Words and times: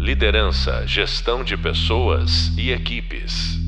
Liderança, 0.00 0.86
gestão 0.86 1.44
de 1.44 1.58
pessoas 1.58 2.56
e 2.56 2.70
equipes. 2.70 3.58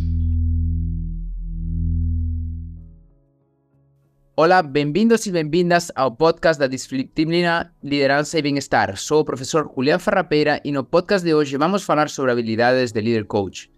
Olá, 4.34 4.62
bem-vindos 4.62 5.26
e 5.26 5.30
bem-vindas 5.30 5.92
ao 5.94 6.10
podcast 6.10 6.58
da 6.58 6.66
Disciplina 6.66 7.70
Liderança 7.84 8.38
e 8.38 8.42
Bem-Estar. 8.42 8.96
Sou 8.96 9.20
o 9.20 9.24
professor 9.26 9.70
Julián 9.76 9.98
Ferrapeira 9.98 10.58
e 10.64 10.72
no 10.72 10.82
podcast 10.82 11.22
de 11.22 11.34
hoje 11.34 11.58
vamos 11.58 11.82
falar 11.82 12.08
sobre 12.08 12.32
habilidades 12.32 12.92
de 12.92 13.02
líder 13.02 13.26
coach. 13.26 13.70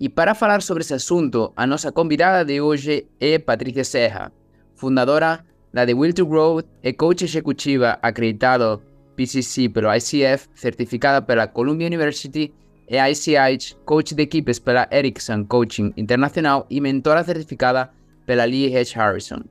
E 0.00 0.08
para 0.08 0.34
falar 0.34 0.62
sobre 0.62 0.80
esse 0.82 0.94
assunto, 0.94 1.52
a 1.54 1.66
nossa 1.66 1.92
convidada 1.92 2.46
de 2.46 2.62
hoje 2.62 3.08
é 3.20 3.38
Patrícia 3.38 3.84
Serra, 3.84 4.32
fundadora 4.74 5.44
da 5.70 5.84
The 5.84 5.92
Will 5.92 6.14
to 6.14 6.24
Grow 6.24 6.62
e 6.82 6.92
coach 6.94 7.24
executiva 7.24 7.98
acreditado 8.00 8.80
PCC 9.20 9.68
pelo 9.68 9.94
ICF, 9.94 10.48
certificada 10.54 11.20
pela 11.20 11.46
Columbia 11.46 11.86
University 11.86 12.50
e 12.88 12.96
ICH, 12.96 13.76
coach 13.84 14.14
de 14.14 14.22
equipes 14.22 14.58
pela 14.58 14.88
Ericsson 14.90 15.44
Coaching 15.44 15.92
Internacional 15.94 16.66
e 16.70 16.80
mentora 16.80 17.22
certificada 17.22 17.90
pela 18.24 18.46
Lee 18.46 18.74
H. 18.74 18.94
Harrison. 18.96 19.42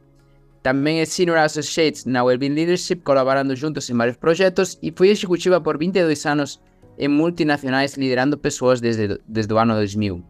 Também 0.64 1.02
é 1.02 1.06
Senior 1.06 1.38
Associate 1.38 2.10
na 2.10 2.24
Wellbeing 2.24 2.56
Leadership, 2.56 3.02
colaborando 3.04 3.56
juntos 3.56 3.88
em 3.92 3.96
vários 3.96 4.18
projetos 4.18 4.80
e 4.82 4.92
foi 4.92 5.10
executiva 5.10 5.62
por 5.62 5.78
22 5.78 6.26
anos 6.26 6.60
em 6.98 7.08
multinacionais 7.08 7.96
liderando 7.96 8.40
pessoas 8.40 8.82
desde, 8.82 9.20
desde 9.28 9.54
o 9.54 9.60
ano 9.60 9.76
2000. 9.76 10.24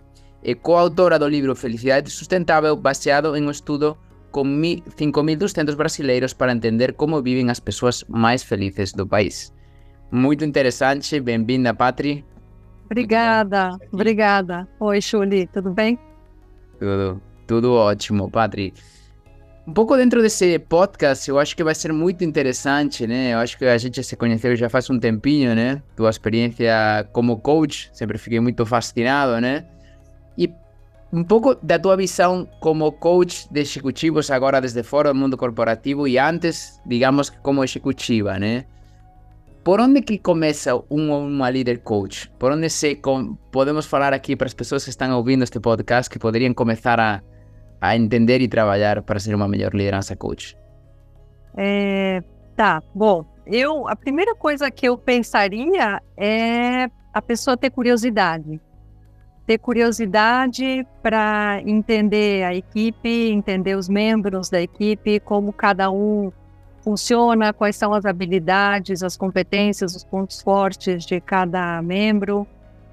É 0.44 0.54
coautora 0.54 1.18
do 1.18 1.30
livro 1.30 1.56
Felicidade 1.56 2.12
Sustentável, 2.12 2.76
baseado 2.76 3.36
em 3.38 3.48
um 3.48 3.52
estudo 3.52 3.98
com 4.32 4.44
5.200 4.44 5.76
brasileiros 5.76 6.34
para 6.34 6.52
entender 6.52 6.94
como 6.94 7.22
vivem 7.22 7.50
as 7.50 7.60
pessoas 7.60 8.04
mais 8.08 8.44
felizes 8.44 8.94
do 8.94 9.06
país. 9.08 9.54
Muito 10.12 10.44
interessante, 10.44 11.20
bem-vinda, 11.20 11.74
Patri. 11.74 12.26
Obrigada, 12.86 13.78
obrigada. 13.92 14.68
Oi, 14.80 15.02
Chuli, 15.02 15.46
tudo 15.48 15.72
bem? 15.72 16.00
Tudo, 16.80 17.22
tudo 17.46 17.74
ótimo, 17.74 18.30
Patri. 18.32 18.74
Um 19.68 19.74
pouco 19.74 19.96
dentro 19.96 20.20
desse 20.20 20.58
podcast, 20.58 21.30
eu 21.30 21.38
acho 21.38 21.56
que 21.56 21.64
vai 21.64 21.76
ser 21.76 21.94
muito 21.94 22.24
interessante, 22.24 23.06
né? 23.06 23.36
Eu 23.36 23.38
acho 23.38 23.56
que 23.56 23.66
a 23.66 23.78
gente 23.78 24.04
se 24.04 24.16
conheceu 24.16 24.56
já 24.56 24.68
faz 24.68 24.90
um 24.90 24.98
tempinho, 24.98 25.54
né? 25.54 25.84
Tua 25.96 26.10
experiência 26.10 27.08
como 27.14 27.38
coach, 27.40 27.88
sempre 27.94 28.18
fiquei 28.18 28.40
muito 28.40 28.66
fascinado, 28.66 29.40
né? 29.40 29.66
Um 31.12 31.24
pouco 31.24 31.56
da 31.56 31.80
tua 31.80 31.98
visão 31.98 32.48
como 32.60 32.92
coach 32.92 33.52
de 33.52 33.62
executivos 33.62 34.30
agora 34.30 34.62
desde 34.62 34.84
fora 34.84 35.12
do 35.12 35.20
mundo 35.20 35.36
corporativo 35.36 36.08
e 36.08 36.20
antes, 36.20 36.80
digamos, 36.86 37.32
como 37.42 37.64
executiva, 37.64 38.38
né? 38.38 38.66
Por 39.64 39.82
onde 39.82 40.04
que 40.04 40.20
começa 40.20 40.76
um 40.90 41.12
uma 41.12 41.50
líder 41.50 41.80
coach? 41.80 42.32
Por 42.38 42.52
onde 42.52 42.70
se 42.70 43.02
podemos 43.52 43.88
falar 43.88 44.14
aqui 44.14 44.36
para 44.36 44.46
as 44.46 44.54
pessoas 44.54 44.84
que 44.84 44.92
estão 44.92 45.18
ouvindo 45.18 45.44
este 45.44 45.60
podcast 45.60 46.10
que 46.10 46.20
poderiam 46.20 46.54
começar 46.54 47.00
a, 47.00 47.22
a 47.82 47.96
entender 47.96 48.40
e 48.40 48.48
trabalhar 48.48 49.02
para 49.02 49.20
ser 49.20 49.34
uma 49.34 49.48
melhor 49.48 49.74
liderança 49.74 50.16
coach? 50.16 50.56
É, 51.58 52.24
tá, 52.56 52.84
bom, 52.94 53.26
eu 53.48 53.88
a 53.88 53.96
primeira 53.96 54.36
coisa 54.36 54.70
que 54.70 54.88
eu 54.88 54.96
pensaria 54.96 56.00
é 56.16 56.88
a 57.12 57.22
pessoa 57.22 57.58
ter 57.58 57.72
curiosidade 57.72 58.62
ter 59.50 59.58
curiosidade 59.58 60.86
para 61.02 61.60
entender 61.66 62.44
a 62.44 62.54
equipe, 62.54 63.32
entender 63.32 63.76
os 63.76 63.90
membros 63.90 64.48
da 64.48 64.62
equipe, 64.62 65.20
como 65.22 65.52
cada 65.52 65.90
um 65.90 66.32
funciona, 66.84 67.52
quais 67.52 67.76
são 67.76 67.92
as 67.92 68.06
habilidades, 68.06 69.02
as 69.02 69.18
competências, 69.18 69.96
os 69.96 70.04
pontos 70.04 70.40
fortes 70.40 71.04
de 71.04 71.20
cada 71.20 71.82
membro. 71.82 72.46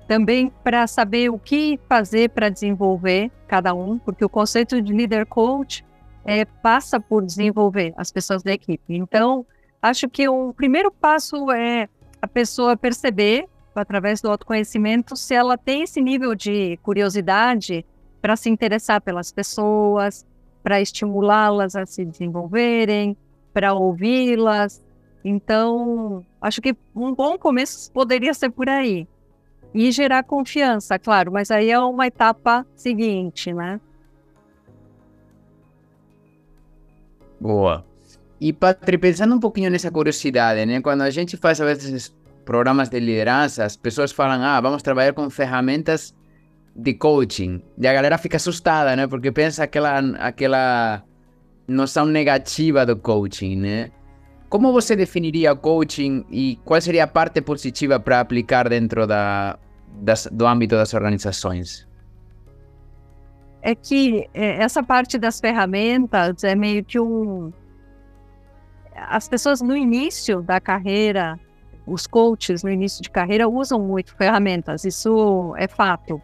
Também 0.09 0.51
para 0.65 0.87
saber 0.87 1.29
o 1.29 1.39
que 1.39 1.79
fazer 1.91 2.31
para 2.31 2.49
desenvolver 2.49 3.31
cada 3.47 3.75
um, 3.75 3.99
porque 3.99 4.25
o 4.25 4.29
conceito 4.29 4.81
de 4.81 4.95
líder 4.95 5.27
coach 5.27 5.84
é, 6.25 6.47
passa 6.47 6.99
por 6.99 7.23
desenvolver 7.23 7.93
as 7.99 8.11
pessoas 8.11 8.43
da 8.43 8.53
equipe. 8.53 8.97
Então, 8.97 9.44
acho 9.83 10.09
que 10.09 10.27
o 10.27 10.55
primeiro 10.55 10.91
passo 10.91 11.50
é 11.53 11.87
a 12.23 12.27
pessoa 12.27 12.78
perceber 12.78 13.47
através 13.81 14.20
do 14.20 14.31
autoconhecimento, 14.31 15.16
se 15.16 15.34
ela 15.34 15.56
tem 15.56 15.82
esse 15.82 16.00
nível 16.00 16.34
de 16.34 16.78
curiosidade 16.82 17.84
para 18.20 18.37
se 18.37 18.48
interessar 18.48 19.00
pelas 19.00 19.31
pessoas, 19.31 20.25
para 20.62 20.81
estimulá-las 20.81 21.76
a 21.76 21.87
se 21.87 22.04
desenvolverem, 22.04 23.16
para 23.53 23.72
ouvi-las. 23.72 24.82
Então, 25.25 26.25
acho 26.41 26.60
que 26.60 26.76
um 26.94 27.14
bom 27.14 27.38
começo 27.38 27.91
poderia 27.92 28.34
ser 28.34 28.50
por 28.50 28.69
aí. 28.69 29.06
E 29.75 29.93
gerar 29.93 30.22
confiança, 30.22 30.98
claro, 30.98 31.31
mas 31.31 31.50
aí 31.50 31.70
é 31.70 31.78
uma 31.78 32.06
etapa 32.06 32.66
seguinte, 32.75 33.53
né? 33.53 33.81
Boa. 37.41 37.84
E, 38.41 38.53
Patri, 38.53 38.98
pensando 38.98 39.34
um 39.34 39.41
pouquinho 39.41 39.70
nessa 39.70 39.91
curiosidade, 39.91 40.64
né? 40.66 40.81
Quando 40.81 41.03
a 41.03 41.10
gente 41.10 41.37
faz, 41.37 41.60
às 41.60 41.66
vezes, 41.66 42.14
programas 42.47 42.89
de 42.89 43.01
liderança, 43.01 43.65
as 43.65 43.77
pessoas 43.77 44.12
falam, 44.12 44.43
ah, 44.43 44.61
vamos 44.61 44.83
trabalhar 44.83 45.12
com 45.12 45.29
ferramentas 45.29 46.15
de 46.75 46.95
coaching. 46.95 47.61
E 47.77 47.87
a 47.87 47.93
galera 47.93 48.17
fica 48.17 48.37
assustada, 48.37 48.95
né? 48.95 49.07
Porque 49.07 49.33
pensa 49.33 49.65
aquela, 49.65 49.99
aquela 50.19 51.03
noção 51.67 52.06
negativa 52.06 52.87
do 52.87 52.97
coaching, 52.97 53.56
né? 53.56 53.91
Como 54.49 54.73
você 54.73 54.95
definiria 54.95 55.53
o 55.53 55.56
coaching 55.56 56.25
e 56.31 56.59
qual 56.65 56.81
seria 56.81 57.05
a 57.05 57.06
parte 57.09 57.43
positiva 57.43 57.99
para 57.99 58.21
aplicar 58.21 58.69
dentro 58.69 59.06
da, 59.06 59.59
das, 60.01 60.29
do 60.31 60.47
âmbito 60.47 60.77
das 60.77 60.95
organizações? 60.95 61.87
É 63.61 63.75
que 63.75 64.29
é, 64.33 64.62
essa 64.62 64.85
parte 64.85 65.19
das 65.19 65.41
ferramentas 65.41 66.45
é 66.45 66.55
meio 66.55 66.85
que 66.85 67.01
um. 67.01 67.53
As 68.95 69.29
pessoas 69.29 69.61
no 69.61 69.77
início 69.77 70.43
da 70.43 70.61
carreira 70.61 71.41
os 71.87 72.07
coaches 72.07 72.63
no 72.63 72.71
início 72.71 73.03
de 73.03 73.11
carreira 73.11 73.49
usam 73.49 73.79
muito 73.79 74.15
ferramentas, 74.17 74.85
isso 74.85 75.55
é 75.57 75.69
fato, 75.69 76.21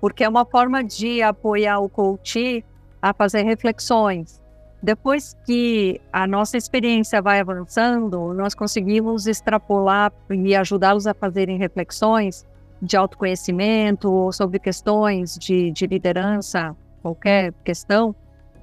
porque 0.00 0.22
é 0.22 0.28
uma 0.28 0.44
forma 0.44 0.84
de 0.84 1.20
apoiar 1.20 1.80
o 1.80 1.88
coach 1.88 2.64
a 3.02 3.12
fazer 3.12 3.42
reflexões. 3.42 4.40
Depois 4.82 5.36
que 5.44 6.00
a 6.10 6.26
nossa 6.26 6.56
experiência 6.56 7.20
vai 7.20 7.40
avançando, 7.40 8.32
nós 8.32 8.54
conseguimos 8.54 9.26
extrapolar 9.26 10.10
e 10.30 10.54
ajudá-los 10.54 11.06
a 11.06 11.12
fazerem 11.12 11.58
reflexões 11.58 12.46
de 12.80 12.96
autoconhecimento 12.96 14.32
sobre 14.32 14.58
questões 14.58 15.36
de, 15.36 15.70
de 15.70 15.86
liderança, 15.86 16.74
qualquer 17.02 17.52
questão, 17.62 18.14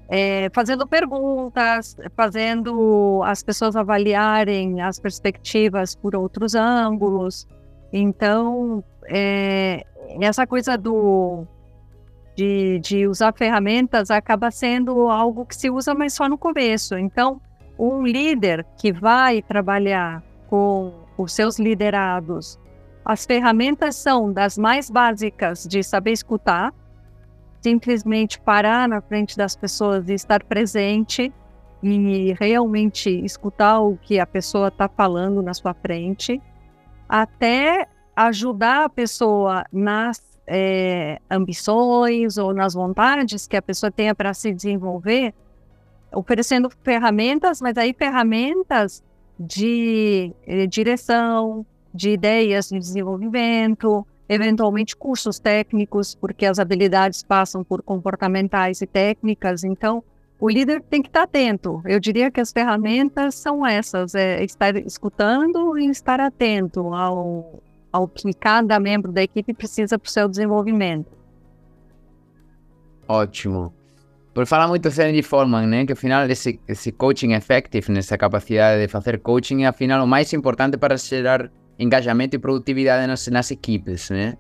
é, 0.09 0.50
fazendo 0.53 0.88
perguntas, 0.88 1.97
fazendo 2.16 3.22
as 3.25 3.44
pessoas 3.44 3.75
avaliarem 3.75 4.81
as 4.81 5.00
perspectivas 5.00 5.95
por 5.95 6.16
outros 6.16 6.56
ângulos. 6.56 7.47
Então, 7.91 8.84
é, 9.06 9.84
essa 10.22 10.47
coisa 10.47 10.78
do 10.78 11.46
de, 12.35 12.79
de, 12.79 13.07
usar 13.07 13.34
ferramentas 13.34 14.12
acaba 14.12 14.51
sendo 14.51 15.09
algo 15.09 15.46
que 15.46 15.56
se 15.56 15.69
usa, 15.69 15.94
mas 15.94 16.13
só 16.13 16.29
no 16.29 16.38
começo. 16.38 16.97
Então, 16.97 17.41
um 17.78 18.06
líder 18.06 18.66
que 18.78 18.94
vai 18.94 19.41
trabalhar 19.41 20.23
com 20.47 20.94
os 21.17 21.34
seus 21.34 21.57
liderados, 21.57 22.59
as 23.03 23.25
ferramentas 23.25 23.96
são 23.96 24.31
das 24.31 24.57
mais 24.57 24.90
básicas 24.90 25.66
de 25.66 25.81
saber 25.81 26.12
escutar, 26.12 26.73
simplesmente 27.62 28.40
parar 28.40 28.88
na 28.88 29.01
frente 29.01 29.38
das 29.38 29.56
pessoas 29.56 30.07
e 30.09 30.13
estar 30.13 30.44
presente 30.44 31.34
e 31.81 32.34
realmente 32.40 33.09
escutar 33.23 33.79
o 33.79 33.97
que 33.97 34.19
a 34.19 34.25
pessoa 34.25 34.69
está 34.69 34.88
falando 34.88 35.41
na 35.41 35.53
sua 35.53 35.73
frente, 35.73 36.41
até 37.07 37.88
ajudar 38.16 38.85
a 38.85 38.90
pessoa 38.90 39.64
nas 39.72 40.22
é, 40.47 41.20
ambições 41.29 42.37
ou 42.37 42.53
nas 42.53 42.73
vontades 42.73 43.47
que 43.47 43.55
a 43.55 43.61
pessoa 43.61 43.91
tenha 43.91 44.16
para 44.16 44.34
se 44.34 44.53
desenvolver, 44.53 45.34
oferecendo 46.11 46.70
ferramentas, 46.84 47.61
mas 47.61 47.78
aí 47.78 47.93
ferramentas 47.93 49.03
de, 49.37 50.34
de 50.46 50.64
eh, 50.64 50.67
direção, 50.67 51.66
de 51.93 52.11
ideias 52.11 52.70
de 52.70 52.79
desenvolvimento, 52.79 54.05
eventualmente 54.29 54.96
cursos 54.96 55.40
técnicos, 55.40 56.16
porque 56.16 56.46
as 56.46 56.59
habilidades 56.59 57.24
passam 57.24 57.64
por 57.64 57.82
comportamentais 57.82 58.82
e 58.82 58.88
técnicas, 58.88 59.64
então 59.64 60.03
o 60.40 60.50
líder 60.50 60.82
tem 60.84 61.02
que 61.02 61.09
estar 61.09 61.24
atento. 61.24 61.82
Eu 61.85 62.00
diria 62.00 62.29
que 62.29 62.40
as 62.40 62.52
ferramentas 62.52 63.35
são 63.35 63.66
essas, 63.66 64.14
é 64.14 64.44
estar 64.44 64.76
escutando 64.76 65.78
e 65.79 65.90
estar 65.90 66.20
atento 66.20 66.94
ao, 66.94 67.62
ao 67.91 68.08
que 68.08 68.34
cada 68.34 68.79
membro 68.79 69.12
da 69.12 69.24
equipe 69.24 69.53
precisa 69.53 69.97
para 69.97 70.08
o 70.08 70.12
seu 70.12 70.28
desenvolvimento. 70.28 71.18
Ótimo. 73.08 73.74
Por 74.34 74.46
falar 74.46 74.68
muito 74.68 74.91
sério 74.91 75.16
de 75.16 75.24
Forman, 75.24 75.66
né, 75.66 75.85
que 75.85 75.94
afinal 75.94 76.29
esse, 76.29 76.59
esse 76.68 76.91
coaching 76.91 77.32
effective, 77.32 77.91
nessa 77.91 78.16
capacidade 78.16 78.82
de 78.82 78.88
fazer 78.88 79.20
coaching, 79.20 79.64
é 79.64 79.68
afinal 79.68 80.03
o 80.03 80.08
mais 80.08 80.32
importante 80.32 80.78
para 80.78 80.96
gerar 80.97 81.50
engajamento 81.79 82.35
e 82.35 82.40
produtividade 82.40 83.08
nas, 83.08 83.28
nas 83.28 83.52
equipes, 83.52 84.09
né? 84.09 84.38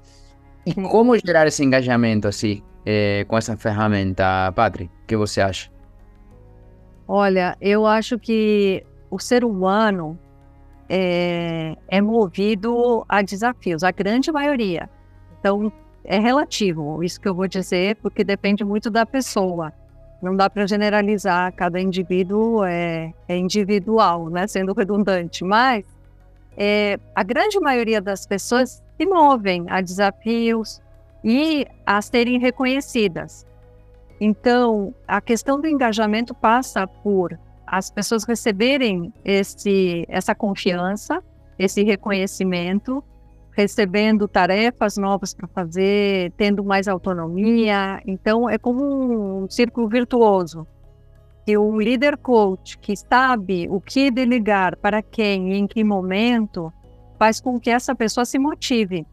E 0.65 0.73
como 0.73 1.17
gerar 1.17 1.47
esse 1.47 1.63
engajamento 1.63 2.27
assim 2.27 2.61
é, 2.85 3.25
com 3.25 3.37
essa 3.37 3.55
ferramenta, 3.55 4.51
Patri? 4.53 4.85
O 5.03 5.07
que 5.07 5.15
você 5.15 5.41
acha? 5.41 5.69
Olha, 7.07 7.55
eu 7.61 7.85
acho 7.85 8.19
que 8.19 8.83
o 9.09 9.17
ser 9.17 9.45
humano 9.45 10.19
é, 10.89 11.75
é 11.87 12.01
movido 12.01 13.05
a 13.07 13.21
desafios, 13.21 13.83
a 13.83 13.91
grande 13.91 14.31
maioria. 14.31 14.89
Então, 15.39 15.71
é 16.03 16.19
relativo 16.19 17.03
isso 17.03 17.19
que 17.19 17.27
eu 17.27 17.35
vou 17.35 17.47
dizer, 17.47 17.97
porque 17.97 18.23
depende 18.23 18.63
muito 18.63 18.89
da 18.89 19.05
pessoa. 19.05 19.71
Não 20.21 20.35
dá 20.35 20.49
para 20.49 20.65
generalizar, 20.65 21.53
cada 21.53 21.79
indivíduo 21.79 22.63
é, 22.63 23.13
é, 23.27 23.37
individual, 23.37 24.29
né? 24.29 24.47
sendo 24.47 24.73
redundante, 24.73 25.43
mas 25.43 25.85
é, 26.57 26.99
a 27.15 27.23
grande 27.23 27.59
maioria 27.59 28.01
das 28.01 28.25
pessoas 28.25 28.83
se 28.97 29.05
movem 29.05 29.65
a 29.69 29.79
desafios 29.79 30.81
e 31.23 31.67
a 31.85 32.01
serem 32.01 32.39
reconhecidas. 32.39 33.45
Então, 34.19 34.93
a 35.07 35.21
questão 35.21 35.61
do 35.61 35.67
engajamento 35.67 36.33
passa 36.33 36.87
por 36.87 37.37
as 37.65 37.91
pessoas 37.91 38.23
receberem 38.23 39.13
esse, 39.23 40.05
essa 40.07 40.33
confiança, 40.33 41.21
esse 41.59 41.83
reconhecimento, 41.83 43.03
recebendo 43.51 44.27
tarefas 44.27 44.97
novas 44.97 45.33
para 45.33 45.47
fazer, 45.47 46.31
tendo 46.37 46.63
mais 46.63 46.87
autonomia. 46.87 48.01
Então, 48.05 48.49
é 48.49 48.57
como 48.57 49.43
um 49.43 49.49
círculo 49.49 49.87
virtuoso. 49.87 50.65
E 51.47 51.57
um 51.57 51.79
líder 51.79 52.17
coach 52.17 52.77
que 52.77 52.93
sabe 52.93 53.69
o 53.69 53.79
que 53.79 54.11
delegar 54.11 54.75
para 54.75 55.01
quem 55.01 55.53
e 55.53 55.57
em 55.57 55.65
que 55.65 55.81
momento 55.81 56.73
faz 57.17 57.39
com 57.39 57.57
que 57.57 57.69
essa 57.69 57.95
pessoa 57.95 58.25
se 58.25 58.37
motive. 58.37 59.07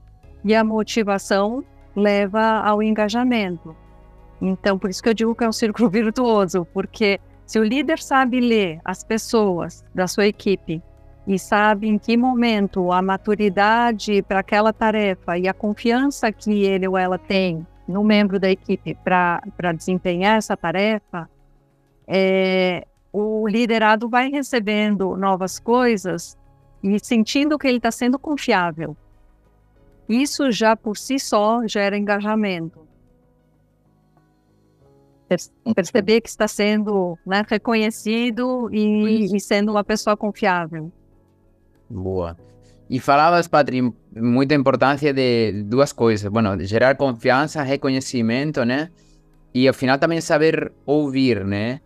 E 0.45 0.53
a 0.53 0.65
motivação 0.65 1.65
leva 1.95 2.59
ao 2.59 2.83
engajamento. 2.83 3.77
Então, 4.43 4.77
por 4.77 4.91
isso 4.91 5.01
que 5.01 5.09
eu 5.09 5.15
digo 5.15 5.35
que 5.35 5.45
é 5.45 5.49
um 5.49 5.53
círculo 5.53 5.89
virtuoso, 5.91 6.67
porque 6.75 7.21
se 7.47 7.59
o 7.59 7.65
líder 7.65 8.01
sabe 8.01 8.41
ler 8.41 8.81
as 8.85 9.05
pessoas 9.05 9.85
da 9.95 10.09
sua 10.09 10.27
equipe 10.27 10.83
e 11.27 11.39
sabe 11.39 11.89
em 11.89 11.99
que 11.99 12.17
momento 12.17 12.91
a 12.91 13.01
maturidade 13.01 14.23
para 14.23 14.41
aquela 14.41 14.73
tarefa 14.73 15.39
e 15.39 15.47
a 15.47 15.55
confiança 15.55 16.33
que 16.33 16.65
ele 16.65 16.89
ou 16.89 16.99
ela 16.99 17.17
tem 17.17 17.67
no 17.87 18.03
membro 18.03 18.41
da 18.41 18.51
equipe 18.51 18.97
para 19.05 19.73
desempenhar 19.77 20.37
essa 20.37 20.57
tarefa, 20.57 21.29
é, 22.07 22.87
o 23.13 23.47
liderado 23.47 24.09
vai 24.09 24.29
recebendo 24.31 25.17
novas 25.17 25.59
coisas 25.59 26.37
e 26.83 26.99
sentindo 27.05 27.59
que 27.59 27.67
ele 27.67 27.79
está 27.79 27.91
sendo 27.91 28.19
confiável. 28.19 28.97
Isso 30.09 30.51
já 30.53 30.77
por 30.77 30.97
si 30.97 31.19
só 31.19 31.67
gera 31.67 31.97
engajamento 31.97 32.85
perceber 35.75 36.21
que 36.21 36.29
está 36.29 36.47
sendo 36.47 37.19
né, 37.27 37.45
reconhecido 37.49 38.69
e, 38.73 39.35
e, 39.35 39.41
sendo 39.41 39.71
uma 39.71 39.85
pessoa 39.85 40.17
confiável. 40.17 40.93
Boa. 41.89 42.37
E 42.89 43.01
falavas, 43.01 43.49
Patri, 43.49 43.93
muita 44.15 44.55
importância 44.55 45.13
de 45.13 45.65
duas 45.65 45.93
coisas. 45.93 46.31
Bueno, 46.31 46.63
gerar 46.65 46.95
confiança, 46.97 47.63
reconhecimento, 47.63 48.65
né? 48.65 48.91
E 49.55 49.67
ao 49.67 49.75
final 49.75 49.99
também 49.99 50.21
saber 50.21 50.73
ouvir, 50.85 51.45
né? 51.45 51.81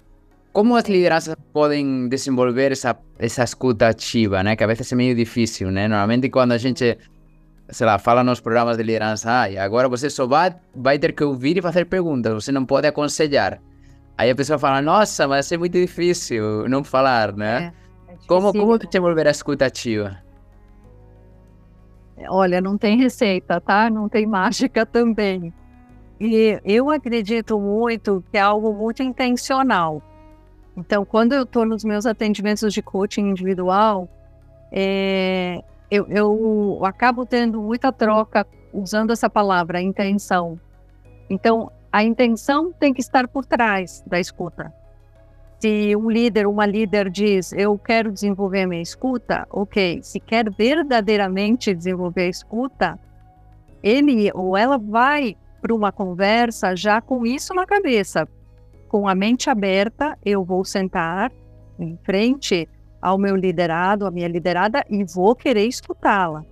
Como 0.58 0.75
as 0.75 0.88
lideranças 0.88 1.37
podem 1.52 2.08
desenvolver 2.08 2.72
essa, 2.72 2.99
essa 3.16 3.44
escuta 3.44 3.87
ativa, 3.87 4.43
né? 4.43 4.56
Que 4.56 4.64
a 4.64 4.66
vezes 4.66 4.90
é 4.90 4.96
meio 4.96 5.14
difícil, 5.14 5.70
né? 5.70 5.87
Normalmente 5.87 6.28
quando 6.28 6.50
a 6.50 6.58
gente 6.58 6.99
sei 7.69 7.87
lá, 7.87 7.96
fala 7.96 8.25
nos 8.25 8.40
programas 8.40 8.76
de 8.76 8.82
liderança, 8.82 9.43
ah, 9.43 9.49
e 9.49 9.56
agora 9.56 9.88
você 9.88 10.10
só 10.10 10.26
vai, 10.26 10.52
vai 10.75 10.99
ter 10.99 11.12
que 11.12 11.22
ouvir 11.22 11.58
e 11.58 11.62
fazer 11.62 11.84
perguntas, 11.84 12.34
você 12.34 12.50
não 12.50 12.66
pode 12.66 12.88
aconselhar. 12.88 13.62
Aí 14.16 14.31
a 14.31 14.34
pessoa 14.34 14.58
fala, 14.58 14.82
nossa, 14.82 15.28
mas 15.28 15.52
é 15.52 15.56
muito 15.56 15.75
difícil 15.75 16.69
não 16.69 16.82
falar, 16.82 17.37
né? 17.37 17.72
É, 18.08 18.14
é 18.14 18.16
como, 18.26 18.52
como 18.52 18.76
desenvolver 18.78 19.28
a 19.28 19.31
escuta 19.31 19.66
ativa? 19.66 20.19
Olha, 22.31 22.61
não 22.61 22.76
tem 22.76 22.99
receita, 22.99 23.61
tá? 23.61 23.88
Não 23.88 24.08
tem 24.08 24.26
mágica 24.26 24.84
também. 24.84 25.54
E 26.19 26.61
eu 26.64 26.90
acredito 26.90 27.61
muito 27.61 28.25
que 28.28 28.37
é 28.37 28.40
algo 28.40 28.75
muito 28.75 29.04
intencional. 29.04 30.02
Então, 30.78 31.04
quando 31.04 31.32
eu 31.32 31.42
estou 31.42 31.66
nos 31.66 31.82
meus 31.82 32.06
atendimentos 32.06 32.72
de 32.72 32.80
coaching 32.80 33.30
individual, 33.30 34.08
é, 34.70 35.60
eu, 35.90 36.06
eu 36.08 36.80
acabo 36.84 37.26
tendo 37.26 37.60
muita 37.60 37.90
troca 37.90 38.46
usando 38.72 39.12
essa 39.12 39.28
palavra, 39.28 39.82
intenção. 39.82 40.58
Então, 41.28 41.72
a 41.90 42.04
intenção 42.04 42.72
tem 42.72 42.94
que 42.94 43.00
estar 43.00 43.26
por 43.26 43.44
trás 43.44 44.04
da 44.06 44.20
escuta. 44.20 44.72
Se 45.58 45.96
um 45.96 46.08
líder, 46.08 46.46
uma 46.46 46.64
líder 46.64 47.10
diz, 47.10 47.52
eu 47.52 47.76
quero 47.76 48.12
desenvolver 48.12 48.64
minha 48.64 48.80
escuta, 48.80 49.48
ok. 49.50 50.00
Se 50.04 50.20
quer 50.20 50.48
verdadeiramente 50.48 51.75
desenvolver 51.75 52.22
a 52.22 52.28
escuta, 52.28 52.98
ele 53.82 54.30
ou 54.32 54.56
ela 54.56 54.78
vai 54.78 55.36
para 55.60 55.75
uma 55.75 55.90
conversa 55.90 56.76
já 56.76 57.00
com 57.00 57.26
isso 57.26 57.52
na 57.52 57.66
cabeça. 57.66 58.28
Com 58.88 59.06
a 59.06 59.14
mente 59.14 59.50
aberta, 59.50 60.19
eu 60.25 60.43
vou 60.43 60.64
sentar 60.64 61.31
em 61.79 61.96
frente 62.05 62.69
ao 63.00 63.19
meu 63.19 63.37
liderado, 63.37 64.06
à 64.06 64.11
minha 64.11 64.26
liderada, 64.26 64.85
e 64.88 65.05
vou 65.05 65.35
querer 65.37 65.67
escutá-la. 65.67 66.44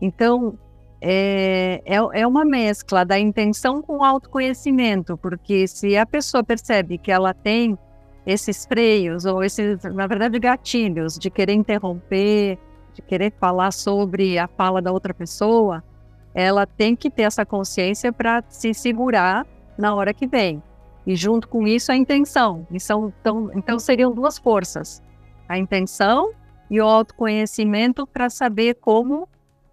Então, 0.00 0.58
é, 1.00 1.82
é, 1.84 1.96
é, 1.96 2.26
uma 2.26 2.44
mescla 2.44 3.04
da 3.04 3.18
intenção 3.18 3.82
com 3.82 3.98
o 3.98 4.04
autoconhecimento, 4.04 5.18
porque 5.18 5.66
se 5.66 5.96
a 5.96 6.06
pessoa 6.06 6.42
percebe 6.42 6.96
que 6.96 7.12
ela 7.12 7.34
tem 7.34 7.76
esses 8.24 8.64
freios, 8.64 9.26
ou 9.26 9.44
esses, 9.44 9.82
na 9.82 10.06
verdade, 10.06 10.38
gatilhos 10.38 11.18
de 11.18 11.28
querer 11.28 11.52
interromper, 11.52 12.58
de 12.94 13.02
querer 13.02 13.34
falar 13.38 13.72
sobre 13.72 14.38
a 14.38 14.46
fala 14.46 14.80
da 14.80 14.92
outra 14.92 15.12
pessoa, 15.12 15.84
ela 16.34 16.66
tem 16.66 16.96
que 16.96 17.10
ter 17.10 17.22
essa 17.22 17.44
consciência 17.44 18.12
para 18.12 18.42
se 18.48 18.72
segurar 18.72 19.46
na 19.76 19.94
hora 19.94 20.14
que 20.14 20.26
vem. 20.26 20.62
E 21.06 21.14
junto 21.14 21.48
com 21.48 21.66
isso 21.66 21.92
a 21.92 21.96
intenção. 21.96 22.66
Então, 22.70 23.12
então, 23.20 23.50
então 23.54 23.78
seriam 23.78 24.12
duas 24.12 24.38
forças 24.38 25.02
a 25.48 25.58
intenção 25.58 26.32
e 26.70 26.80
o 26.80 26.84
autoconhecimento 26.84 28.06
para 28.06 28.30
saber 28.30 28.74
como 28.74 29.28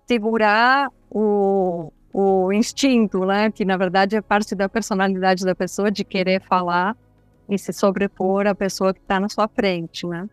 segurar 0.06 0.90
o, 1.10 1.92
o 2.14 2.52
instinto, 2.52 3.26
né? 3.26 3.50
Que 3.52 3.64
na 3.64 3.78
verdade 3.78 4.16
é 4.16 4.22
parte 4.22 4.54
da 4.54 4.68
personalidade 4.68 5.46
da 5.46 5.56
pessoa 5.56 5.90
de 5.90 6.04
querer 6.04 6.42
falar 6.42 6.96
e 7.50 7.58
se 7.58 7.74
sobrepor 7.74 8.48
à 8.48 8.56
pessoa 8.56 8.94
que 8.94 9.00
está 9.00 9.20
na 9.20 9.30
sua 9.30 9.48
frente, 9.48 10.06
né? 10.06 10.30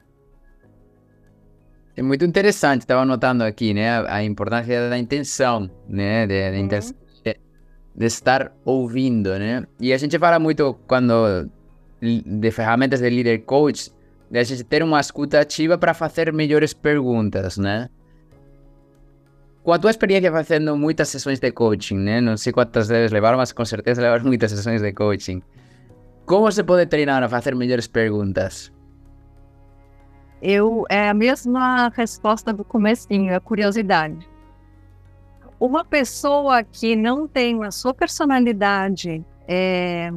É 1.97 2.03
muito 2.03 2.25
interessante, 2.25 2.83
estava 2.83 3.05
notando 3.05 3.43
aqui, 3.43 3.75
né, 3.75 4.07
a 4.07 4.23
importância 4.23 4.89
da 4.89 4.97
intenção, 4.97 5.69
né, 5.89 6.29
de, 6.29 6.53
de, 6.53 6.77
uhum. 6.77 6.93
De, 7.99 8.07
estar 8.07 8.53
ouvindo, 8.65 9.37
né? 9.39 9.67
E 9.81 9.93
a 9.93 9.99
gente 9.99 10.19
fala 10.19 10.39
muito 10.39 10.79
quando 10.87 11.51
de 12.01 12.51
ferramentas 12.53 13.01
de 13.01 13.11
líder 13.11 13.39
coach, 13.39 13.93
de 14.31 14.39
a 14.39 14.45
gente 14.45 14.63
ter 14.63 14.83
uma 14.83 15.01
escuta 15.01 15.41
ativa 15.41 15.77
para 15.77 15.93
fazer 15.93 16.33
melhores 16.33 16.73
perguntas, 16.73 17.59
né? 17.59 17.89
Com 19.65 19.73
a 19.73 19.79
tua 19.79 19.91
experiência 19.91 20.31
fazendo 20.31 20.77
muitas 20.77 21.09
sessões 21.09 21.41
de 21.41 21.51
coaching, 21.51 21.99
né? 21.99 22.21
Não 22.21 22.37
sei 22.37 22.53
quantas 22.53 22.89
vezes 22.89 23.11
levaram, 23.11 23.37
mas 23.37 23.53
com 23.53 23.65
certeza 23.65 24.01
levaram 24.01 24.25
muitas 24.31 24.53
sessões 24.53 24.81
de 24.81 24.93
coaching. 24.93 25.43
Como 26.25 26.51
se 26.53 26.63
pode 26.63 26.87
treinar 26.87 27.23
a 27.23 27.29
fazer 27.29 27.55
melhores 27.55 27.89
perguntas? 27.89 28.73
Eu 30.41 30.85
é 30.89 31.09
a 31.09 31.15
mesma 31.15 31.89
resposta 31.89 32.53
do 32.53 32.65
comecinho, 32.65 33.35
a 33.35 33.41
curiosidade. 33.41 34.29
Uma 35.61 35.85
pessoa 35.85 36.63
que 36.63 36.95
não 36.95 37.27
tem 37.27 37.65
a 37.65 37.71
sua 37.71 37.93
personalidade 37.93 39.25
é, 39.49 40.13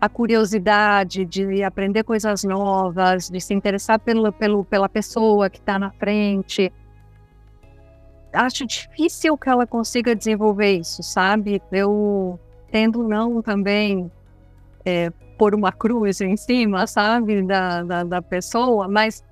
a 0.00 0.08
curiosidade 0.08 1.24
de 1.24 1.62
aprender 1.62 2.04
coisas 2.04 2.44
novas, 2.44 3.28
de 3.28 3.40
se 3.40 3.52
interessar 3.52 3.98
pelo, 3.98 4.32
pelo, 4.32 4.64
pela 4.64 4.88
pessoa 4.88 5.50
que 5.50 5.58
está 5.58 5.78
na 5.78 5.90
frente. 5.90 6.72
Acho 8.32 8.66
difícil 8.66 9.36
que 9.36 9.48
ela 9.48 9.66
consiga 9.66 10.14
desenvolver 10.14 10.78
isso, 10.78 11.02
sabe? 11.02 11.60
Eu 11.72 12.38
tendo 12.70 13.02
não 13.02 13.42
também 13.42 14.10
é, 14.84 15.10
pôr 15.36 15.54
uma 15.54 15.72
cruz 15.72 16.20
em 16.20 16.36
cima, 16.36 16.86
sabe, 16.86 17.42
da, 17.42 17.82
da, 17.82 18.04
da 18.04 18.22
pessoa, 18.22 18.86
mas 18.86 19.24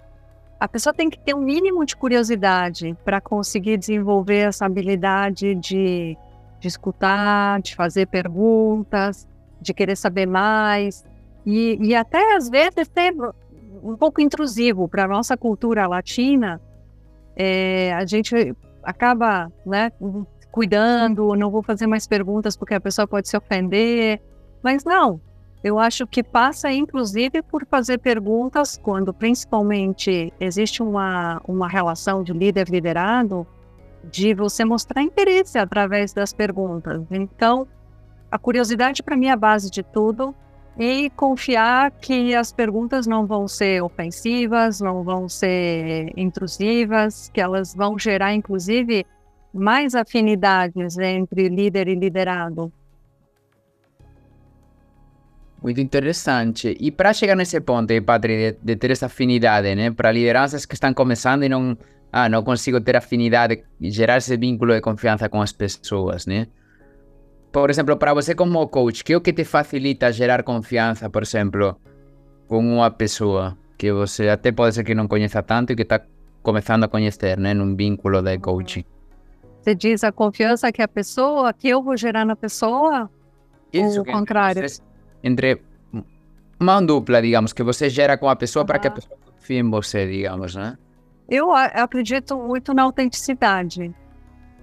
a 0.59 0.67
pessoa 0.67 0.95
tem 0.95 1.11
que 1.11 1.19
ter 1.19 1.35
um 1.35 1.41
mínimo 1.41 1.85
de 1.85 1.97
curiosidade 1.97 2.97
para 3.05 3.21
conseguir 3.21 3.77
desenvolver 3.77 4.49
essa 4.49 4.65
habilidade 4.67 5.55
de, 5.55 6.17
de 6.59 6.69
escutar, 6.69 7.61
de 7.61 7.75
fazer 7.75 8.07
perguntas 8.07 9.27
de 9.61 9.75
querer 9.75 9.97
saber 9.97 10.27
mais, 10.27 11.05
e, 11.45 11.79
e 11.81 11.95
até 11.95 12.37
às 12.37 12.49
vezes 12.49 12.89
ser 12.93 13.15
um 13.83 13.97
pouco 13.97 14.21
intrusivo 14.21 14.89
para 14.89 15.05
a 15.05 15.09
nossa 15.09 15.37
cultura 15.37 15.87
latina. 15.87 16.61
É, 17.37 17.93
a 17.95 18.05
gente 18.05 18.55
acaba, 18.83 19.53
né, 19.65 19.93
cuidando, 20.51 21.35
não 21.37 21.51
vou 21.51 21.63
fazer 21.63 21.87
mais 21.87 22.07
perguntas 22.07 22.57
porque 22.57 22.75
a 22.75 22.81
pessoa 22.81 23.07
pode 23.07 23.29
se 23.29 23.37
ofender. 23.37 24.21
Mas 24.63 24.85
não, 24.85 25.21
eu 25.67 25.81
acho 25.81 26.07
que 26.07 26.23
passa, 26.23 26.71
inclusive, 26.71 27.43
por 27.43 27.67
fazer 27.67 27.99
perguntas 27.99 28.79
quando, 28.81 29.13
principalmente, 29.13 30.33
existe 30.39 30.81
uma, 30.81 31.43
uma 31.45 31.67
relação 31.67 32.23
de 32.23 32.33
líder-liderado, 32.33 33.45
de 34.05 34.33
você 34.33 34.65
mostrar 34.65 35.03
interesse 35.03 35.59
através 35.59 36.13
das 36.13 36.33
perguntas. 36.33 37.03
Então, 37.11 37.67
a 38.31 38.39
curiosidade, 38.39 39.03
para 39.03 39.17
mim, 39.17 39.27
é 39.27 39.33
a 39.33 39.37
base 39.37 39.69
de 39.69 39.83
tudo 39.83 40.33
e 40.79 41.11
confiar 41.11 41.91
que 41.91 42.33
as 42.33 42.53
perguntas 42.53 43.05
não 43.05 43.27
vão 43.27 43.49
ser 43.49 43.83
ofensivas, 43.83 44.81
não 44.81 45.03
vão 45.03 45.29
ser 45.29 46.13
intrusivas, 46.17 47.29
que 47.35 47.41
elas 47.41 47.75
vão 47.75 47.99
gerar, 47.99 48.33
inclusive, 48.35 49.05
mais 49.53 49.97
afinidades 49.97 50.97
entre 50.97 51.49
líder 51.49 51.89
e 51.89 51.97
liderado. 51.97 52.73
Muito 55.67 55.81
interessante. 55.81 56.77
E 56.79 56.93
para 56.93 57.13
chegar 57.13 57.35
nesse 57.35 57.61
ponto, 57.61 57.93
Patri, 58.05 58.53
de, 58.53 58.59
de, 58.63 58.77
ter 58.77 58.93
essa 58.93 59.07
afinidade, 59.07 59.75
né, 59.75 59.91
para 59.91 60.13
lideranças 60.13 60.65
que 60.65 60.75
estão 60.75 60.95
começando 60.95 61.43
e 61.43 61.49
não, 61.49 61.77
ah, 62.13 62.29
não 62.29 62.45
consigo 62.45 62.81
ter 62.81 62.95
afinidade 62.95 63.65
e 63.81 63.91
gerar 63.91 64.19
esse 64.19 64.37
vínculo 64.37 64.73
de 64.73 64.81
confiança 64.81 65.29
com 65.29 65.43
as 65.43 65.51
pessoas, 65.51 66.25
né? 66.25 66.47
Por 67.51 67.69
exemplo, 67.69 67.97
para 67.97 68.15
você 68.15 68.33
como 68.33 68.69
coach, 68.69 69.03
que 69.03 69.13
é 69.13 69.17
o 69.17 69.21
que 69.21 69.33
te 69.33 69.43
facilita 69.43 70.13
gerar 70.13 70.45
confiança, 70.45 71.11
por 71.11 71.25
exemplo, 71.25 71.77
com 72.47 72.61
uma 72.61 72.89
pessoa 72.93 73.59
que 73.77 73.91
você 73.91 74.29
até 74.29 74.53
pode 74.53 74.77
ser 74.77 74.85
que 74.85 74.95
não 74.95 75.09
conheça 75.09 75.43
tanto 75.43 75.73
e 75.73 75.75
que 75.75 75.83
está 75.83 76.01
começando 76.45 76.85
a 76.85 76.89
conhecer, 76.89 77.37
né, 77.37 77.53
num 77.55 77.75
vínculo 77.75 78.23
de 78.23 78.39
coaching? 78.39 78.85
Você 79.63 79.75
diz 79.75 80.05
a 80.05 80.13
confiança 80.13 80.71
que 80.71 80.81
a 80.81 80.87
pessoa, 80.87 81.53
que 81.53 81.69
eu 81.69 81.83
vou 81.83 81.97
gerar 81.97 82.25
na 82.25 82.37
pessoa? 82.37 83.11
Isso, 83.73 83.99
ou 83.99 84.03
o 84.03 84.05
contrário? 84.05 84.63
Entre, 84.63 84.87
entre 85.27 85.61
uma 86.59 86.81
dupla, 86.81 87.21
digamos, 87.21 87.53
que 87.53 87.63
você 87.63 87.91
gera 87.91 88.17
com 88.17 88.29
a 88.29 88.37
pessoa 88.37 88.63
uhum. 88.63 88.67
para 88.67 88.79
que 88.79 88.89
a 88.89 88.91
pessoa 88.91 89.19
confie 89.25 89.59
em 89.59 89.69
você, 89.69 90.07
digamos, 90.07 90.55
né? 90.55 90.79
Eu 91.29 91.53
acredito 91.53 92.39
muito 92.39 92.73
na 92.73 92.85
autenticidade, 92.85 93.93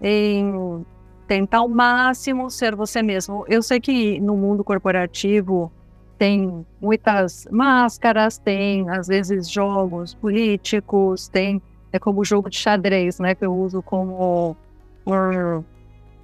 em 0.01 0.85
tentar 1.27 1.57
ao 1.57 1.67
máximo 1.67 2.49
ser 2.49 2.75
você 2.75 3.01
mesmo. 3.01 3.43
Eu 3.49 3.61
sei 3.61 3.81
que 3.81 4.19
no 4.21 4.37
mundo 4.37 4.63
corporativo 4.63 5.71
tem 6.17 6.65
muitas 6.81 7.45
máscaras, 7.51 8.37
tem 8.37 8.89
às 8.89 9.07
vezes 9.07 9.49
jogos 9.49 10.13
políticos, 10.13 11.27
tem 11.27 11.61
é 11.91 11.99
como 11.99 12.21
o 12.21 12.25
jogo 12.25 12.49
de 12.49 12.57
xadrez, 12.57 13.19
né, 13.19 13.35
que 13.35 13.45
eu 13.45 13.53
uso 13.53 13.83
como 13.83 14.57
um 15.05 15.63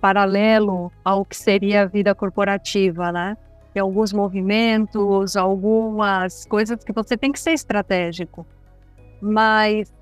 paralelo 0.01 0.91
ao 1.03 1.23
que 1.23 1.35
seria 1.35 1.83
a 1.83 1.85
vida 1.85 2.15
corporativa, 2.15 3.11
né? 3.11 3.37
Tem 3.73 3.81
alguns 3.81 4.11
movimentos, 4.11 5.35
algumas 5.35 6.45
coisas 6.45 6.83
que 6.83 6.91
você 6.91 7.15
tem 7.15 7.31
que 7.31 7.39
ser 7.39 7.51
estratégico. 7.51 8.45
Mas 9.21 9.93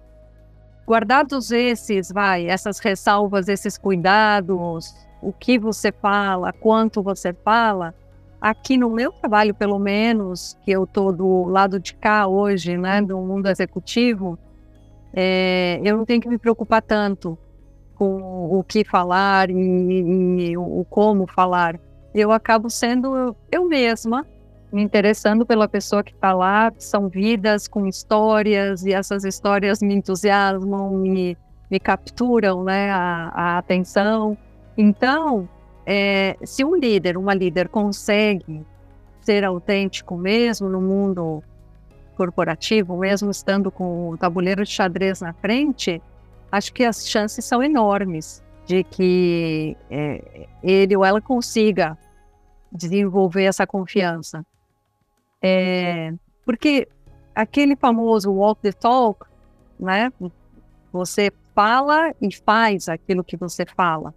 guardados 0.87 1.51
esses, 1.51 2.11
vai, 2.11 2.47
essas 2.47 2.79
ressalvas, 2.79 3.49
esses 3.49 3.77
cuidados, 3.77 4.95
o 5.21 5.33
que 5.33 5.59
você 5.59 5.91
fala, 5.91 6.53
quanto 6.53 7.03
você 7.03 7.33
fala, 7.33 7.93
aqui 8.39 8.77
no 8.77 8.89
meu 8.89 9.11
trabalho, 9.11 9.53
pelo 9.53 9.77
menos, 9.77 10.57
que 10.63 10.71
eu 10.71 10.85
estou 10.85 11.11
do 11.11 11.43
lado 11.43 11.77
de 11.79 11.93
cá 11.93 12.25
hoje, 12.25 12.77
né, 12.77 13.01
do 13.01 13.19
mundo 13.19 13.47
executivo, 13.47 14.39
é, 15.13 15.81
eu 15.83 15.97
não 15.97 16.05
tenho 16.05 16.21
que 16.21 16.29
me 16.29 16.37
preocupar 16.37 16.81
tanto 16.81 17.37
com 17.95 18.55
o 18.57 18.63
que 18.63 18.85
falar 18.85 19.49
e, 19.49 19.53
e 20.51 20.57
o, 20.57 20.81
o 20.81 20.85
como 20.85 21.27
falar. 21.27 21.79
Eu 22.13 22.31
acabo 22.31 22.69
sendo 22.69 23.35
eu 23.51 23.67
mesma, 23.67 24.25
me 24.71 24.81
interessando 24.81 25.45
pela 25.45 25.67
pessoa 25.67 26.03
que 26.03 26.13
está 26.13 26.33
lá. 26.33 26.71
São 26.77 27.07
vidas 27.07 27.67
com 27.67 27.87
histórias 27.87 28.85
e 28.85 28.93
essas 28.93 29.23
histórias 29.23 29.81
me 29.81 29.93
entusiasmam, 29.93 30.91
me, 30.91 31.37
me 31.69 31.79
capturam 31.79 32.63
né, 32.63 32.89
a, 32.91 33.31
a 33.33 33.57
atenção. 33.57 34.37
Então, 34.77 35.47
é, 35.85 36.35
se 36.43 36.63
um 36.63 36.75
líder, 36.75 37.17
uma 37.17 37.33
líder 37.33 37.69
consegue 37.69 38.65
ser 39.21 39.43
autêntico 39.43 40.15
mesmo 40.15 40.69
no 40.69 40.81
mundo 40.81 41.43
corporativo, 42.15 42.97
mesmo 42.97 43.29
estando 43.29 43.69
com 43.69 44.09
o 44.09 44.17
tabuleiro 44.17 44.63
de 44.63 44.71
xadrez 44.71 45.21
na 45.21 45.33
frente, 45.33 46.01
acho 46.51 46.73
que 46.73 46.83
as 46.83 47.07
chances 47.07 47.45
são 47.45 47.61
enormes 47.61 48.43
de 48.67 48.83
que 48.83 49.77
é, 49.89 50.45
ele 50.61 50.95
ou 50.95 51.05
ela 51.05 51.21
consiga 51.21 51.97
desenvolver 52.69 53.45
essa 53.45 53.65
confiança. 53.65 54.45
É, 55.41 56.13
porque 56.45 56.85
aquele 57.33 57.77
famoso 57.77 58.29
walk 58.29 58.61
the 58.61 58.73
talk, 58.73 59.25
né? 59.79 60.11
Você 60.91 61.31
fala 61.55 62.13
e 62.21 62.35
faz 62.35 62.89
aquilo 62.89 63.23
que 63.23 63.37
você 63.37 63.65
fala. 63.65 64.13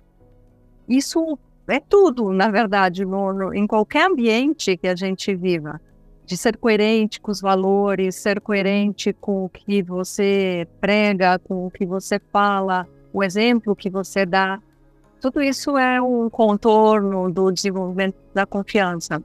Isso 0.88 1.38
é 1.68 1.78
tudo, 1.78 2.32
na 2.32 2.50
verdade, 2.50 3.04
no, 3.04 3.32
no, 3.32 3.54
em 3.54 3.68
qualquer 3.68 4.10
ambiente 4.10 4.76
que 4.76 4.88
a 4.88 4.96
gente 4.96 5.32
viva. 5.32 5.80
De 6.26 6.36
ser 6.36 6.56
coerente 6.56 7.20
com 7.20 7.30
os 7.30 7.40
valores, 7.40 8.16
ser 8.16 8.40
coerente 8.40 9.12
com 9.12 9.44
o 9.44 9.48
que 9.48 9.82
você 9.82 10.66
prega, 10.80 11.38
com 11.38 11.66
o 11.66 11.70
que 11.70 11.86
você 11.86 12.20
fala, 12.32 12.86
o 13.12 13.22
exemplo 13.22 13.74
que 13.74 13.90
você 13.90 14.24
dá. 14.24 14.60
Tudo 15.20 15.42
isso 15.42 15.76
é 15.76 16.00
um 16.00 16.30
contorno 16.30 17.30
do 17.30 17.50
desenvolvimento 17.52 18.16
da 18.32 18.46
confiança. 18.46 19.22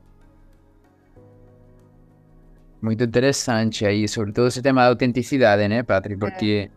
Muito 2.81 3.03
interessante 3.03 3.85
aí, 3.85 4.07
sobretudo 4.07 4.47
esse 4.47 4.61
tema 4.61 4.81
da 4.81 4.89
autenticidade, 4.89 5.67
né, 5.67 5.81
Patri? 5.81 6.17
Porque 6.17 6.69
é. 6.69 6.71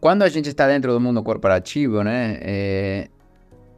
quando 0.00 0.22
a 0.22 0.28
gente 0.28 0.48
está 0.48 0.68
dentro 0.68 0.92
do 0.92 1.00
mundo 1.00 1.22
corporativo, 1.22 2.04
né, 2.04 2.38
é, 2.42 3.08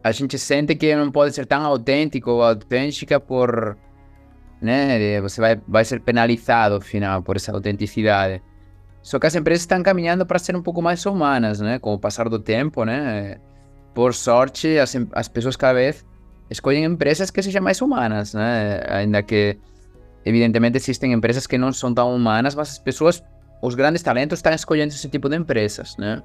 a 0.02 0.12
gente 0.12 0.38
sente 0.38 0.74
que 0.74 0.94
não 0.94 1.10
pode 1.10 1.34
ser 1.34 1.46
tão 1.46 1.64
autêntico 1.64 2.32
ou 2.32 2.42
autêntica 2.42 3.20
por, 3.20 3.78
né, 4.60 5.20
você 5.20 5.40
vai, 5.40 5.60
vai 5.66 5.84
ser 5.84 6.00
penalizado, 6.00 6.74
afinal, 6.74 7.22
por 7.22 7.36
essa 7.36 7.52
autenticidade. 7.52 8.42
Só 9.02 9.18
que 9.18 9.26
as 9.26 9.34
empresas 9.34 9.62
estão 9.62 9.82
caminhando 9.82 10.24
para 10.24 10.38
ser 10.38 10.54
um 10.54 10.62
pouco 10.62 10.80
mais 10.80 11.04
humanas, 11.04 11.60
né, 11.60 11.78
com 11.78 11.92
o 11.92 11.98
passar 11.98 12.28
do 12.28 12.38
tempo, 12.38 12.84
né. 12.84 13.38
Por 13.94 14.14
sorte, 14.14 14.78
as, 14.78 14.96
as 15.12 15.28
pessoas 15.28 15.56
cada 15.56 15.74
vez 15.74 16.04
escolhem 16.48 16.84
empresas 16.84 17.30
que 17.30 17.42
sejam 17.42 17.62
mais 17.62 17.80
humanas, 17.80 18.32
né, 18.32 18.80
ainda 18.88 19.22
que 19.22 19.58
evidentemente 20.24 20.76
existem 20.76 21.12
empresas 21.12 21.46
que 21.46 21.58
não 21.58 21.72
são 21.72 21.92
tão 21.92 22.14
humanas, 22.14 22.54
mas 22.54 22.70
as 22.70 22.78
pessoas, 22.78 23.22
os 23.60 23.74
grandes 23.74 24.02
talentos 24.02 24.38
estão 24.38 24.52
escolhendo 24.52 24.92
esse 24.92 25.08
tipo 25.08 25.28
de 25.28 25.36
empresas, 25.36 25.96
né? 25.98 26.22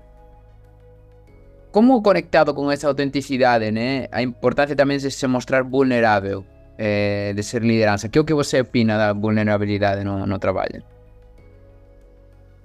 Como 1.71 2.01
conectado 2.01 2.53
com 2.53 2.71
essa 2.71 2.87
autenticidade, 2.87 3.71
né? 3.71 4.07
A 4.11 4.21
importância 4.21 4.75
também 4.75 4.97
de 4.97 5.11
se 5.11 5.27
mostrar 5.27 5.63
vulnerável, 5.63 6.45
é, 6.77 7.33
de 7.33 7.43
ser 7.43 7.61
liderança. 7.61 8.07
Que 8.07 8.19
o 8.19 8.23
que 8.23 8.33
você 8.33 8.61
opina 8.61 8.97
da 8.97 9.13
vulnerabilidade 9.13 10.03
no, 10.03 10.25
no 10.25 10.39
trabalho? 10.39 10.83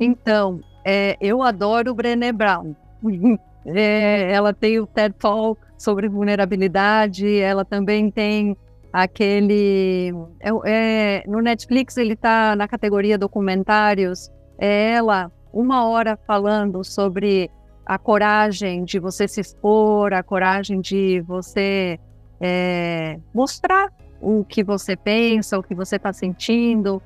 Então, 0.02 0.60
é, 0.84 1.16
eu 1.20 1.42
adoro 1.42 1.94
Brené 1.94 2.32
Brown. 2.32 2.74
É, 3.64 4.32
ela 4.32 4.52
tem 4.52 4.80
o 4.80 4.88
TED 4.88 5.14
Talk 5.20 5.60
sobre 5.78 6.08
vulnerabilidade, 6.08 7.38
ela 7.38 7.64
também 7.64 8.10
tem 8.10 8.56
aquele. 8.92 10.12
É, 10.40 10.50
é, 10.64 11.24
no 11.28 11.40
Netflix 11.40 11.96
ele 11.96 12.14
está 12.14 12.56
na 12.56 12.66
categoria 12.66 13.16
documentários. 13.16 14.32
É 14.58 14.94
ela, 14.94 15.30
uma 15.52 15.88
hora 15.88 16.18
falando 16.26 16.82
sobre 16.82 17.48
a 17.86 17.96
coragem 17.98 18.84
de 18.84 18.98
você 18.98 19.28
se 19.28 19.40
expor, 19.40 20.12
a 20.12 20.24
coragem 20.24 20.80
de 20.80 21.20
você 21.20 22.00
é, 22.40 23.20
mostrar 23.32 23.92
o 24.20 24.44
que 24.44 24.64
você 24.64 24.96
pensa, 24.96 25.56
o 25.56 25.62
que 25.62 25.74
você 25.74 25.94
está 25.94 26.12
sentindo. 26.12 27.00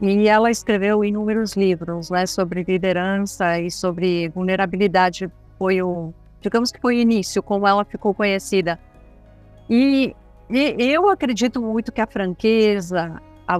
E 0.00 0.28
ela 0.28 0.50
escreveu 0.50 1.04
inúmeros 1.04 1.54
livros 1.54 2.10
né, 2.10 2.26
sobre 2.26 2.64
liderança 2.64 3.58
e 3.60 3.70
sobre 3.70 4.28
vulnerabilidade. 4.28 5.30
Foi 5.58 5.80
o, 5.80 6.12
digamos 6.40 6.70
que 6.72 6.80
foi 6.80 6.96
o 6.96 7.00
início, 7.00 7.42
como 7.42 7.66
ela 7.66 7.84
ficou 7.84 8.12
conhecida. 8.12 8.78
E 9.70 10.14
e 10.48 10.92
eu 10.92 11.08
acredito 11.08 11.60
muito 11.60 11.90
que 11.90 12.00
a 12.00 12.06
franqueza 12.06 13.20
a, 13.46 13.58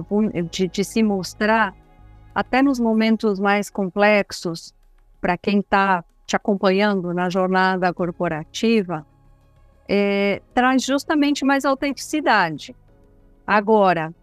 de, 0.51 0.67
de, 0.67 0.83
se 0.83 1.01
mostrar, 1.01 1.73
até 2.33 2.61
nos 2.61 2.79
momentos 2.79 3.39
mais 3.39 3.69
complexos, 3.69 4.73
para 5.19 5.37
quem 5.37 5.59
está 5.59 6.03
te 6.25 6.35
acompanhando 6.35 7.13
na 7.13 7.29
jornada 7.29 7.91
corporativa, 7.93 9.05
é, 9.87 10.41
traz 10.53 10.83
justamente 10.83 11.43
mais 11.43 11.65
autenticidade. 11.65 12.75
Agora, 13.45 14.13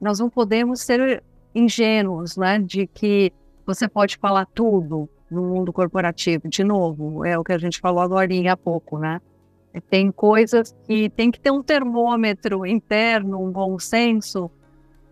nós 0.00 0.18
não 0.18 0.28
podemos 0.28 0.80
ser 0.80 1.22
ingênuos, 1.54 2.36
né, 2.36 2.58
de 2.58 2.86
que 2.86 3.32
você 3.64 3.88
pode 3.88 4.16
falar 4.16 4.46
tudo, 4.46 5.08
no 5.30 5.42
mundo 5.42 5.72
corporativo. 5.72 6.48
De 6.48 6.62
novo, 6.62 7.24
é 7.24 7.38
o 7.38 7.44
que 7.44 7.52
a 7.52 7.58
gente 7.58 7.80
falou 7.80 8.00
agora 8.00 8.28
há 8.50 8.56
pouco, 8.56 8.98
né? 8.98 9.20
Tem 9.90 10.10
coisas 10.10 10.74
que 10.86 11.10
tem 11.10 11.30
que 11.30 11.38
ter 11.38 11.50
um 11.50 11.62
termômetro 11.62 12.64
interno, 12.64 13.42
um 13.42 13.50
bom 13.50 13.78
senso, 13.78 14.50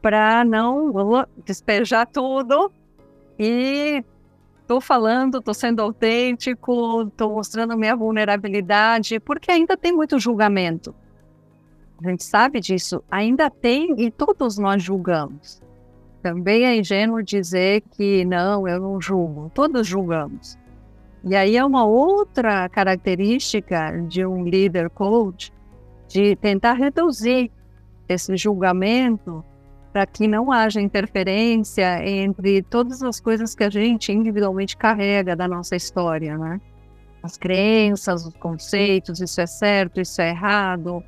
para 0.01 0.45
não 0.45 0.93
despejar 1.45 2.07
tudo 2.07 2.73
e 3.39 4.03
estou 4.63 4.81
falando, 4.81 5.39
estou 5.39 5.53
sendo 5.53 5.83
autêntico, 5.83 7.03
estou 7.03 7.35
mostrando 7.35 7.77
minha 7.77 7.95
vulnerabilidade, 7.95 9.21
porque 9.21 9.51
ainda 9.51 9.77
tem 9.77 9.93
muito 9.93 10.19
julgamento. 10.19 10.95
A 12.05 12.11
gente 12.11 12.23
sabe 12.23 12.61
disso, 12.61 13.03
ainda 13.11 13.49
tem 13.49 13.95
e 13.97 14.11
todos 14.11 14.59
nós 14.59 14.83
julgamos. 14.83 15.63
Também 16.23 16.67
é 16.67 16.77
ingênuo 16.77 17.23
dizer 17.23 17.83
que 17.93 18.27
não, 18.27 18.69
eu 18.69 18.79
não 18.79 19.01
julgo. 19.01 19.51
Todos 19.55 19.87
julgamos. 19.87 20.59
E 21.25 21.35
aí 21.35 21.57
é 21.57 21.65
uma 21.65 21.87
outra 21.87 22.69
característica 22.69 23.91
de 24.07 24.27
um 24.27 24.45
líder 24.45 24.91
coach 24.91 25.51
de 26.07 26.37
tentar 26.37 26.75
reduzir 26.75 27.51
esse 28.07 28.37
julgamento 28.37 29.43
para 29.91 30.05
que 30.05 30.29
não 30.29 30.53
haja 30.53 30.83
interferência 30.83 32.07
entre 32.07 32.61
todas 32.63 33.03
as 33.03 33.19
coisas 33.19 33.55
que 33.55 33.65
a 33.65 33.71
gente 33.71 34.13
individualmente 34.13 34.77
carrega 34.77 35.35
da 35.35 35.49
nossa 35.49 35.75
história, 35.75 36.37
né? 36.37 36.61
As 37.23 37.39
crenças, 37.39 38.27
os 38.27 38.35
conceitos, 38.35 39.21
isso 39.23 39.41
é 39.41 39.47
certo, 39.47 40.03
isso 40.03 40.21
é 40.21 40.29
errado, 40.29 41.03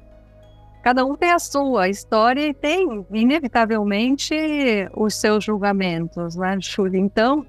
Cada 0.87 1.05
um 1.05 1.17
tem 1.17 1.33
a 1.33 1.39
sua 1.41 1.89
história 1.89 2.47
e 2.47 2.55
tem, 2.55 3.05
inevitavelmente, 3.13 4.33
os 4.97 5.17
seus 5.17 5.43
julgamentos, 5.43 6.37
né, 6.37 6.57
Júlia? 6.61 7.01
Então, 7.01 7.45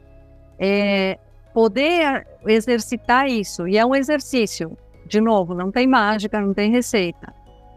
é, 0.57 1.19
poder 1.53 2.25
exercitar 2.47 3.27
isso, 3.27 3.67
e 3.67 3.77
é 3.77 3.85
um 3.85 3.93
exercício, 3.93 4.75
de 5.05 5.21
novo, 5.21 5.53
não 5.53 5.71
tem 5.71 5.85
mágica, 5.85 6.41
não 6.41 6.51
tem 6.51 6.71
receita. 6.71 7.31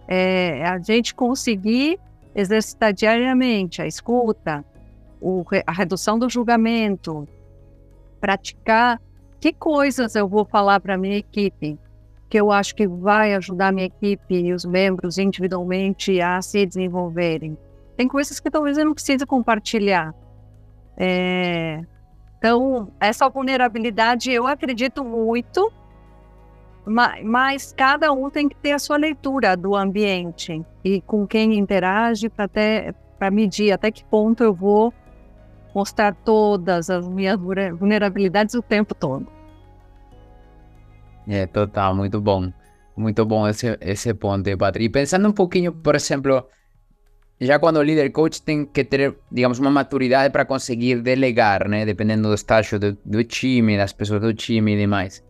É 0.08 0.64
a 0.64 0.78
gente 0.78 1.14
conseguir 1.14 2.00
exercitar 2.34 2.94
diariamente 2.94 3.82
a 3.82 3.86
escuta, 3.86 4.64
o, 5.20 5.44
a 5.66 5.72
redução 5.72 6.18
do 6.18 6.30
julgamento, 6.30 7.28
praticar 8.18 8.98
que 9.38 9.52
coisas 9.52 10.14
eu 10.14 10.26
vou 10.26 10.46
falar 10.46 10.80
para 10.80 10.96
minha 10.96 11.18
equipe, 11.18 11.78
que 12.30 12.38
eu 12.38 12.52
acho 12.52 12.76
que 12.76 12.86
vai 12.86 13.34
ajudar 13.34 13.72
minha 13.72 13.86
equipe 13.86 14.34
e 14.34 14.52
os 14.52 14.64
membros 14.64 15.18
individualmente 15.18 16.20
a 16.20 16.40
se 16.40 16.64
desenvolverem. 16.64 17.58
Tem 17.96 18.06
coisas 18.06 18.38
que 18.38 18.48
talvez 18.48 18.78
eu 18.78 18.84
não 18.84 18.94
precise 18.94 19.26
compartilhar. 19.26 20.14
É... 20.96 21.82
Então, 22.38 22.90
essa 23.00 23.28
vulnerabilidade 23.28 24.30
eu 24.30 24.46
acredito 24.46 25.04
muito, 25.04 25.70
mas, 26.86 27.74
cada 27.76 28.12
um 28.12 28.30
tem 28.30 28.48
que 28.48 28.56
ter 28.56 28.72
a 28.72 28.78
sua 28.78 28.96
leitura 28.96 29.56
do 29.56 29.76
ambiente 29.76 30.64
e 30.82 31.02
com 31.02 31.26
quem 31.26 31.58
interage 31.58 32.30
para 32.30 33.30
medir 33.30 33.72
até 33.72 33.90
que 33.90 34.04
ponto 34.04 34.42
eu 34.42 34.54
vou 34.54 34.94
mostrar 35.74 36.14
todas 36.14 36.88
as 36.88 37.06
minhas 37.06 37.38
vulnerabilidades 37.38 38.54
o 38.54 38.62
tempo 38.62 38.94
todo. 38.94 39.39
É, 41.30 41.46
total, 41.46 41.94
muito 41.94 42.20
bom. 42.20 42.52
Muito 42.96 43.24
bom 43.24 43.46
esse, 43.46 43.78
esse 43.80 44.12
ponto, 44.14 44.58
Patrícia. 44.58 44.86
E 44.86 44.90
pensando 44.90 45.28
um 45.28 45.32
pouquinho, 45.32 45.72
por 45.72 45.94
exemplo, 45.94 46.44
já 47.40 47.56
quando 47.56 47.76
o 47.76 47.82
líder 47.82 48.10
coach 48.10 48.42
tem 48.42 48.66
que 48.66 48.82
ter, 48.82 49.16
digamos, 49.30 49.60
uma 49.60 49.70
maturidade 49.70 50.32
para 50.32 50.44
conseguir 50.44 51.00
delegar, 51.00 51.68
né? 51.68 51.86
Dependendo 51.86 52.28
do 52.28 52.34
estágio 52.34 52.80
do, 52.80 52.98
do, 53.04 53.22
time, 53.22 53.76
das 53.76 53.92
pessoas 53.92 54.20
do 54.20 54.34
time 54.34 54.74
e 54.74 54.76
demais. 54.76 55.24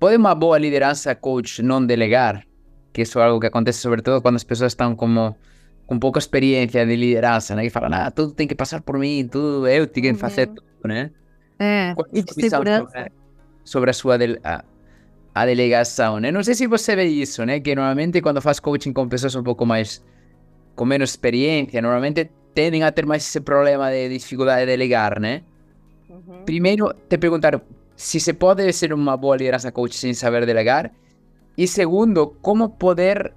Pode 0.00 0.16
uma 0.16 0.34
boa 0.34 0.56
liderança 0.56 1.14
coach 1.14 1.62
não 1.62 1.84
delegar? 1.84 2.42
Que 2.94 3.02
isso 3.02 3.20
é 3.20 3.24
algo 3.24 3.38
que 3.38 3.46
acontece 3.46 3.80
sobretudo 3.80 4.22
quando 4.22 4.36
as 4.36 4.44
pessoas 4.44 4.72
estão 4.72 4.96
como 4.96 5.36
com 5.86 5.98
pouca 5.98 6.18
experiência 6.18 6.84
de 6.86 6.96
liderança, 6.96 7.54
né? 7.54 7.62
Que 7.62 7.70
falam, 7.70 7.90
ah, 7.92 8.10
tudo 8.10 8.32
tem 8.32 8.48
que 8.48 8.54
passar 8.54 8.80
por 8.80 8.98
mim, 8.98 9.28
tudo 9.30 9.68
eu 9.68 9.86
tenho 9.86 10.06
que 10.06 10.12
uhum. 10.12 10.18
fazer 10.18 10.46
tudo, 10.46 10.64
né? 10.86 11.10
É, 11.58 11.94
Qual 11.94 12.06
e 12.10 12.22
de 12.22 12.32
segurança. 12.32 12.86
Sobre, 12.86 13.12
sobre 13.64 13.90
a 13.90 13.92
sua... 13.92 14.18
De, 14.18 14.40
a, 14.42 14.64
a 15.36 15.44
delegação, 15.44 16.18
né? 16.18 16.32
Não 16.32 16.42
sei 16.42 16.54
se 16.54 16.66
você 16.66 16.96
vê 16.96 17.04
isso, 17.04 17.44
né? 17.44 17.60
Que 17.60 17.74
normalmente 17.74 18.22
quando 18.22 18.40
faz 18.40 18.58
coaching 18.58 18.94
com 18.94 19.06
pessoas 19.06 19.34
um 19.34 19.42
pouco 19.42 19.66
mais 19.66 20.02
com 20.74 20.86
menos 20.86 21.10
experiência, 21.10 21.82
normalmente 21.82 22.30
tendem 22.54 22.82
a 22.82 22.90
ter 22.90 23.04
mais 23.04 23.22
esse 23.22 23.42
problema 23.42 23.90
de 23.90 24.08
dificuldade 24.08 24.62
de 24.62 24.72
delegar, 24.72 25.20
né? 25.20 25.42
Uhum. 26.08 26.42
Primeiro, 26.46 26.90
te 27.06 27.18
perguntar 27.18 27.60
se 27.94 28.18
se 28.18 28.32
pode 28.32 28.72
ser 28.72 28.94
uma 28.94 29.14
boa 29.18 29.36
liderança 29.36 29.70
coach 29.70 29.94
sem 29.94 30.14
saber 30.14 30.46
delegar. 30.46 30.90
E 31.54 31.68
segundo, 31.68 32.28
como 32.40 32.70
poder 32.70 33.34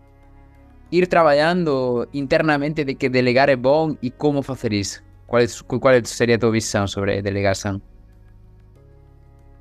ir 0.94 1.06
trabalhando 1.08 2.08
internamente 2.14 2.86
de 2.86 2.96
que 2.96 3.10
delegar 3.10 3.50
é 3.50 3.58
bom 3.58 3.98
e 4.02 4.10
como 4.10 4.42
fazer 4.42 4.72
isso? 4.72 5.04
Qual, 5.28 5.42
é, 5.42 5.48
qual 5.82 6.06
seria 6.06 6.36
a 6.36 6.40
tua 6.40 6.52
visão 6.52 6.88
sobre 6.88 7.22
delegação? 7.22 7.82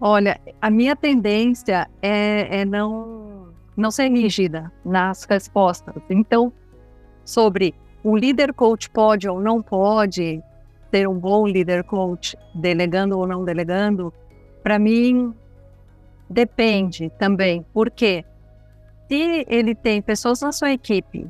Olha, 0.00 0.40
a 0.62 0.70
minha 0.70 0.94
tendência 0.94 1.88
é, 2.00 2.60
é 2.60 2.64
não, 2.64 3.48
não 3.76 3.90
ser 3.90 4.08
rígida 4.08 4.70
nas 4.84 5.24
respostas. 5.24 5.96
Então, 6.08 6.52
sobre 7.24 7.74
o 8.04 8.16
líder 8.16 8.52
coach 8.54 8.88
pode 8.88 9.28
ou 9.28 9.40
não 9.40 9.60
pode 9.60 10.40
ter 10.90 11.08
um 11.08 11.18
bom 11.18 11.46
líder 11.48 11.82
coach, 11.82 12.36
delegando 12.54 13.18
ou 13.18 13.26
não 13.26 13.44
delegando, 13.44 14.14
para 14.62 14.78
mim 14.78 15.34
depende 16.30 17.10
também. 17.18 17.66
Porque 17.74 18.24
se 19.08 19.44
ele 19.48 19.74
tem 19.74 20.00
pessoas 20.00 20.40
na 20.40 20.52
sua 20.52 20.70
equipe 20.70 21.26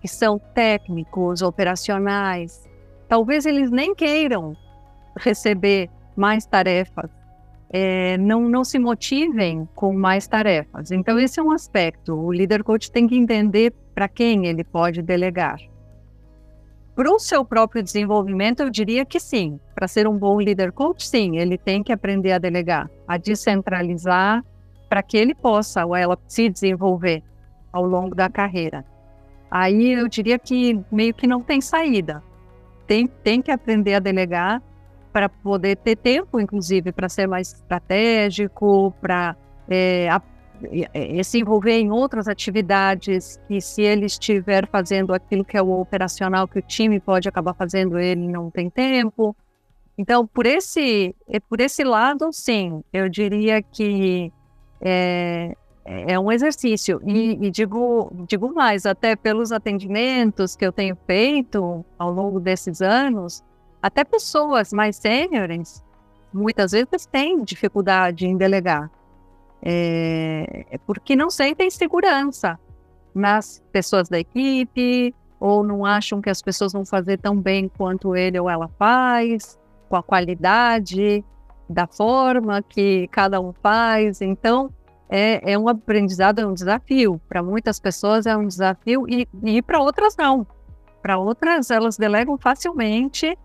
que 0.00 0.06
são 0.06 0.38
técnicos, 0.54 1.42
operacionais, 1.42 2.68
talvez 3.08 3.46
eles 3.46 3.70
nem 3.70 3.96
queiram 3.96 4.56
receber 5.16 5.90
mais 6.16 6.46
tarefas 6.46 7.10
é, 7.72 8.18
não, 8.18 8.42
não 8.48 8.62
se 8.64 8.78
motivem 8.78 9.66
com 9.74 9.94
mais 9.94 10.28
tarefas. 10.28 10.90
Então, 10.90 11.18
esse 11.18 11.40
é 11.40 11.42
um 11.42 11.50
aspecto. 11.50 12.14
O 12.14 12.30
líder 12.30 12.62
coach 12.62 12.92
tem 12.92 13.08
que 13.08 13.16
entender 13.16 13.72
para 13.94 14.08
quem 14.08 14.46
ele 14.46 14.62
pode 14.62 15.00
delegar. 15.00 15.56
Para 16.94 17.10
o 17.10 17.18
seu 17.18 17.42
próprio 17.42 17.82
desenvolvimento, 17.82 18.60
eu 18.60 18.68
diria 18.68 19.06
que 19.06 19.18
sim. 19.18 19.58
Para 19.74 19.88
ser 19.88 20.06
um 20.06 20.18
bom 20.18 20.38
líder 20.38 20.72
coach, 20.72 21.08
sim, 21.08 21.38
ele 21.38 21.56
tem 21.56 21.82
que 21.82 21.90
aprender 21.90 22.32
a 22.32 22.38
delegar, 22.38 22.90
a 23.08 23.16
descentralizar, 23.16 24.44
para 24.90 25.02
que 25.02 25.16
ele 25.16 25.34
possa 25.34 25.86
ou 25.86 25.96
ela 25.96 26.18
se 26.28 26.50
desenvolver 26.50 27.22
ao 27.72 27.86
longo 27.86 28.14
da 28.14 28.28
carreira. 28.28 28.84
Aí 29.50 29.92
eu 29.92 30.06
diria 30.06 30.38
que 30.38 30.78
meio 30.90 31.14
que 31.14 31.26
não 31.26 31.40
tem 31.40 31.62
saída. 31.62 32.22
Tem, 32.86 33.06
tem 33.06 33.40
que 33.40 33.50
aprender 33.50 33.94
a 33.94 33.98
delegar 33.98 34.62
para 35.12 35.28
poder 35.28 35.76
ter 35.76 35.96
tempo, 35.96 36.40
inclusive, 36.40 36.92
para 36.92 37.08
ser 37.08 37.26
mais 37.26 37.52
estratégico, 37.52 38.94
para 39.00 39.36
é, 39.68 40.08
é, 40.94 41.22
se 41.22 41.38
envolver 41.38 41.78
em 41.78 41.90
outras 41.90 42.28
atividades 42.28 43.38
que 43.48 43.60
se 43.60 43.82
ele 43.82 44.06
estiver 44.06 44.66
fazendo 44.68 45.12
aquilo 45.12 45.44
que 45.44 45.56
é 45.56 45.62
o 45.62 45.80
operacional 45.80 46.46
que 46.46 46.58
o 46.58 46.62
time 46.62 47.00
pode 47.00 47.28
acabar 47.28 47.54
fazendo, 47.54 47.98
ele 47.98 48.26
não 48.26 48.50
tem 48.50 48.70
tempo. 48.70 49.36
Então, 49.98 50.26
por 50.26 50.46
esse, 50.46 51.14
é, 51.28 51.40
por 51.40 51.60
esse 51.60 51.84
lado, 51.84 52.32
sim, 52.32 52.82
eu 52.92 53.08
diria 53.08 53.62
que 53.62 54.32
é, 54.80 55.54
é 55.84 56.18
um 56.18 56.30
exercício. 56.30 57.00
E, 57.04 57.46
e, 57.46 57.50
digo, 57.50 58.12
digo 58.26 58.52
mais, 58.54 58.86
até 58.86 59.14
pelos 59.16 59.52
atendimentos 59.52 60.56
que 60.56 60.64
eu 60.64 60.72
tenho 60.72 60.96
feito 61.06 61.84
ao 61.98 62.10
longo 62.10 62.40
desses 62.40 62.80
anos, 62.80 63.42
até 63.82 64.04
pessoas 64.04 64.72
mais 64.72 64.96
sêniores, 64.96 65.84
muitas 66.32 66.70
vezes 66.70 67.04
têm 67.04 67.42
dificuldade 67.42 68.26
em 68.26 68.36
delegar, 68.36 68.90
é, 69.60 70.66
é, 70.70 70.78
porque 70.78 71.14
não 71.16 71.28
sentem 71.28 71.70
segurança 71.70 72.58
nas 73.14 73.62
pessoas 73.72 74.08
da 74.08 74.18
equipe, 74.18 75.14
ou 75.38 75.64
não 75.64 75.84
acham 75.84 76.22
que 76.22 76.30
as 76.30 76.40
pessoas 76.40 76.72
vão 76.72 76.86
fazer 76.86 77.18
tão 77.18 77.36
bem 77.36 77.68
quanto 77.68 78.14
ele 78.14 78.38
ou 78.38 78.48
ela 78.48 78.68
faz, 78.78 79.58
com 79.88 79.96
a 79.96 80.02
qualidade, 80.02 81.24
da 81.68 81.86
forma 81.86 82.62
que 82.62 83.08
cada 83.08 83.40
um 83.40 83.52
faz. 83.52 84.20
Então, 84.22 84.70
é, 85.08 85.52
é 85.52 85.58
um 85.58 85.68
aprendizado, 85.68 86.38
é 86.38 86.46
um 86.46 86.54
desafio. 86.54 87.20
Para 87.28 87.42
muitas 87.42 87.80
pessoas 87.80 88.24
é 88.24 88.36
um 88.36 88.46
desafio 88.46 89.04
e, 89.08 89.28
e 89.42 89.60
para 89.60 89.80
outras 89.80 90.16
não. 90.16 90.46
Para 91.02 91.18
outras, 91.18 91.70
elas 91.70 91.96
delegam 91.96 92.38
facilmente 92.38 93.36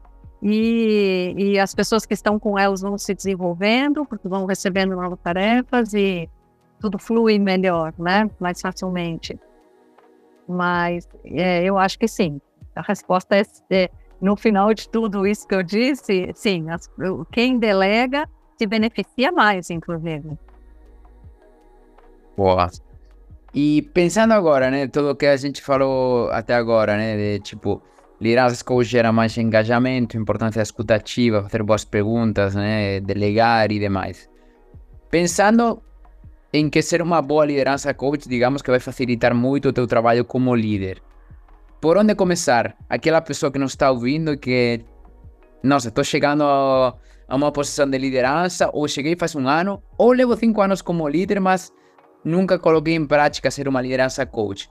e, 0.41 1.33
e 1.35 1.59
as 1.59 1.73
pessoas 1.73 2.05
que 2.05 2.13
estão 2.13 2.39
com 2.39 2.57
elas 2.57 2.81
vão 2.81 2.97
se 2.97 3.13
desenvolvendo, 3.13 4.05
porque 4.05 4.27
vão 4.27 4.45
recebendo 4.45 4.95
novas 4.95 5.19
tarefas 5.19 5.93
e 5.93 6.29
tudo 6.79 6.99
flui 6.99 7.39
melhor, 7.39 7.93
né? 7.97 8.29
Mais 8.39 8.61
facilmente. 8.61 9.39
Mas 10.47 11.07
é, 11.25 11.63
eu 11.63 11.77
acho 11.77 11.97
que 11.97 12.07
sim. 12.07 12.39
A 12.75 12.81
resposta 12.81 13.35
é, 13.35 13.43
é, 13.71 13.89
no 14.21 14.35
final 14.35 14.73
de 14.73 14.87
tudo 14.87 15.25
isso 15.25 15.47
que 15.47 15.55
eu 15.55 15.63
disse, 15.63 16.31
sim, 16.35 16.69
as, 16.69 16.89
quem 17.31 17.57
delega 17.57 18.29
se 18.57 18.67
beneficia 18.67 19.31
mais, 19.31 19.69
inclusive. 19.69 20.37
Boa. 22.35 22.69
E 23.53 23.81
pensando 23.93 24.33
agora, 24.33 24.69
né, 24.69 24.87
tudo 24.87 25.15
que 25.15 25.25
a 25.25 25.35
gente 25.35 25.63
falou 25.63 26.29
até 26.29 26.53
agora, 26.53 26.95
né, 26.95 27.17
de 27.17 27.39
tipo, 27.39 27.81
liderança 28.19 28.63
coach 28.63 28.87
gera 28.87 29.11
mais 29.11 29.37
engajamento, 29.37 30.17
importância 30.17 30.61
escutativa, 30.61 31.43
fazer 31.43 31.63
boas 31.63 31.85
perguntas, 31.85 32.55
né, 32.55 32.99
delegar 32.99 33.71
e 33.71 33.79
demais. 33.79 34.29
Pensando 35.09 35.81
em 36.51 36.69
que 36.69 36.81
ser 36.81 37.01
uma 37.01 37.21
boa 37.21 37.45
liderança 37.45 37.93
coach, 37.93 38.27
digamos 38.27 38.61
que 38.61 38.71
vai 38.71 38.79
facilitar 38.79 39.33
muito 39.35 39.69
o 39.69 39.73
teu 39.73 39.85
trabalho 39.85 40.25
como 40.25 40.55
líder. 40.55 41.01
Por 41.79 41.97
onde 41.97 42.15
começar? 42.15 42.75
Aquela 42.89 43.21
pessoa 43.21 43.51
que 43.51 43.59
não 43.59 43.67
está 43.67 43.91
ouvindo 43.91 44.33
e 44.33 44.37
que, 44.37 44.81
nossa, 45.61 45.89
estou 45.89 46.03
chegando 46.03 46.43
a, 46.43 46.95
a 47.27 47.35
uma 47.35 47.51
posição 47.51 47.87
de 47.87 47.97
liderança, 47.97 48.69
ou 48.73 48.87
cheguei 48.87 49.15
faz 49.15 49.35
um 49.35 49.47
ano, 49.47 49.81
ou 49.97 50.11
levo 50.11 50.35
cinco 50.35 50.61
anos 50.61 50.81
como 50.81 51.07
líder, 51.07 51.39
mas 51.39 51.71
nunca 52.25 52.57
coloquei 52.57 52.95
em 52.95 53.05
prática 53.05 53.51
ser 53.51 53.67
uma 53.67 53.81
liderança 53.81 54.25
coach. 54.25 54.69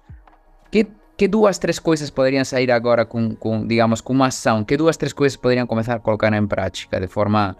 Que, 0.70 0.86
que 1.16 1.26
duas, 1.26 1.58
três 1.58 1.78
coisas 1.78 2.10
poderiam 2.10 2.44
sair 2.44 2.70
agora 2.70 3.06
com, 3.06 3.34
com, 3.34 3.66
digamos, 3.66 4.00
com 4.00 4.12
uma 4.12 4.26
ação? 4.26 4.62
Que 4.62 4.76
duas, 4.76 4.96
três 4.96 5.12
coisas 5.12 5.36
poderiam 5.36 5.66
começar 5.66 5.94
a 5.94 5.98
colocar 5.98 6.32
em 6.32 6.46
prática 6.46 7.00
de 7.00 7.06
forma, 7.06 7.56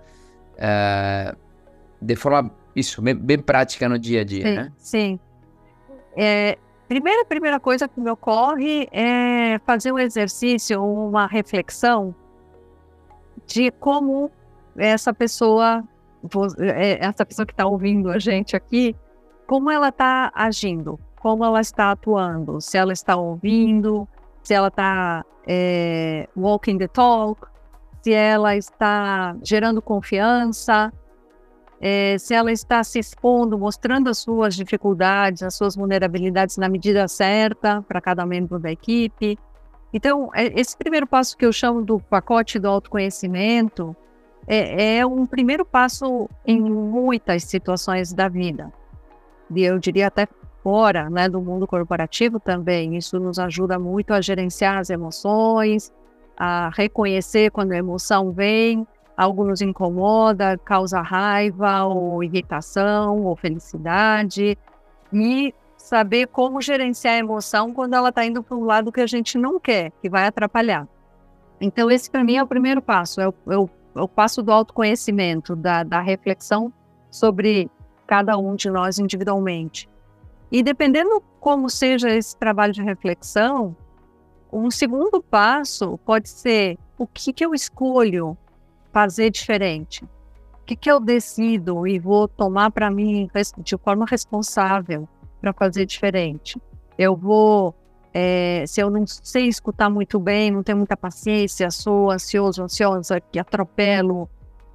uh, 0.57 1.37
de 2.01 2.17
forma, 2.17 2.51
isso, 2.75 3.01
bem, 3.01 3.15
bem, 3.15 3.39
prática 3.39 3.89
no 3.89 3.99
dia 3.99 4.21
a 4.21 4.25
dia, 4.25 4.45
sim, 4.45 4.55
né? 4.55 4.73
Sim. 4.77 5.21
É, 6.15 6.59
primeira, 6.87 7.25
primeira 7.25 7.59
coisa 7.59 7.89
que 7.89 7.99
me 7.99 8.11
ocorre 8.11 8.89
é 8.93 9.59
fazer 9.65 9.91
um 9.91 9.99
exercício, 9.99 10.83
uma 10.85 11.27
reflexão 11.27 12.15
de 13.47 13.71
como 13.71 14.31
essa 14.77 15.15
pessoa, 15.15 15.83
é, 16.59 16.99
essa 17.03 17.25
pessoa 17.25 17.47
que 17.47 17.55
está 17.55 17.67
ouvindo 17.67 18.11
a 18.11 18.19
gente 18.19 18.55
aqui, 18.55 18.95
como 19.47 19.71
ela 19.71 19.89
está 19.89 20.31
agindo, 20.35 21.01
como 21.27 21.45
ela 21.45 21.61
está 21.61 21.91
atuando, 21.91 22.61
se 22.61 22.79
ela 22.79 22.93
está 22.93 23.17
ouvindo, 23.17 24.07
se 24.45 24.55
ela 24.55 24.69
está 24.69 25.25
é, 25.45 26.29
walking 26.37 26.79
the 26.79 26.87
talk, 26.87 27.49
se 28.01 28.13
ela 28.13 28.55
está 28.57 29.37
gerando 29.43 29.83
confiança, 29.83 30.93
é, 31.81 32.17
se 32.17 32.33
ela 32.33 32.53
está 32.53 32.85
se 32.85 33.01
expondo, 33.01 33.59
mostrando 33.59 34.09
as 34.09 34.19
suas 34.19 34.55
dificuldades, 34.55 35.43
as 35.43 35.57
suas 35.57 35.75
vulnerabilidades 35.75 36.59
na 36.59 36.69
medida 36.69 37.09
certa 37.09 37.83
para 37.83 38.01
cada 38.01 38.25
membro 38.25 38.61
da 38.61 38.71
equipe. 38.71 39.37
Então, 39.93 40.31
é, 40.33 40.45
esse 40.55 40.77
primeiro 40.77 41.09
passo 41.09 41.37
que 41.37 41.45
eu 41.45 41.53
chamo 41.53 41.83
do 41.83 41.99
pacote 41.99 42.57
do 42.61 42.69
autoconhecimento 42.69 43.97
é, 44.47 44.99
é 44.99 45.05
um 45.05 45.27
primeiro 45.27 45.65
passo 45.65 46.31
em 46.47 46.61
muitas 46.61 47.43
situações 47.43 48.13
da 48.13 48.29
vida 48.29 48.73
e 49.51 49.65
eu 49.65 49.79
diria 49.79 50.09
até 50.09 50.27
fora 50.67 51.09
né, 51.09 51.29
do 51.29 51.41
mundo 51.41 51.65
corporativo 51.65 52.41
também. 52.41 52.97
Isso 52.97 53.21
nos 53.21 53.39
ajuda 53.39 53.79
muito 53.79 54.13
a 54.13 54.21
gerenciar 54.21 54.79
as 54.79 54.91
emoções, 54.91 55.93
a 56.37 56.71
reconhecer 56.75 57.53
quando 57.53 57.71
a 57.71 57.77
emoção 57.77 58.33
vem, 58.33 58.85
algo 59.17 59.45
nos 59.45 59.61
incomoda, 59.63 60.59
causa 60.59 61.01
raiva 61.01 61.85
ou 61.85 62.21
irritação 62.21 63.23
ou 63.23 63.37
felicidade, 63.37 64.59
e 65.13 65.55
saber 65.77 66.27
como 66.27 66.61
gerenciar 66.61 67.15
a 67.15 67.19
emoção 67.19 67.73
quando 67.73 67.95
ela 67.95 68.09
está 68.09 68.27
indo 68.27 68.43
para 68.43 68.57
um 68.57 68.65
lado 68.65 68.91
que 68.91 69.01
a 69.01 69.07
gente 69.07 69.39
não 69.39 69.61
quer, 69.61 69.93
que 70.03 70.11
vai 70.11 70.27
atrapalhar. 70.27 70.89
Então, 71.61 71.89
esse 71.93 72.11
para 72.11 72.25
mim 72.25 72.39
é 72.39 72.43
o 72.43 72.47
primeiro 72.47 72.83
passo, 72.83 73.21
é 73.21 73.29
o, 73.29 73.35
é 73.47 74.01
o, 74.01 74.09
passo 74.09 74.43
do 74.43 74.51
autoconhecimento, 74.51 75.55
da, 75.55 75.85
da 75.85 76.01
reflexão 76.01 76.73
sobre 77.09 77.71
cada 78.05 78.37
um 78.37 78.57
de 78.57 78.69
nós 78.69 78.99
individualmente. 78.99 79.89
E 80.51 80.63
dependendo 80.63 81.23
como 81.41 81.69
seja 81.69 82.11
esse 82.11 82.37
trabalho 82.37 82.73
de 82.73 82.83
reflexão, 82.83 83.77
um 84.53 84.71
segundo 84.71 85.23
passo 85.23 85.99
pode 85.99 86.29
ser 86.29 86.79
o 86.99 87.07
que, 87.07 87.33
que 87.33 87.45
eu 87.45 87.55
escolho 87.55 88.37
fazer 88.93 89.31
diferente? 89.31 90.05
O 90.55 90.65
que, 90.67 90.75
que 90.75 90.91
eu 90.91 90.99
decido 90.99 91.87
e 91.87 91.99
vou 91.99 92.27
tomar 92.27 92.71
para 92.71 92.91
mim 92.91 93.29
de 93.59 93.77
forma 93.77 94.07
responsável 94.09 95.09
para 95.41 95.53
fazer 95.53 95.85
diferente? 95.85 96.61
Eu 96.99 97.15
vou, 97.15 97.75
é, 98.13 98.65
se 98.67 98.81
eu 98.81 98.91
não 98.91 99.07
sei 99.07 99.47
escutar 99.47 99.91
muito 99.91 100.19
bem, 100.19 100.51
não 100.51 100.63
tenho 100.63 100.79
muita 100.79 100.97
paciência, 100.97 101.71
sou 101.71 102.11
ansioso, 102.11 102.63
ansiosa, 102.63 103.21
que 103.21 103.39
atropelo 103.39 104.29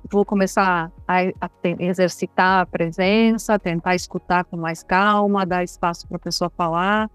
vou 0.09 0.25
começar 0.25 0.91
a, 1.07 1.19
a 1.19 1.49
exercitar 1.79 2.61
a 2.61 2.65
presença, 2.65 3.59
tentar 3.59 3.95
escutar 3.95 4.43
com 4.45 4.57
mais 4.57 4.83
calma, 4.83 5.45
dar 5.45 5.63
espaço 5.63 6.07
para 6.07 6.17
a 6.17 6.19
pessoa 6.19 6.49
falar. 6.49 7.09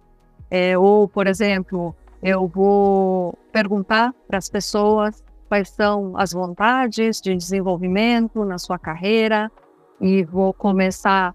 É, 0.51 0.79
ou, 0.79 1.09
por 1.09 1.27
exemplo, 1.27 1.94
eu 2.22 2.46
vou 2.46 3.37
perguntar 3.53 4.14
para 4.27 4.38
as 4.38 4.49
pessoas 4.49 5.22
quais 5.49 5.68
são 5.70 6.16
as 6.16 6.33
vontades 6.33 7.20
de 7.20 7.35
desenvolvimento 7.35 8.44
na 8.44 8.59
sua 8.59 8.79
carreira 8.79 9.51
e 10.01 10.25
vou 10.25 10.53
começar 10.53 11.35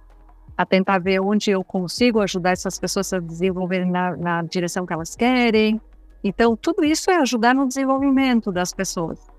a 0.57 0.65
tentar 0.65 0.99
ver 0.99 1.19
onde 1.19 1.49
eu 1.49 1.63
consigo 1.63 2.19
ajudar 2.19 2.51
essas 2.51 2.77
pessoas 2.79 3.11
a 3.13 3.19
desenvolver 3.19 3.85
na, 3.85 4.15
na 4.15 4.41
direção 4.43 4.85
que 4.85 4.93
elas 4.93 5.15
querem. 5.15 5.81
Então, 6.23 6.55
tudo 6.55 6.83
isso 6.83 7.09
é 7.09 7.15
ajudar 7.15 7.55
no 7.55 7.67
desenvolvimento 7.67 8.51
das 8.51 8.73
pessoas 8.73 9.30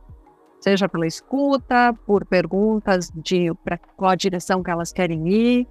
seja 0.63 0.89
pela 0.89 1.07
escuta, 1.07 1.93
por 2.07 2.25
perguntas 2.25 3.11
de 3.15 3.53
para 3.65 3.77
qual 3.97 4.15
direção 4.15 4.63
que 4.63 4.71
elas 4.71 4.93
querem 4.93 5.29
ir. 5.29 5.69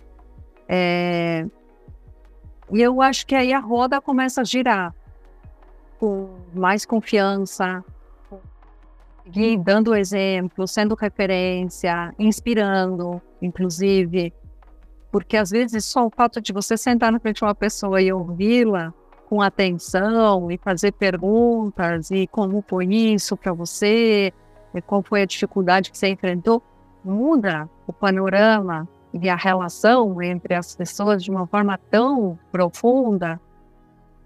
É, 0.68 1.46
e 2.72 2.82
eu 2.82 3.02
acho 3.02 3.26
que 3.26 3.34
aí 3.34 3.54
a 3.54 3.60
roda 3.60 4.00
começa 4.02 4.42
a 4.42 4.44
girar 4.44 4.94
com 5.98 6.36
mais 6.54 6.86
confiança, 6.86 7.84
e 9.34 9.58
dando 9.58 9.96
exemplo, 9.96 10.68
sendo 10.68 10.96
referência, 10.96 12.14
inspirando, 12.18 13.22
inclusive, 13.42 14.34
porque 15.12 15.38
às 15.38 15.52
vezes 15.52 15.86
só 15.86 16.08
o 16.08 16.10
fato 16.10 16.42
de 16.42 16.52
você 16.52 16.76
sentar 16.76 17.12
na 17.12 17.20
frente 17.20 17.38
de 17.38 17.44
uma 17.44 17.56
pessoa 17.56 18.02
e 18.02 18.12
ouvi-la 18.12 18.94
com 19.30 19.42
atenção 19.42 20.52
e 20.52 20.58
fazer 20.58 20.92
perguntas 20.94 22.12
e 22.12 22.28
como 22.28 22.64
foi 22.68 22.86
isso 22.88 23.38
para 23.38 23.54
você, 23.54 24.34
qual 24.80 25.02
foi 25.02 25.24
a 25.24 25.26
dificuldade 25.26 25.90
que 25.92 25.98
você 25.98 26.08
enfrentou, 26.08 26.62
muda 27.04 27.68
o 27.88 27.92
panorama 27.92 28.88
e 29.14 29.28
a 29.28 29.36
relação 29.36 30.22
entre 30.22 30.54
as 30.54 30.76
pessoas 30.76 31.24
de 31.24 31.32
uma 31.32 31.48
forma 31.48 31.78
tão 31.90 32.38
profunda 32.52 33.42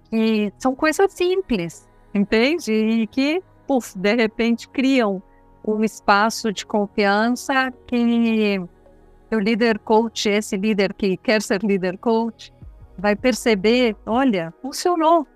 que 0.10 0.53
são 0.60 0.75
coisas 0.75 1.12
simples, 1.13 1.89
entende? 2.13 2.71
E 2.71 3.08
que, 3.08 3.41
puf, 3.65 3.97
de 3.97 4.13
repente 4.13 4.69
criam 4.69 5.23
um 5.65 5.84
espaço 5.84 6.53
de 6.53 6.65
confiança 6.65 7.73
que 7.88 8.62
o 9.31 9.39
líder 9.39 9.79
coach, 9.79 10.29
esse 10.29 10.55
líder 10.55 10.93
que 10.93 11.17
quer 11.17 11.41
ser 11.41 11.63
líder 11.63 11.97
coach, 11.97 12.53
vai 12.97 13.15
perceber, 13.15 13.95
olha, 14.05 14.53
funcionou, 14.62 15.27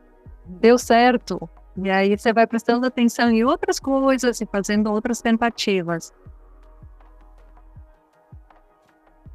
deu 0.46 0.78
certo, 0.78 1.50
e 1.78 1.90
aí 1.90 2.18
você 2.18 2.34
vai 2.34 2.46
prestando 2.48 2.86
atenção 2.86 3.30
em 3.30 3.44
outras 3.44 3.80
coisas 3.80 4.42
e 4.42 4.46
fazendo 4.46 4.92
outras 4.92 5.22
tentativas. 5.22 6.12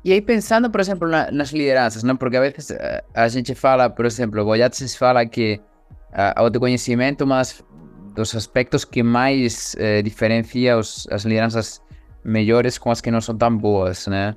E 0.05 0.12
aí 0.12 0.20
pensando, 0.20 0.70
por 0.70 0.81
exemplo, 0.81 1.09
na, 1.09 1.31
nas 1.31 1.51
lideranças, 1.51 2.03
não? 2.03 2.16
porque 2.16 2.37
a 2.37 2.40
vezes 2.40 2.70
a, 2.70 2.75
eh, 2.75 3.05
a 3.14 3.29
gente 3.29 3.55
fala, 3.55 3.88
por 3.88 4.05
exemplo, 4.05 4.42
o 4.42 4.44
Boyatzes 4.44 4.94
fala 4.94 5.25
que 5.25 5.61
uh, 6.12 6.37
autoconhecimento 6.37 7.27
mas 7.27 7.64
dos 8.14 8.35
aspectos 8.35 8.85
que 8.85 9.03
mais 9.03 9.75
uh, 9.75 10.03
diferencia 10.03 10.77
os, 10.77 11.09
as 11.11 11.25
lideranças 11.25 11.81
melhores 12.23 12.77
com 12.77 12.90
as 12.90 13.01
que 13.01 13.11
não 13.11 13.20
são 13.20 13.37
tão 13.37 13.57
boas, 13.57 14.07
né? 14.07 14.37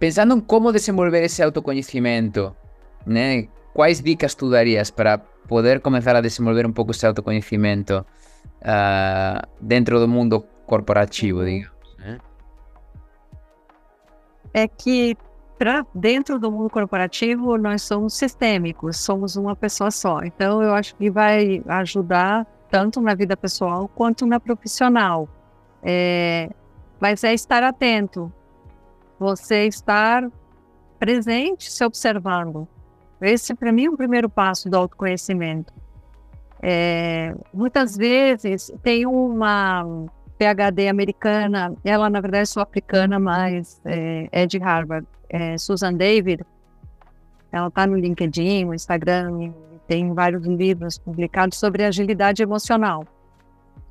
Pensando 0.00 0.34
em 0.34 0.40
como 0.40 0.72
desenvolver 0.72 1.22
esse 1.22 1.40
autoconhecimento, 1.40 2.54
né? 3.06 3.46
Quais 3.74 4.02
dicas 4.02 4.34
tu 4.34 4.50
darias 4.50 4.90
para 4.90 5.20
poder 5.48 5.80
começar 5.80 6.14
a 6.14 6.20
desenvolver 6.20 6.66
um 6.66 6.72
pouco 6.72 6.92
esse 6.92 7.06
autoconhecimento 7.06 8.06
uh, 8.60 9.48
dentro 9.60 9.98
do 9.98 10.06
mundo 10.06 10.44
corporativo, 10.66 11.44
digamos. 11.44 11.96
Né? 11.98 12.18
É 14.52 14.68
que 14.68 15.16
para 15.58 15.84
dentro 15.92 16.38
do 16.38 16.52
mundo 16.52 16.70
corporativo 16.70 17.58
nós 17.58 17.82
somos 17.82 18.14
sistêmicos, 18.14 18.98
somos 18.98 19.34
uma 19.34 19.56
pessoa 19.56 19.90
só. 19.90 20.20
Então 20.22 20.62
eu 20.62 20.72
acho 20.74 20.94
que 20.94 21.10
vai 21.10 21.62
ajudar 21.66 22.46
tanto 22.70 23.00
na 23.00 23.14
vida 23.14 23.36
pessoal 23.36 23.88
quanto 23.88 24.26
na 24.26 24.38
profissional. 24.38 25.28
É, 25.82 26.50
mas 27.00 27.24
é 27.24 27.32
estar 27.32 27.62
atento, 27.62 28.32
você 29.18 29.66
estar 29.66 30.28
presente, 30.98 31.70
se 31.70 31.84
observando. 31.84 32.68
Esse, 33.20 33.54
para 33.54 33.72
mim, 33.72 33.86
é 33.86 33.90
o 33.90 33.96
primeiro 33.96 34.28
passo 34.28 34.68
do 34.68 34.76
autoconhecimento. 34.76 35.72
É, 36.62 37.34
muitas 37.52 37.96
vezes 37.96 38.72
tem 38.82 39.06
uma, 39.06 40.08
PhD 40.38 40.88
americana, 40.88 41.74
ela 41.84 42.08
na 42.08 42.20
verdade 42.20 42.42
é 42.42 42.46
sul-africana, 42.46 43.18
mas 43.18 43.80
é, 43.84 44.28
é, 44.30 44.46
de 44.46 44.58
Harvard, 44.58 45.06
é 45.28 45.58
Susan 45.58 45.92
David. 45.92 46.44
Ela 47.50 47.66
está 47.66 47.86
no 47.86 47.96
LinkedIn, 47.96 48.66
no 48.66 48.74
Instagram, 48.74 49.52
tem 49.88 50.14
vários 50.14 50.46
livros 50.46 50.98
publicados 50.98 51.58
sobre 51.58 51.84
agilidade 51.84 52.42
emocional. 52.42 53.04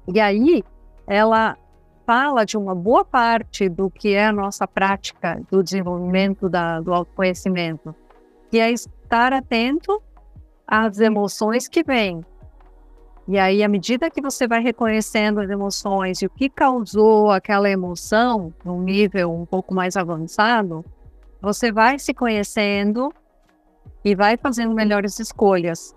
E 0.07 0.19
aí, 0.19 0.63
ela 1.05 1.57
fala 2.05 2.45
de 2.45 2.55
uma 2.55 2.73
boa 2.73 3.03
parte 3.03 3.67
do 3.67 3.89
que 3.89 4.13
é 4.13 4.27
a 4.27 4.31
nossa 4.31 4.65
prática 4.65 5.41
do 5.51 5.61
desenvolvimento 5.61 6.47
da, 6.47 6.79
do 6.79 6.93
autoconhecimento, 6.93 7.93
que 8.49 8.59
é 8.59 8.73
estar 9.07 9.31
atento 9.31 10.03
às 10.67 10.99
emoções 10.99 11.67
que 11.67 11.81
vêm. 11.81 12.23
E 13.25 13.37
aí, 13.37 13.63
à 13.63 13.67
medida 13.67 14.09
que 14.09 14.21
você 14.21 14.47
vai 14.47 14.61
reconhecendo 14.61 15.39
as 15.39 15.49
emoções 15.49 16.21
e 16.21 16.25
o 16.25 16.29
que 16.29 16.49
causou 16.49 17.31
aquela 17.31 17.69
emoção, 17.69 18.53
num 18.63 18.81
nível 18.81 19.33
um 19.33 19.45
pouco 19.45 19.73
mais 19.73 19.97
avançado, 19.97 20.83
você 21.41 21.71
vai 21.71 21.99
se 21.99 22.13
conhecendo 22.13 23.11
e 24.03 24.15
vai 24.15 24.37
fazendo 24.37 24.73
melhores 24.73 25.19
escolhas. 25.19 25.95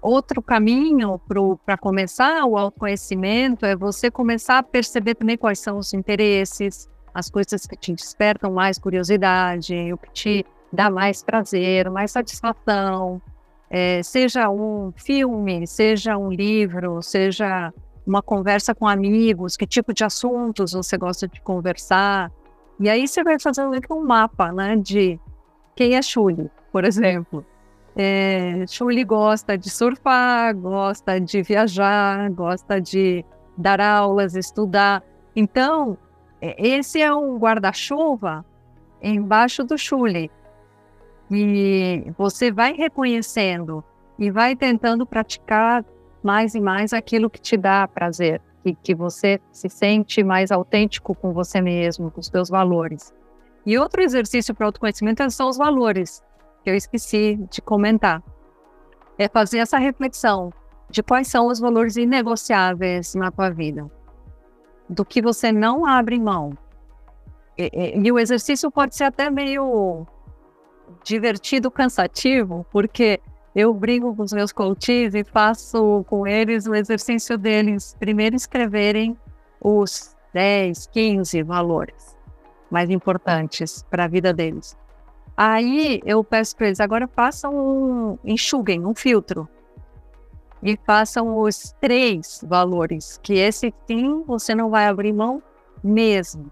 Outro 0.00 0.40
caminho 0.40 1.20
para 1.64 1.76
começar 1.76 2.44
o 2.44 2.56
autoconhecimento 2.56 3.66
é 3.66 3.76
você 3.76 4.10
começar 4.10 4.58
a 4.58 4.62
perceber 4.62 5.14
também 5.14 5.36
quais 5.36 5.58
são 5.58 5.78
os 5.78 5.92
interesses, 5.92 6.88
as 7.12 7.28
coisas 7.28 7.66
que 7.66 7.76
te 7.76 7.92
despertam 7.92 8.52
mais 8.52 8.78
curiosidade, 8.78 9.92
o 9.92 9.98
que 9.98 10.12
te 10.12 10.46
dá 10.72 10.90
mais 10.90 11.22
prazer, 11.22 11.90
mais 11.90 12.10
satisfação. 12.10 13.20
É, 13.70 14.02
seja 14.02 14.48
um 14.48 14.92
filme, 14.96 15.66
seja 15.66 16.16
um 16.16 16.30
livro, 16.30 17.02
seja 17.02 17.72
uma 18.06 18.22
conversa 18.22 18.74
com 18.74 18.88
amigos, 18.88 19.56
que 19.56 19.66
tipo 19.66 19.92
de 19.92 20.02
assuntos 20.02 20.72
você 20.72 20.96
gosta 20.96 21.28
de 21.28 21.40
conversar. 21.42 22.32
E 22.80 22.88
aí 22.88 23.06
você 23.06 23.22
vai 23.22 23.38
fazendo 23.38 23.78
um 23.90 24.04
mapa 24.04 24.50
né, 24.52 24.76
de 24.76 25.20
quem 25.76 25.96
é 25.96 26.02
Chuli, 26.02 26.50
por 26.72 26.84
exemplo. 26.84 27.44
É, 27.94 28.64
Chuli 28.66 29.04
gosta 29.04 29.58
de 29.58 29.68
surfar, 29.68 30.56
gosta 30.56 31.20
de 31.20 31.42
viajar, 31.42 32.30
gosta 32.30 32.80
de 32.80 33.24
dar 33.56 33.80
aulas, 33.80 34.34
estudar. 34.34 35.02
Então, 35.34 35.98
é, 36.40 36.54
esse 36.66 37.02
é 37.02 37.12
um 37.12 37.36
guarda-chuva 37.36 38.44
embaixo 39.02 39.64
do 39.64 39.76
Chuli. 39.76 40.30
E 41.30 42.10
você 42.16 42.50
vai 42.50 42.72
reconhecendo 42.72 43.84
e 44.18 44.30
vai 44.30 44.56
tentando 44.56 45.06
praticar 45.06 45.84
mais 46.22 46.54
e 46.54 46.60
mais 46.60 46.92
aquilo 46.92 47.30
que 47.30 47.40
te 47.40 47.56
dá 47.56 47.86
prazer, 47.86 48.40
que, 48.62 48.74
que 48.74 48.94
você 48.94 49.40
se 49.52 49.68
sente 49.68 50.22
mais 50.24 50.50
autêntico 50.50 51.14
com 51.14 51.32
você 51.32 51.60
mesmo, 51.60 52.10
com 52.10 52.20
os 52.20 52.26
seus 52.26 52.48
valores. 52.48 53.12
E 53.64 53.78
outro 53.78 54.02
exercício 54.02 54.54
para 54.54 54.66
autoconhecimento 54.66 55.28
são 55.30 55.48
os 55.48 55.56
valores 55.56 56.22
que 56.64 56.70
eu 56.70 56.74
esqueci 56.74 57.38
de 57.50 57.60
comentar. 57.60 58.22
É 59.18 59.28
fazer 59.28 59.58
essa 59.58 59.78
reflexão 59.78 60.52
de 60.90 61.02
quais 61.02 61.28
são 61.28 61.46
os 61.48 61.60
valores 61.60 61.96
inegociáveis 61.96 63.14
na 63.14 63.30
tua 63.30 63.50
vida, 63.50 63.90
do 64.88 65.04
que 65.04 65.20
você 65.20 65.52
não 65.52 65.84
abre 65.84 66.18
mão. 66.18 66.56
E, 67.56 67.70
e, 67.72 67.98
e 67.98 68.12
o 68.12 68.18
exercício 68.18 68.70
pode 68.70 68.96
ser 68.96 69.04
até 69.04 69.28
meio 69.28 70.06
divertido, 71.04 71.70
cansativo, 71.70 72.66
porque 72.70 73.20
eu 73.54 73.72
brigo 73.74 74.14
com 74.14 74.22
os 74.22 74.32
meus 74.32 74.52
coaches 74.52 75.14
e 75.14 75.24
faço 75.24 76.04
com 76.08 76.26
eles 76.26 76.66
o 76.66 76.74
exercício 76.74 77.36
deles 77.36 77.96
primeiro 77.98 78.36
escreverem 78.36 79.16
os 79.60 80.16
10, 80.32 80.86
15 80.88 81.42
valores 81.42 82.16
mais 82.70 82.90
importantes 82.90 83.82
para 83.90 84.04
a 84.04 84.08
vida 84.08 84.32
deles. 84.32 84.76
Aí 85.36 86.00
eu 86.04 86.22
peço 86.24 86.56
para 86.56 86.66
eles, 86.66 86.80
agora 86.80 87.08
façam 87.08 87.54
um, 87.54 88.18
enxuguem, 88.24 88.84
um 88.84 88.94
filtro. 88.94 89.48
E 90.60 90.76
façam 90.84 91.38
os 91.38 91.72
três 91.80 92.44
valores, 92.46 93.20
que 93.22 93.34
esse 93.34 93.72
sim 93.86 94.24
você 94.26 94.54
não 94.54 94.70
vai 94.70 94.86
abrir 94.88 95.12
mão 95.12 95.40
mesmo. 95.82 96.50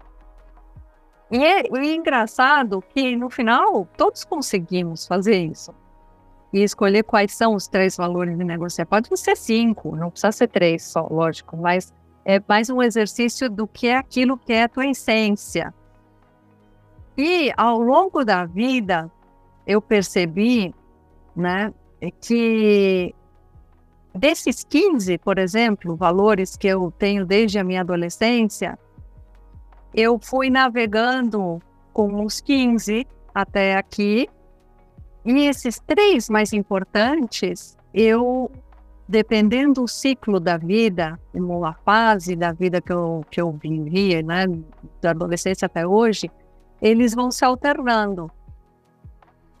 E 1.29 1.43
é, 1.43 1.61
é 1.61 1.93
engraçado 1.93 2.81
que 2.93 3.15
no 3.15 3.29
final 3.29 3.87
todos 3.97 4.23
conseguimos 4.23 5.05
fazer 5.05 5.37
isso. 5.37 5.73
E 6.53 6.63
escolher 6.63 7.03
quais 7.03 7.33
são 7.33 7.55
os 7.55 7.67
três 7.67 7.97
valores 7.97 8.37
de 8.37 8.43
negociar. 8.43 8.85
Pode 8.85 9.09
ser 9.17 9.35
cinco, 9.35 9.95
não 9.95 10.09
precisa 10.09 10.31
ser 10.31 10.47
três 10.47 10.83
só, 10.83 11.05
lógico, 11.11 11.57
mas 11.57 11.93
é 12.23 12.41
mais 12.47 12.69
um 12.69 12.81
exercício 12.81 13.49
do 13.49 13.67
que 13.67 13.87
é 13.87 13.97
aquilo 13.97 14.37
que 14.37 14.53
é 14.53 14.63
a 14.63 14.69
tua 14.69 14.87
essência. 14.87 15.73
E 17.17 17.51
ao 17.57 17.81
longo 17.81 18.23
da 18.23 18.45
vida, 18.45 19.11
eu 19.65 19.81
percebi 19.81 20.73
né, 21.35 21.73
que 22.21 23.13
desses 24.13 24.63
15, 24.63 25.17
por 25.17 25.37
exemplo, 25.37 25.95
valores 25.95 26.55
que 26.55 26.67
eu 26.67 26.91
tenho 26.97 27.25
desde 27.25 27.59
a 27.59 27.63
minha 27.63 27.81
adolescência, 27.81 28.77
eu 29.93 30.19
fui 30.21 30.49
navegando 30.49 31.59
com 31.93 32.23
os 32.23 32.39
15 32.41 33.07
até 33.33 33.75
aqui. 33.75 34.29
E 35.25 35.47
esses 35.47 35.79
três 35.79 36.29
mais 36.29 36.53
importantes, 36.53 37.77
eu, 37.93 38.51
dependendo 39.07 39.81
do 39.81 39.87
ciclo 39.87 40.39
da 40.39 40.57
vida, 40.57 41.19
uma 41.33 41.73
fase 41.73 42.35
da 42.35 42.51
vida 42.51 42.81
que 42.81 42.93
eu, 42.93 43.25
que 43.29 43.41
eu 43.41 43.51
vivi, 43.51 44.21
né, 44.23 44.45
da 45.01 45.11
adolescência 45.11 45.65
até 45.65 45.85
hoje, 45.85 46.31
eles 46.81 47.13
vão 47.13 47.31
se 47.31 47.43
alternando. 47.43 48.31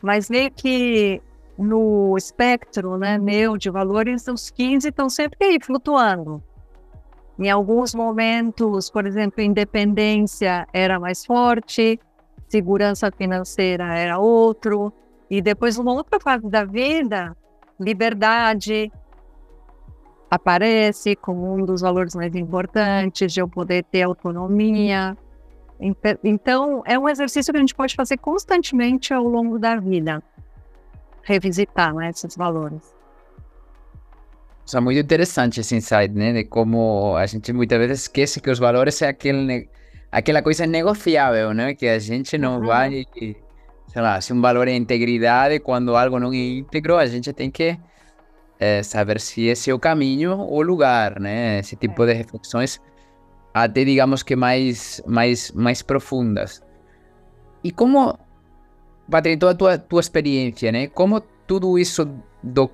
Mas 0.01 0.29
meio 0.29 0.51
que 0.51 1.21
no 1.57 2.15
espectro 2.15 2.97
né, 2.97 3.17
meu 3.17 3.57
de 3.57 3.69
valores, 3.69 4.27
os 4.27 4.49
15 4.49 4.89
estão 4.89 5.09
sempre 5.09 5.43
aí 5.43 5.59
flutuando. 5.59 6.41
Em 7.39 7.49
alguns 7.51 7.93
momentos, 7.93 8.89
por 8.89 9.05
exemplo, 9.05 9.41
independência 9.41 10.67
era 10.73 10.99
mais 10.99 11.23
forte, 11.23 11.99
segurança 12.47 13.11
financeira 13.11 13.95
era 13.95 14.17
outro, 14.17 14.91
e 15.29 15.41
depois, 15.41 15.77
uma 15.77 15.93
outra 15.93 16.19
fase 16.19 16.49
da 16.49 16.63
vida, 16.63 17.35
liberdade 17.79 18.91
aparece 20.31 21.15
como 21.15 21.53
um 21.53 21.65
dos 21.65 21.81
valores 21.81 22.15
mais 22.15 22.33
importantes, 22.35 23.31
de 23.33 23.39
eu 23.39 23.47
poder 23.47 23.83
ter 23.83 24.01
autonomia. 24.03 25.15
Então, 26.23 26.81
é 26.85 26.97
um 26.97 27.07
exercício 27.07 27.53
que 27.53 27.57
a 27.57 27.61
gente 27.61 27.75
pode 27.75 27.95
fazer 27.95 28.17
constantemente 28.17 29.13
ao 29.13 29.23
longo 29.23 29.59
da 29.59 29.75
vida, 29.75 30.23
revisitar 31.21 31.93
né, 31.93 32.09
esses 32.09 32.35
valores. 32.35 32.96
Isso 34.67 34.75
é 34.75 34.81
muito 34.81 34.99
interessante 34.99 35.61
esse 35.61 35.77
insight, 35.77 36.13
né? 36.13 36.33
De 36.33 36.43
como 36.43 37.15
a 37.15 37.25
gente 37.25 37.53
muitas 37.53 37.79
vezes 37.79 38.01
esquece 38.01 38.41
que 38.41 38.49
os 38.49 38.59
valores 38.59 39.01
é 39.01 39.07
aquele, 39.07 39.69
aquela 40.11 40.41
coisa 40.41 40.67
negociável, 40.67 41.53
né? 41.53 41.73
Que 41.73 41.87
a 41.87 41.99
gente 41.99 42.37
não 42.37 42.59
uhum. 42.59 42.67
vai, 42.67 43.05
sei 43.15 44.01
lá, 44.01 44.19
se 44.19 44.33
um 44.33 44.41
valor 44.41 44.67
é 44.67 44.75
integridade, 44.75 45.59
quando 45.61 45.95
algo 45.95 46.19
não 46.19 46.33
é 46.33 46.35
íntegro, 46.35 46.97
a 46.97 47.05
gente 47.05 47.31
tem 47.31 47.49
que 47.49 47.79
é, 48.59 48.83
saber 48.83 49.21
se 49.21 49.45
esse 49.45 49.71
é 49.71 49.73
o 49.73 49.79
caminho 49.79 50.37
ou 50.37 50.57
o 50.57 50.61
lugar, 50.61 51.17
né? 51.17 51.59
Esse 51.59 51.77
tipo 51.77 52.05
de 52.05 52.11
reflexões 52.11 52.81
até 53.63 53.85
digamos 53.85 54.21
que 54.21 54.35
mais, 54.35 55.01
mais, 55.07 55.51
mais 55.53 55.81
profundas. 55.81 56.61
E 57.63 57.71
como, 57.71 58.19
Patrícia, 59.09 59.39
toda 59.39 59.51
a 59.51 59.55
tua, 59.55 59.77
tua 59.77 60.01
experiência, 60.01 60.71
né? 60.71 60.87
Como 60.87 61.21
tudo 61.47 61.79
isso 61.79 62.05
do, 62.43 62.69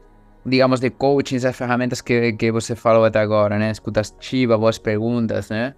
digamos, 0.46 0.80
de 0.80 0.90
coaching, 0.90 1.38
as 1.38 1.56
ferramentas 1.56 2.02
que, 2.02 2.34
que 2.34 2.52
você 2.52 2.76
falou 2.76 3.06
até 3.06 3.20
agora, 3.20 3.58
né? 3.58 3.72
Escutas 3.72 4.14
ativa, 4.18 4.58
boas 4.58 4.78
perguntas, 4.78 5.50
né? 5.50 5.74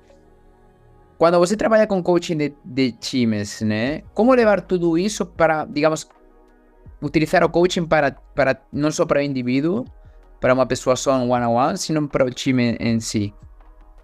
Quando 1.18 1.40
você 1.40 1.56
trabalha 1.56 1.88
com 1.88 2.04
coaching 2.04 2.38
de, 2.38 2.54
de 2.64 2.92
times, 2.94 3.62
né? 3.62 4.02
Como 4.14 4.34
levar 4.34 4.62
tudo 4.62 4.98
isso 4.98 5.26
para, 5.26 5.66
digamos, 5.66 6.10
utilizar 7.02 7.44
o 7.44 7.50
coaching 7.50 7.86
para, 7.86 8.12
para 8.34 8.60
não 8.72 8.92
só 8.92 9.06
para 9.06 9.20
o 9.20 9.24
indivíduo, 9.24 9.86
para 10.42 10.54
uma 10.54 10.66
pessoa 10.66 10.96
só 10.96 11.16
um 11.16 11.32
one-on-one, 11.32 11.78
-on 11.78 12.08
para 12.08 12.26
o 12.26 12.30
time 12.30 12.76
em 12.80 13.00
si? 13.00 13.34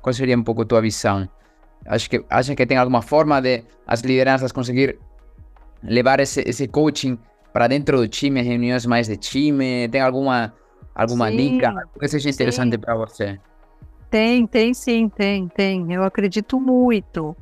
Qual 0.01 0.13
seria 0.13 0.37
um 0.37 0.43
pouco 0.43 0.61
a 0.61 0.65
tua 0.65 0.81
visão? 0.81 1.27
Acho 1.85 2.09
que, 2.09 2.23
acha 2.29 2.55
que 2.55 2.65
tem 2.65 2.77
alguma 2.77 3.01
forma 3.01 3.41
de 3.41 3.63
as 3.85 4.01
lideranças 4.01 4.51
conseguir 4.51 4.99
levar 5.83 6.19
esse, 6.19 6.41
esse 6.41 6.67
coaching 6.67 7.17
para 7.51 7.67
dentro 7.67 7.97
do 7.97 8.07
time, 8.07 8.41
reuniões 8.41 8.85
mais 8.85 9.07
de 9.07 9.17
time? 9.17 9.87
Tem 9.89 10.01
alguma, 10.01 10.53
alguma 10.93 11.29
sim, 11.29 11.37
dica 11.37 11.73
que 11.99 12.07
seja 12.07 12.29
interessante 12.29 12.77
para 12.77 12.95
você? 12.95 13.39
Tem, 14.09 14.45
tem 14.45 14.73
sim, 14.73 15.09
tem, 15.09 15.47
tem. 15.47 15.93
Eu 15.93 16.03
acredito 16.03 16.59
muito. 16.59 17.35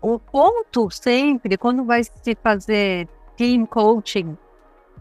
O 0.00 0.18
ponto 0.18 0.90
sempre, 0.90 1.56
quando 1.56 1.84
vai 1.84 2.02
se 2.04 2.36
fazer 2.42 3.08
team 3.36 3.66
coaching, 3.66 4.36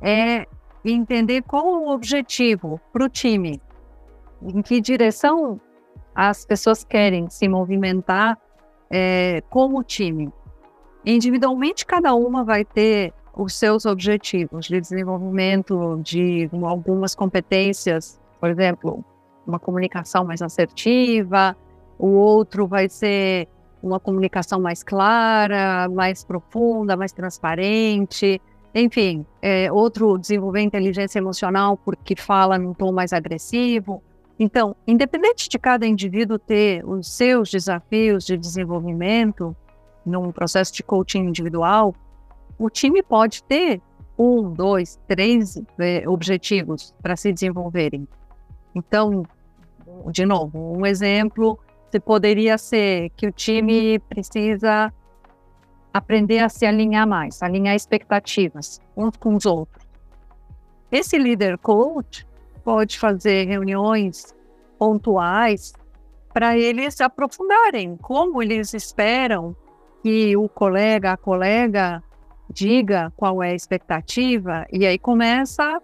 é 0.02 0.46
entender 0.84 1.42
qual 1.44 1.66
o 1.66 1.90
objetivo 1.90 2.80
para 2.94 3.06
o 3.06 3.10
time. 3.10 3.62
Em 4.42 4.62
que 4.62 4.80
direção 4.80 5.60
as 6.14 6.46
pessoas 6.46 6.84
querem 6.84 7.30
se 7.30 7.48
movimentar 7.48 8.38
é, 8.90 9.42
como 9.50 9.84
time. 9.84 10.32
Individualmente, 11.06 11.86
cada 11.86 12.14
uma 12.16 12.44
vai 12.44 12.64
ter 12.64 13.14
os 13.36 13.54
seus 13.54 13.86
objetivos 13.86 14.66
de 14.66 14.80
desenvolvimento 14.80 16.00
de 16.02 16.50
algumas 16.64 17.14
competências, 17.14 18.20
por 18.40 18.50
exemplo, 18.50 19.04
uma 19.46 19.60
comunicação 19.60 20.24
mais 20.24 20.42
assertiva, 20.42 21.56
o 22.00 22.08
outro 22.08 22.66
vai 22.66 22.88
ser 22.90 23.48
uma 23.84 24.00
comunicação 24.00 24.60
mais 24.60 24.82
clara, 24.82 25.88
mais 25.90 26.24
profunda, 26.24 26.96
mais 26.96 27.12
transparente. 27.12 28.42
Enfim, 28.74 29.26
é, 29.42 29.72
outro 29.72 30.18
desenvolver 30.18 30.62
inteligência 30.62 31.20
emocional 31.20 31.78
porque 31.78 32.16
fala 32.16 32.58
num 32.58 32.74
tom 32.74 32.92
mais 32.92 33.14
agressivo. 33.14 34.02
Então, 34.40 34.76
independente 34.88 35.48
de 35.48 35.60
cada 35.60 35.86
indivíduo 35.86 36.40
ter 36.40 36.84
os 36.86 37.10
seus 37.10 37.50
desafios 37.50 38.26
de 38.26 38.36
desenvolvimento 38.38 39.56
num 40.06 40.32
processo 40.32 40.74
de 40.74 40.84
coaching 40.84 41.20
individual, 41.20 41.96
o 42.58 42.70
time 42.70 43.02
pode 43.04 43.44
ter 43.44 43.82
um, 44.18 44.52
dois, 44.52 45.00
três 45.08 45.62
é, 45.80 46.08
objetivos 46.08 46.94
para 47.02 47.16
se 47.16 47.34
desenvolverem. 47.34 48.08
Então, 48.74 49.26
de 50.12 50.26
novo, 50.26 50.78
um 50.78 50.86
exemplo 50.86 51.60
poderia 52.00 52.58
ser 52.58 53.10
que 53.12 53.28
o 53.28 53.32
time 53.32 54.00
precisa 54.00 54.92
aprender 55.94 56.40
a 56.40 56.50
se 56.50 56.66
alinhar 56.66 57.08
mais, 57.08 57.42
alinhar 57.42 57.76
expectativas 57.76 58.82
uns 58.98 59.16
com 59.18 59.36
os 59.36 59.46
outros. 59.46 59.86
Esse 60.92 61.18
líder 61.18 61.58
coach 61.58 62.28
pode 62.64 63.00
fazer 63.00 63.48
reuniões 63.48 64.36
pontuais 64.78 65.74
para 66.34 66.58
eles 66.58 67.00
aprofundarem 67.00 67.96
como 67.98 68.42
eles 68.42 68.74
esperam 68.74 69.56
que 70.04 70.36
o 70.36 70.50
colega, 70.50 71.14
a 71.14 71.18
colega 71.18 72.04
diga 72.50 73.12
qual 73.16 73.42
é 73.42 73.52
a 73.52 73.56
expectativa 73.56 74.66
e 74.72 74.86
aí 74.86 74.98
começa 74.98 75.82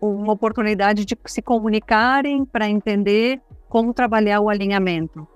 uma 0.00 0.32
oportunidade 0.32 1.04
de 1.04 1.16
se 1.26 1.40
comunicarem 1.40 2.44
para 2.44 2.68
entender 2.68 3.40
como 3.68 3.94
trabalhar 3.94 4.40
o 4.40 4.48
alinhamento. 4.48 5.26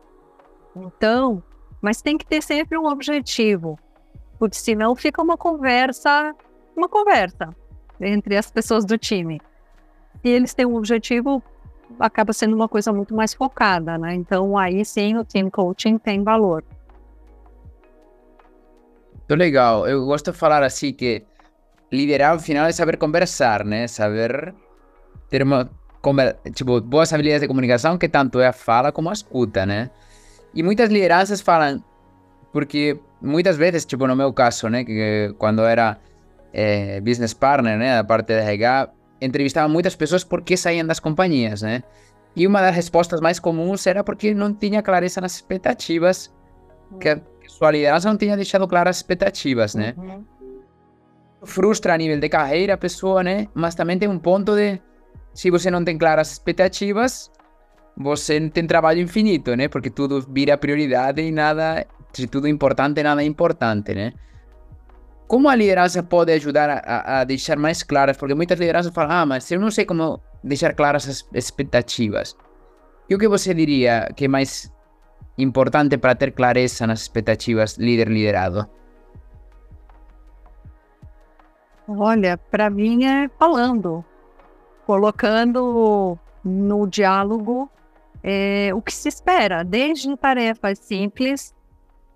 Então, 0.77 1.43
mas 1.81 2.03
tem 2.03 2.17
que 2.17 2.27
ter 2.27 2.43
sempre 2.43 2.79
um 2.79 2.87
objetivo, 2.87 3.79
porque 4.39 4.57
senão 4.57 4.95
fica 4.95 5.23
uma 5.23 5.37
conversa, 5.37 6.35
uma 6.77 6.89
conversa 6.89 7.55
entre 8.01 8.37
as 8.37 8.51
pessoas 8.51 8.85
do 8.85 8.97
time. 8.97 9.41
E 10.23 10.29
eles 10.29 10.55
têm 10.55 10.67
um 10.67 10.77
objetivo, 10.77 11.43
acaba 11.99 12.33
sendo 12.33 12.55
uma 12.55 12.69
coisa 12.69 12.93
muito 12.93 13.15
mais 13.15 13.35
focada, 13.35 13.97
né? 13.99 14.15
Então, 14.15 14.57
aí 14.57 14.85
sim, 14.85 15.17
o 15.17 15.25
team 15.25 15.51
coaching 15.51 15.99
tem 15.99 16.23
valor. 16.23 16.65
Muito 19.31 19.39
legal. 19.39 19.87
Eu 19.87 20.05
gosto 20.07 20.33
de 20.33 20.37
falar 20.37 20.61
assim 20.65 20.93
que 20.93 21.23
liderar, 21.93 22.35
no 22.35 22.41
final, 22.41 22.67
é 22.67 22.73
saber 22.73 22.97
conversar, 22.97 23.65
né? 23.65 23.87
Saber 23.87 24.53
ter 25.29 25.45
uma... 25.45 25.71
Tipo, 26.53 26.81
boas 26.81 27.13
habilidades 27.13 27.43
de 27.43 27.47
comunicação, 27.47 27.97
que 27.97 28.09
tanto 28.09 28.41
é 28.41 28.49
a 28.49 28.53
fala 28.53 28.91
como 28.91 29.09
a 29.09 29.13
escuta, 29.13 29.65
né? 29.65 29.89
E 30.53 30.65
muitas 30.65 30.91
lideranças 30.91 31.41
falam, 31.41 31.81
porque 32.53 32.99
muitas 33.23 33.57
vezes, 33.57 33.85
tipo 33.85 34.05
no 34.09 34.17
meu 34.17 34.33
caso, 34.33 34.69
né, 34.69 34.83
que 34.83 35.33
quando 35.39 35.63
era 35.63 35.99
é, 36.53 37.01
business 37.01 37.33
partner, 37.33 37.79
né, 37.79 37.99
da 37.99 38.03
parte 38.03 38.29
da 38.29 38.41
RH, 38.41 38.89
entrevistava 39.21 39.69
muitas 39.69 39.95
pessoas 39.95 40.25
porque 40.25 40.57
saíam 40.57 40.85
das 40.85 40.99
companhias, 40.99 41.63
né? 41.63 41.85
E 42.35 42.49
uma 42.49 42.61
das 42.61 42.75
respostas 42.75 43.21
mais 43.21 43.39
comuns 43.39 43.87
era 43.87 44.03
porque 44.03 44.35
não 44.35 44.53
tinha 44.53 44.83
clareza 44.83 45.21
nas 45.21 45.37
expectativas, 45.37 46.33
que 46.99 47.09
a 47.09 47.21
sua 47.47 47.71
liderança 47.71 48.09
não 48.09 48.17
tinha 48.17 48.37
deixado 48.37 48.67
claras 48.67 48.97
as 48.97 48.97
expectativas, 48.99 49.75
né? 49.75 49.95
Uhum. 49.97 50.25
Frustra 51.45 51.95
a 51.95 51.97
nível 51.97 52.19
de 52.19 52.29
carreira 52.29 52.75
a 52.75 52.79
pessoa, 52.79 53.23
né? 53.23 53.49
Mas 53.55 53.75
também 53.75 53.99
tem 53.99 54.09
um 54.09 54.19
ponto 54.19 54.55
de 54.55 54.81
se 55.33 55.51
você 55.51 55.71
não 55.71 55.85
tem 55.85 55.97
claras 55.97 56.33
expectativas, 56.33 57.31
você 57.97 58.41
tem 58.51 58.67
trabalho 58.67 59.01
infinito, 59.01 59.55
né? 59.57 59.69
Porque 59.69 59.91
tudo 59.91 60.21
vira 60.21 60.57
prioridade 60.57 61.23
e 61.23 61.31
nada, 61.31 61.87
se 62.13 62.27
tudo 62.27 62.47
é 62.47 62.51
importante, 62.51 63.03
nada 63.03 63.23
é 63.23 63.27
importante, 63.27 63.95
né? 63.95 64.13
Como 65.27 65.49
a 65.49 65.55
liderança 65.55 66.03
pode 66.03 66.33
ajudar 66.33 66.69
a, 66.71 67.21
a 67.21 67.25
deixar 67.25 67.57
mais 67.57 67.83
claras? 67.83 68.17
Porque 68.17 68.35
muitas 68.35 68.59
lideranças 68.59 68.93
falam, 68.93 69.13
ah, 69.13 69.27
mas 69.27 69.51
eu 69.51 69.61
não 69.61 69.71
sei 69.71 69.85
como 69.85 70.21
deixar 70.43 70.75
claras 70.75 71.09
as 71.09 71.25
expectativas. 71.33 72.37
E 73.09 73.15
o 73.15 73.19
que 73.19 73.29
você 73.29 73.55
diria 73.55 74.09
que 74.17 74.25
é 74.25 74.29
mais 74.29 74.73
importante 75.39 75.97
para 75.99 76.15
ter 76.15 76.33
clareza 76.33 76.87
nas 76.87 77.01
expectativas 77.03 77.77
líder-liderado? 77.79 78.69
Olha, 81.89 82.39
para 82.39 82.71
mim 82.71 83.05
é 83.05 83.29
falando, 83.39 84.05
colocando 84.87 86.17
no 86.45 86.87
diálogo 86.87 87.69
é, 88.23 88.71
o 88.75 88.81
que 88.81 88.95
se 88.95 89.09
espera, 89.09 89.65
desde 89.65 90.17
tarefas 90.17 90.79
simples 90.79 91.55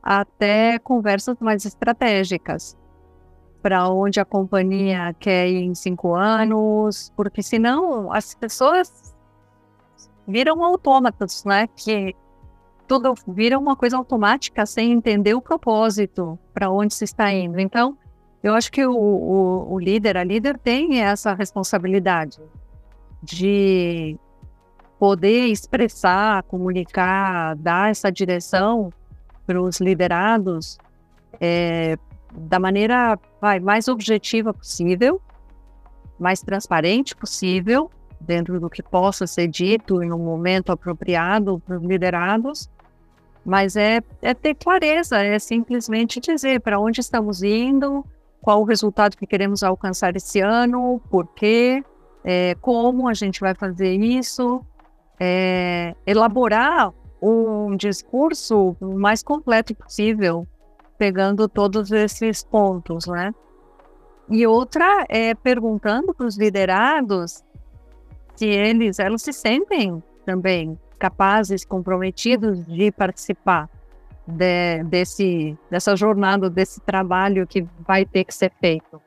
até 0.02 0.78
conversas 0.78 1.36
mais 1.40 1.64
estratégicas, 1.64 2.76
para 3.62 3.88
onde 3.88 4.20
a 4.20 4.24
companhia 4.24 5.14
quer 5.18 5.48
ir 5.48 5.64
em 5.64 5.74
cinco 5.74 6.14
anos, 6.14 7.10
porque 7.16 7.42
senão 7.42 8.12
as 8.12 8.34
pessoas 8.34 9.14
viram 10.28 10.62
autômatos, 10.62 11.44
né? 11.44 11.66
Que 11.74 12.14
tudo 12.86 13.14
vira 13.26 13.58
uma 13.58 13.76
coisa 13.76 13.96
automática 13.96 14.66
sem 14.66 14.92
entender 14.92 15.34
o 15.34 15.40
propósito, 15.40 16.38
para 16.52 16.70
onde 16.70 16.94
se 16.94 17.04
está 17.04 17.32
indo. 17.32 17.58
Então, 17.58 17.96
eu 18.42 18.54
acho 18.54 18.70
que 18.70 18.84
o, 18.84 18.94
o, 18.94 19.72
o 19.74 19.78
líder, 19.78 20.16
a 20.16 20.24
líder 20.24 20.58
tem 20.58 21.00
essa 21.00 21.34
responsabilidade 21.34 22.40
de 23.22 24.18
poder 24.98 25.46
expressar, 25.46 26.42
comunicar, 26.44 27.56
dar 27.56 27.90
essa 27.90 28.12
direção 28.12 28.92
para 29.46 29.60
os 29.60 29.80
liderados 29.80 30.78
é, 31.40 31.96
da 32.32 32.58
maneira 32.58 33.18
vai, 33.40 33.60
mais 33.60 33.88
objetiva 33.88 34.52
possível, 34.52 35.20
mais 36.18 36.40
transparente 36.40 37.14
possível, 37.14 37.90
dentro 38.20 38.58
do 38.58 38.70
que 38.70 38.82
possa 38.82 39.26
ser 39.26 39.48
dito 39.48 40.02
em 40.02 40.12
um 40.12 40.18
momento 40.18 40.72
apropriado 40.72 41.60
para 41.60 41.76
os 41.78 41.82
liderados, 41.82 42.70
mas 43.44 43.76
é, 43.76 44.00
é 44.22 44.32
ter 44.32 44.54
clareza, 44.54 45.18
é 45.18 45.38
simplesmente 45.38 46.20
dizer 46.20 46.60
para 46.60 46.78
onde 46.78 47.00
estamos 47.00 47.42
indo, 47.42 48.04
qual 48.40 48.60
o 48.60 48.64
resultado 48.64 49.16
que 49.16 49.26
queremos 49.26 49.62
alcançar 49.62 50.16
esse 50.16 50.40
ano, 50.40 51.00
por 51.10 51.26
quê, 51.34 51.82
é, 52.22 52.54
como 52.60 53.08
a 53.08 53.14
gente 53.14 53.40
vai 53.40 53.54
fazer 53.54 53.94
isso, 53.94 54.64
é, 55.20 55.94
elaborar 56.06 56.92
um 57.20 57.76
discurso 57.76 58.76
o 58.80 58.98
mais 58.98 59.22
completo 59.22 59.74
possível, 59.74 60.46
pegando 60.98 61.48
todos 61.48 61.90
esses 61.90 62.44
pontos, 62.44 63.06
né? 63.06 63.34
E 64.28 64.46
outra 64.46 65.04
é 65.08 65.34
perguntando 65.34 66.14
para 66.14 66.26
os 66.26 66.36
liderados 66.36 67.42
se 68.36 68.46
eles, 68.46 68.98
elas 68.98 69.22
se 69.22 69.32
sentem 69.32 70.02
também 70.24 70.78
capazes, 71.04 71.66
comprometidos 71.66 72.64
de 72.64 72.90
participar 72.90 73.68
de, 74.26 74.82
desse, 74.84 75.54
dessa 75.70 75.94
jornada, 75.94 76.48
desse 76.48 76.80
trabalho 76.80 77.46
que 77.46 77.66
vai 77.86 78.06
ter 78.06 78.24
que 78.24 78.34
ser 78.34 78.50
feito. 78.58 78.98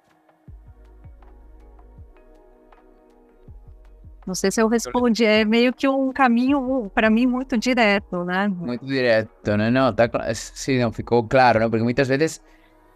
Não 4.28 4.36
sei 4.36 4.52
se 4.52 4.62
eu 4.62 4.68
respondi, 4.68 5.26
é 5.26 5.44
meio 5.44 5.74
que 5.74 5.88
um 5.88 6.12
caminho, 6.12 6.92
para 6.94 7.10
mim, 7.10 7.26
muito 7.26 7.58
direto, 7.58 8.24
né? 8.24 8.48
Muito 8.48 8.86
direto, 8.86 9.58
né? 9.58 9.72
Não, 9.72 9.92
tá, 9.92 10.08
sim, 10.36 10.78
não, 10.78 10.92
ficou 10.92 11.24
claro, 11.24 11.60
né? 11.60 11.68
Porque 11.68 11.84
muitas 11.84 12.08
vezes 12.08 12.44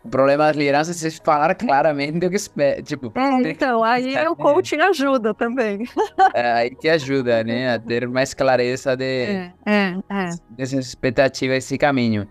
o 0.03 0.09
problema 0.09 0.45
das 0.45 0.55
lideranças 0.55 1.03
é 1.03 1.11
falar 1.11 1.53
claramente 1.55 2.25
o 2.25 2.29
que 2.29 2.35
espera. 2.35 2.81
Tipo, 2.81 3.11
é, 3.15 3.49
então, 3.49 3.83
aí 3.83 4.15
o 4.27 4.35
coaching 4.35 4.79
ajuda 4.81 5.33
também. 5.33 5.87
É, 6.33 6.51
aí 6.53 6.75
te 6.75 6.89
ajuda, 6.89 7.43
né? 7.43 7.75
A 7.75 7.79
ter 7.79 8.07
mais 8.07 8.33
clareza 8.33 8.95
de, 8.95 9.03
é, 9.03 9.53
é, 9.65 9.97
é. 10.09 10.29
dessas 10.51 10.87
expectativas, 10.87 11.57
esse 11.57 11.77
caminho. 11.77 12.27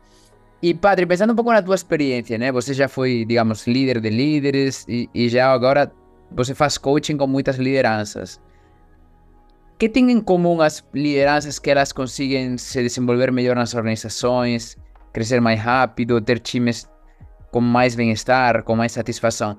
E, 0.62 0.74
Padre, 0.74 1.06
pensando 1.06 1.32
um 1.32 1.36
pouco 1.36 1.52
na 1.52 1.62
tua 1.62 1.74
experiência, 1.74 2.36
né? 2.38 2.50
Você 2.52 2.74
já 2.74 2.88
foi, 2.88 3.24
digamos, 3.24 3.66
líder 3.66 4.00
de 4.00 4.10
líderes 4.10 4.84
e, 4.88 5.08
e 5.14 5.28
já 5.28 5.52
agora 5.52 5.90
você 6.30 6.54
faz 6.54 6.76
coaching 6.76 7.16
com 7.16 7.26
muitas 7.26 7.56
lideranças 7.56 8.40
que 9.80 9.88
tem 9.88 10.10
em 10.10 10.20
comum 10.20 10.60
as 10.60 10.84
lideranças 10.92 11.58
que 11.58 11.70
elas 11.70 11.90
conseguem 11.90 12.58
se 12.58 12.82
desenvolver 12.82 13.32
melhor 13.32 13.56
nas 13.56 13.74
organizações, 13.74 14.76
crescer 15.10 15.40
mais 15.40 15.58
rápido, 15.58 16.20
ter 16.20 16.38
times 16.38 16.86
com 17.50 17.60
mais 17.60 17.94
bem-estar, 17.94 18.62
com 18.62 18.76
mais 18.76 18.92
satisfação? 18.92 19.58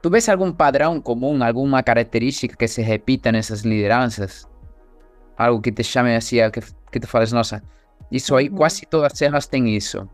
Tu 0.00 0.10
vês 0.10 0.28
algum 0.28 0.52
padrão 0.52 1.00
comum, 1.00 1.42
alguma 1.42 1.82
característica 1.82 2.56
que 2.56 2.66
se 2.68 2.82
repita 2.82 3.30
nessas 3.30 3.62
lideranças? 3.62 4.46
algo 5.36 5.60
que 5.60 5.72
te 5.72 5.82
chame 5.82 6.14
assim, 6.14 6.36
que, 6.50 6.60
que 6.90 7.00
tu 7.00 7.06
fales, 7.06 7.32
nossa, 7.32 7.62
isso 8.10 8.34
aí, 8.36 8.48
Uhum. 8.48 8.56
quase 8.56 8.86
todas 8.86 9.20
elas 9.22 9.46
têm 9.46 9.74
isso. 9.74 10.08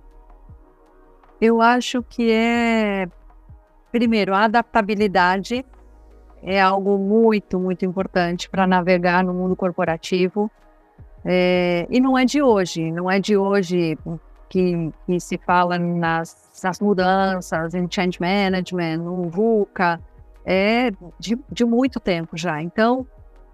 Eu 1.40 1.60
acho 1.60 2.02
que 2.02 2.30
é, 2.30 3.08
primeiro, 3.92 4.34
a 4.34 4.44
adaptabilidade 4.44 5.64
é 6.42 6.60
algo 6.60 6.98
muito, 6.98 7.58
muito 7.58 7.84
importante 7.84 8.48
para 8.48 8.66
navegar 8.66 9.24
no 9.24 9.34
mundo 9.34 9.54
corporativo. 9.54 10.50
É, 11.24 11.86
e 11.90 12.00
não 12.00 12.16
é 12.16 12.24
de 12.24 12.40
hoje, 12.42 12.90
não 12.90 13.10
é 13.10 13.20
de 13.20 13.36
hoje 13.36 13.98
que, 14.48 14.92
que 15.04 15.20
se 15.20 15.38
fala 15.38 15.78
nas, 15.78 16.47
nas 16.62 16.80
mudanças, 16.80 17.74
em 17.74 17.86
change 17.90 18.18
management, 18.20 18.98
no 18.98 19.28
VUCA, 19.28 20.00
é 20.44 20.90
de, 21.18 21.38
de 21.50 21.64
muito 21.64 22.00
tempo 22.00 22.36
já. 22.36 22.62
Então, 22.62 23.06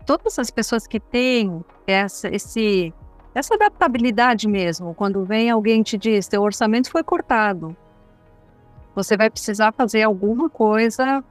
todas 0.06 0.38
as 0.38 0.50
pessoas 0.50 0.86
que 0.86 1.00
têm 1.00 1.64
essa, 1.86 2.28
esse, 2.28 2.94
essa 3.34 3.54
adaptabilidade 3.54 4.48
mesmo, 4.48 4.94
quando 4.94 5.24
vem 5.24 5.50
alguém 5.50 5.82
te 5.82 5.98
diz, 5.98 6.28
teu 6.28 6.42
orçamento 6.42 6.90
foi 6.90 7.02
cortado, 7.02 7.76
você 8.94 9.16
vai 9.16 9.28
precisar 9.28 9.72
fazer 9.72 10.02
alguma 10.02 10.48
coisa 10.48 11.24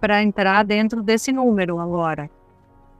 para 0.00 0.22
entrar 0.22 0.64
dentro 0.64 1.02
desse 1.02 1.32
número 1.32 1.80
agora. 1.80 2.30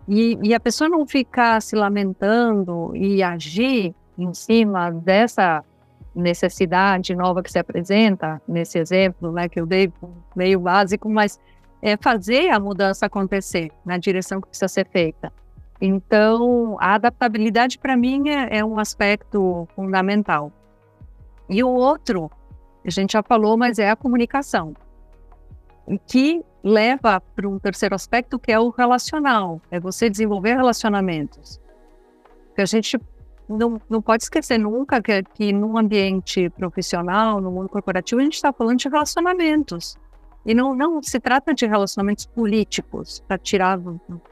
E, 0.09 0.39
e, 0.43 0.55
a 0.55 0.59
pessoa 0.59 0.89
não 0.89 1.07
ficar 1.07 1.61
se 1.61 1.77
lamentando 1.77 2.97
e 2.97 3.23
agir 3.23 3.95
em 4.17 4.33
cima 4.33 4.91
dessa 4.91 5.63
necessidade 6.19 7.15
nova 7.15 7.43
que 7.43 7.51
se 7.51 7.59
apresenta, 7.59 8.41
nesse 8.47 8.79
exemplo 8.79 9.33
né, 9.33 9.49
que 9.49 9.61
eu 9.61 9.67
dei, 9.67 9.93
meio 10.35 10.61
básico, 10.61 11.09
mas 11.09 11.39
é 11.81 11.97
fazer 11.97 12.51
a 12.51 12.59
mudança 12.59 13.07
acontecer 13.07 13.71
na 13.85 13.97
direção 13.99 14.41
que 14.41 14.49
precisa 14.49 14.69
ser 14.69 14.87
feita. 14.89 15.33
Então, 15.81 16.77
a 16.81 16.95
adaptabilidade 16.95 17.79
para 17.79 17.97
mim 17.97 18.29
é, 18.29 18.59
é 18.59 18.65
um 18.65 18.79
aspecto 18.79 19.69
fundamental. 19.77 20.53
E 21.49 21.63
o 21.63 21.69
outro, 21.69 22.31
a 22.85 22.91
gente 22.91 23.13
já 23.13 23.23
falou, 23.23 23.57
mas 23.57 23.79
é 23.79 23.89
a 23.89 23.97
comunicação, 23.97 24.75
que 26.07 26.45
leva 26.63 27.21
para 27.21 27.49
um 27.49 27.59
terceiro 27.59 27.95
aspecto 27.95 28.39
que 28.39 28.51
é 28.51 28.59
o 28.59 28.71
relacional, 28.71 29.61
é 29.71 29.79
você 29.79 30.11
desenvolver 30.11 30.57
relacionamentos. 30.57 31.61
Que 32.57 32.63
a 32.63 32.67
gente 32.67 32.99
não, 33.49 33.81
não 33.89 34.03
pode 34.03 34.25
esquecer 34.25 34.59
nunca 34.59 35.01
que, 35.01 35.23
que 35.23 35.53
num 35.53 35.79
ambiente 35.79 36.51
profissional, 36.51 37.41
no 37.41 37.51
mundo 37.51 37.69
corporativo, 37.69 38.21
a 38.21 38.25
gente 38.25 38.35
está 38.35 38.53
falando 38.53 38.79
de 38.79 38.89
relacionamentos. 38.89 39.97
E 40.45 40.55
não, 40.55 40.75
não 40.75 41.03
se 41.03 41.19
trata 41.19 41.55
de 41.55 41.67
relacionamentos 41.67 42.27
políticos 42.27 43.23
para 43.27 43.39
tirar 43.39 43.79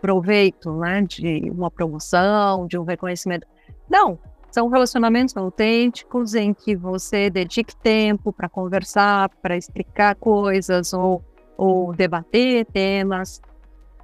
proveito 0.00 0.72
né, 0.72 1.02
de 1.02 1.50
uma 1.50 1.70
promoção, 1.70 2.66
de 2.66 2.78
um 2.78 2.84
reconhecimento. 2.84 3.46
Não, 3.88 4.18
são 4.50 4.68
relacionamentos 4.68 5.36
autênticos 5.36 6.34
em 6.34 6.54
que 6.54 6.74
você 6.74 7.28
dedique 7.28 7.76
tempo 7.76 8.32
para 8.32 8.48
conversar, 8.48 9.28
para 9.42 9.56
explicar 9.56 10.14
coisas 10.14 10.92
ou, 10.92 11.22
ou 11.56 11.92
debater 11.94 12.64
temas. 12.66 13.42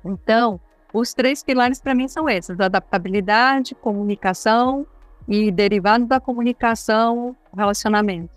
Então, 0.05 0.61
os 0.93 1.15
três 1.15 1.43
pilares 1.43 1.81
para 1.81 1.95
mim 1.95 2.09
são 2.09 2.29
esses: 2.29 2.61
adaptabilidade, 2.61 3.75
comunicação 3.75 4.87
e 5.29 5.51
derivado 5.51 6.07
da 6.07 6.21
comunicação, 6.21 7.37
relacionamentos. 7.57 8.37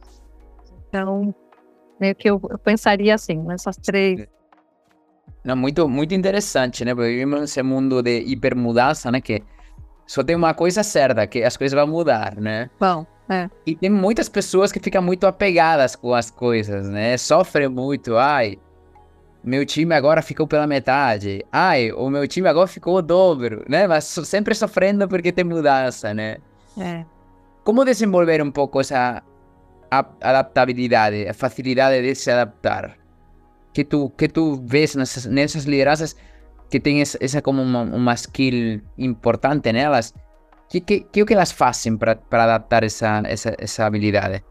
Então, 0.88 1.34
meio 2.00 2.16
que 2.16 2.30
eu, 2.30 2.42
eu, 2.50 2.58
pensaria 2.58 3.16
assim, 3.16 3.38
nessas 3.38 3.78
três. 3.78 4.28
Não, 5.44 5.56
muito, 5.56 5.88
muito 5.88 6.14
interessante, 6.14 6.84
né? 6.84 6.94
Porque 6.94 7.10
vivemos 7.10 7.42
nesse 7.42 7.62
mundo 7.62 8.02
de 8.02 8.20
hipermudança, 8.20 9.12
né? 9.12 9.22
Que 9.22 9.44
só 10.08 10.24
tem 10.24 10.36
uma 10.36 10.54
coisa 10.54 10.84
certa, 10.84 11.26
que 11.28 11.44
as 11.44 11.58
coisas 11.58 11.78
vão 11.78 11.88
mudar, 11.88 12.36
né? 12.36 12.70
Bom, 12.80 13.06
é. 13.30 13.50
E 13.66 13.76
tem 13.76 13.90
muitas 13.90 14.30
pessoas 14.30 14.72
que 14.72 14.80
ficam 14.80 15.02
muito 15.02 15.26
apegadas 15.26 15.96
com 15.96 16.14
as 16.14 16.30
coisas, 16.30 16.88
né? 16.90 17.18
Sofrem 17.18 17.68
muito, 17.68 18.16
ai, 18.16 18.58
meu 19.44 19.66
time 19.66 19.94
agora 19.94 20.22
ficou 20.22 20.48
pela 20.48 20.66
metade, 20.66 21.46
ai, 21.52 21.92
o 21.92 22.10
meu 22.10 22.28
time 22.28 22.48
agora 22.48 22.68
ficou 22.68 22.98
o 22.98 23.02
dobro, 23.02 23.64
né? 23.68 23.88
Mas 23.88 24.06
sempre 24.06 24.56
sofrendo 24.56 25.08
porque 25.08 25.32
tem 25.32 25.44
mudança, 25.44 26.14
né? 26.14 26.38
É. 26.78 27.06
Como 27.64 27.84
desenvolver 27.86 28.42
um 28.42 28.52
pouco 28.52 28.80
essa 28.80 29.24
adaptabilidade, 29.90 31.28
a 31.28 31.34
facilidade 31.34 32.02
de 32.02 32.16
se 32.16 32.32
adaptar? 32.32 32.98
Que 33.74 33.84
tu, 33.84 34.10
que 34.12 34.28
tu 34.28 34.56
vês 34.64 34.96
nessas, 34.96 35.26
nessas 35.26 35.66
lideranças 35.66 36.16
que 36.70 36.80
têm 36.80 37.02
essa 37.02 37.42
como 37.42 37.62
uma, 37.62 37.82
uma 37.82 38.14
skill 38.14 38.82
importante 38.98 39.72
nelas? 39.72 40.14
Que, 40.70 40.82
que, 40.82 41.02
que 41.02 41.22
o 41.22 41.26
que 41.26 41.34
elas 41.34 41.52
fazem 41.52 41.98
para 41.98 42.20
adaptar 42.32 42.84
essa, 42.84 43.22
essa, 43.26 43.56
essa 43.58 43.86
habilidade? 43.86 44.44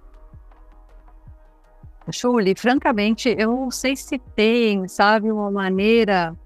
Julie, 2.08 2.54
francamente, 2.56 3.34
eu 3.38 3.50
não 3.50 3.70
sei 3.70 3.96
se 3.96 4.18
tem, 4.18 4.86
sabe, 4.86 5.32
uma 5.32 5.50
maneira 5.50 6.36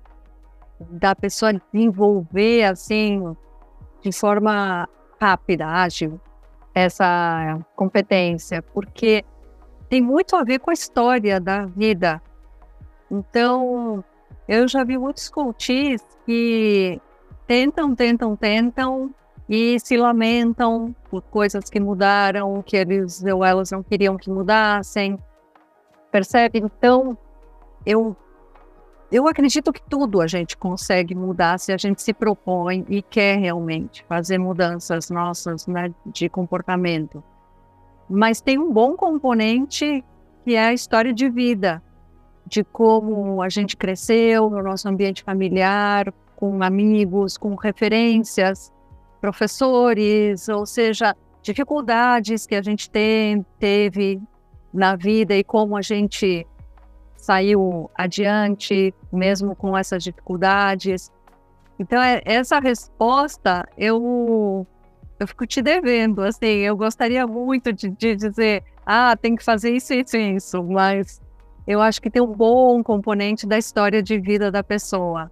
da 0.78 1.14
pessoa 1.14 1.52
desenvolver 1.52 2.64
assim 2.64 3.22
de 4.00 4.12
forma 4.12 4.88
rápida, 5.20 5.66
ágil, 5.66 6.20
essa 6.74 7.58
competência, 7.74 8.62
porque 8.62 9.24
tem 9.88 10.00
muito 10.00 10.36
a 10.36 10.44
ver 10.44 10.58
com 10.58 10.70
a 10.70 10.74
história 10.74 11.40
da 11.40 11.66
vida. 11.66 12.22
Então, 13.10 14.04
eu 14.46 14.68
já 14.68 14.84
vi 14.84 14.98
muitos 14.98 15.28
coaches 15.28 16.02
que 16.24 17.00
tentam, 17.46 17.94
tentam, 17.94 18.36
tentam 18.36 19.14
e 19.48 19.80
se 19.80 19.96
lamentam 19.96 20.94
por 21.10 21.22
coisas 21.22 21.70
que 21.70 21.80
mudaram, 21.80 22.62
que 22.62 22.76
eles 22.76 23.24
ou 23.24 23.44
elas 23.44 23.70
não 23.70 23.82
queriam 23.82 24.16
que 24.16 24.30
mudassem. 24.30 25.18
Percebe? 26.12 26.58
Então, 26.58 27.16
eu 27.84 28.14
eu 29.10 29.26
acredito 29.26 29.72
que 29.72 29.82
tudo 29.82 30.20
a 30.20 30.26
gente 30.26 30.56
consegue 30.56 31.14
mudar 31.14 31.58
se 31.58 31.72
a 31.72 31.78
gente 31.78 32.02
se 32.02 32.12
propõe 32.12 32.84
e 32.88 33.00
quer 33.00 33.38
realmente 33.38 34.04
fazer 34.06 34.38
mudanças 34.38 35.08
nossas 35.08 35.66
né, 35.66 35.92
de 36.06 36.28
comportamento. 36.28 37.22
Mas 38.08 38.40
tem 38.40 38.58
um 38.58 38.70
bom 38.70 38.94
componente 38.94 40.04
que 40.44 40.54
é 40.54 40.66
a 40.66 40.72
história 40.72 41.12
de 41.12 41.28
vida, 41.28 41.82
de 42.46 42.62
como 42.64 43.42
a 43.42 43.48
gente 43.48 43.76
cresceu 43.76 44.50
no 44.50 44.62
nosso 44.62 44.88
ambiente 44.88 45.22
familiar, 45.22 46.12
com 46.36 46.62
amigos, 46.62 47.36
com 47.36 47.54
referências, 47.54 48.72
professores, 49.20 50.48
ou 50.48 50.64
seja, 50.64 51.16
dificuldades 51.42 52.46
que 52.46 52.54
a 52.54 52.62
gente 52.62 52.90
tem, 52.90 53.44
teve 53.58 54.20
na 54.72 54.96
vida 54.96 55.34
e 55.34 55.42
como 55.42 55.76
a 55.76 55.82
gente 55.82 56.46
saiu 57.18 57.90
adiante, 57.94 58.94
mesmo 59.12 59.54
com 59.54 59.76
essas 59.76 60.02
dificuldades. 60.02 61.12
Então, 61.78 62.00
é, 62.00 62.22
essa 62.24 62.58
resposta 62.58 63.68
eu, 63.76 64.66
eu 65.20 65.28
fico 65.28 65.46
te 65.46 65.60
devendo. 65.60 66.22
Assim, 66.22 66.46
eu 66.46 66.76
gostaria 66.76 67.26
muito 67.26 67.72
de, 67.72 67.90
de 67.90 68.16
dizer, 68.16 68.64
ah, 68.86 69.14
tem 69.16 69.36
que 69.36 69.44
fazer 69.44 69.70
isso, 69.72 69.92
isso 69.92 70.16
isso, 70.16 70.64
mas 70.64 71.20
eu 71.66 71.82
acho 71.82 72.00
que 72.00 72.08
tem 72.08 72.22
um 72.22 72.32
bom 72.32 72.82
componente 72.82 73.46
da 73.46 73.58
história 73.58 74.02
de 74.02 74.18
vida 74.18 74.50
da 74.50 74.62
pessoa. 74.62 75.30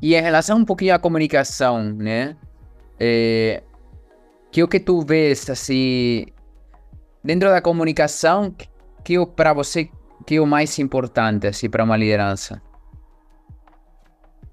E 0.00 0.14
em 0.14 0.22
relação 0.22 0.58
um 0.58 0.64
pouquinho 0.64 0.94
à 0.94 0.98
comunicação, 0.98 1.82
né? 1.82 2.36
É, 2.98 3.62
que 4.50 4.62
o 4.62 4.68
que 4.68 4.80
tu 4.80 5.02
vês, 5.02 5.50
assim, 5.50 6.26
dentro 7.22 7.48
da 7.50 7.60
comunicação, 7.60 8.54
que 9.08 9.16
é 9.16 9.24
para 9.24 9.54
você 9.54 9.90
que 10.26 10.34
é 10.34 10.40
o 10.40 10.46
mais 10.46 10.78
importante 10.78 11.46
assim 11.46 11.70
para 11.70 11.82
uma 11.82 11.96
liderança? 11.96 12.60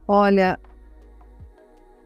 Olha, 0.07 0.57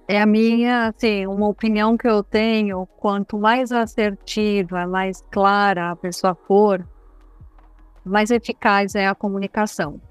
é 0.08 0.20
a 0.20 0.26
minha, 0.26 0.88
assim, 0.88 1.28
uma 1.28 1.48
opinião 1.48 1.96
que 1.96 2.08
eu 2.08 2.24
tenho, 2.24 2.88
quanto 2.98 3.38
mais 3.38 3.72
assertiva, 3.72 4.88
mais 4.88 5.22
clara 5.30 5.92
a 5.92 5.96
pessoa 5.96 6.34
for, 6.34 6.84
mais 8.04 8.32
eficaz 8.32 8.96
é 8.96 9.06
a 9.06 9.14
comunicação. 9.14 10.02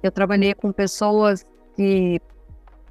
Eu 0.00 0.12
trabalhei 0.12 0.54
com 0.54 0.70
pessoas 0.70 1.44
que 1.74 2.20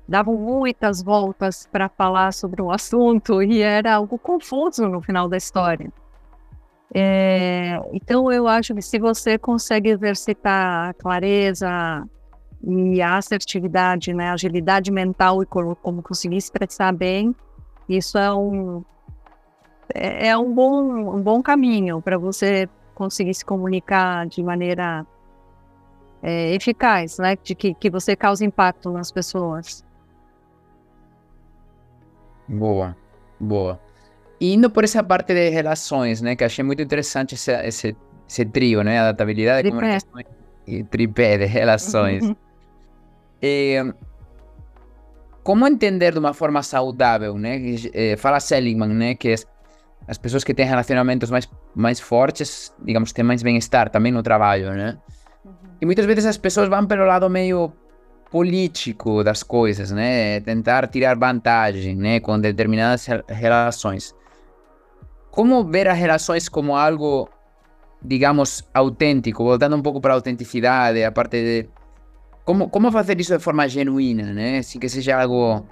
davam 0.05 0.35
muitas 0.35 1.01
voltas 1.01 1.69
para 1.71 1.87
falar 1.87 2.33
sobre 2.33 2.61
o 2.61 2.69
assunto 2.69 3.41
e 3.41 3.61
era 3.61 3.93
algo 3.93 4.19
confuso 4.19 4.89
no 4.89 5.01
final 5.01 5.29
da 5.29 5.37
história. 5.37 5.89
É, 6.93 7.79
então, 7.91 8.31
eu 8.31 8.47
acho 8.47 8.73
que 8.73 8.81
se 8.81 8.97
você 8.97 9.37
consegue 9.37 9.89
exercitar 9.89 10.89
a 10.89 10.93
clareza 10.93 12.07
e 12.63 13.01
a 13.01 13.17
assertividade, 13.17 14.13
né, 14.13 14.29
a 14.29 14.33
agilidade 14.33 14.91
mental 14.91 15.43
e 15.43 15.45
como, 15.45 15.75
como 15.75 16.01
conseguir 16.01 16.37
expressar 16.37 16.93
bem, 16.93 17.35
isso 17.87 18.17
é 18.17 18.33
um, 18.33 18.83
é, 19.93 20.29
é 20.29 20.37
um, 20.37 20.53
bom, 20.53 21.15
um 21.15 21.21
bom 21.21 21.41
caminho 21.41 22.01
para 22.01 22.17
você 22.17 22.69
conseguir 22.95 23.33
se 23.33 23.45
comunicar 23.45 24.25
de 24.27 24.41
maneira 24.41 25.05
é, 26.23 26.53
eficaz, 26.53 27.19
né, 27.19 27.35
de 27.35 27.53
que, 27.53 27.73
que 27.73 27.89
você 27.89 28.15
cause 28.15 28.43
impacto 28.43 28.89
nas 28.91 29.11
pessoas. 29.11 29.85
Boa, 32.47 32.95
boa. 33.39 33.86
Indo 34.39 34.69
por 34.69 34.83
essa 34.83 35.01
parte 35.03 35.33
de 35.33 35.49
relações, 35.49 36.21
né, 36.21 36.35
que 36.35 36.43
achei 36.43 36.63
muito 36.63 36.81
interessante 36.81 37.35
esse, 37.35 37.51
esse, 37.51 37.95
esse 38.29 38.45
trio, 38.45 38.83
né, 38.83 38.99
adaptabilidade, 38.99 39.63
Tripé. 39.63 39.75
comunicação 39.75 40.21
e 40.67 40.83
tripé 40.83 41.37
de 41.37 41.45
relações. 41.45 42.31
Eh, 43.41 43.83
como 45.43 45.65
entender 45.67 46.11
de 46.11 46.19
uma 46.19 46.33
forma 46.33 46.61
saudável, 46.61 47.37
né? 47.37 47.57
eh, 47.93 48.17
fala 48.17 48.39
Seligman, 48.39 48.89
né? 48.89 49.15
Que 49.15 49.31
as- 49.33 49.47
as 50.07 50.17
pessoas 50.17 50.43
que 50.43 50.53
têm 50.53 50.65
relacionamentos 50.65 51.29
mais, 51.31 51.49
mais 51.73 51.99
fortes, 51.99 52.73
digamos, 52.83 53.13
têm 53.13 53.23
mais 53.23 53.41
bem-estar 53.41 53.89
também 53.89 54.11
no 54.11 54.21
trabalho, 54.21 54.71
né? 54.73 54.97
E 55.79 55.85
muitas 55.85 56.05
vezes 56.05 56.25
as 56.25 56.37
pessoas 56.37 56.67
vão 56.67 56.85
pelo 56.85 57.05
lado 57.05 57.29
meio 57.29 57.71
político 58.29 59.23
das 59.23 59.41
coisas, 59.41 59.89
né? 59.91 60.41
Tentar 60.41 60.85
tirar 60.87 61.15
vantagem, 61.17 61.95
né? 61.95 62.19
Com 62.19 62.37
determinadas 62.39 63.05
re- 63.05 63.23
relações. 63.29 64.13
Como 65.31 65.63
ver 65.65 65.87
as 65.87 65.97
relações 65.97 66.49
como 66.49 66.75
algo, 66.75 67.29
digamos, 68.01 68.67
autêntico, 68.73 69.43
voltando 69.43 69.75
um 69.75 69.81
pouco 69.81 70.01
para 70.01 70.13
a 70.13 70.15
autenticidade, 70.15 71.03
a 71.03 71.11
parte 71.11 71.37
de 71.41 71.69
como, 72.47 72.69
como 72.69 72.89
fazer 72.91 73.19
isso 73.19 73.37
de 73.37 73.43
forma 73.43 73.67
genuína, 73.67 74.33
né? 74.33 74.61
Sem 74.61 74.79
que 74.79 74.87
seja 74.87 75.21
algo, 75.21 75.65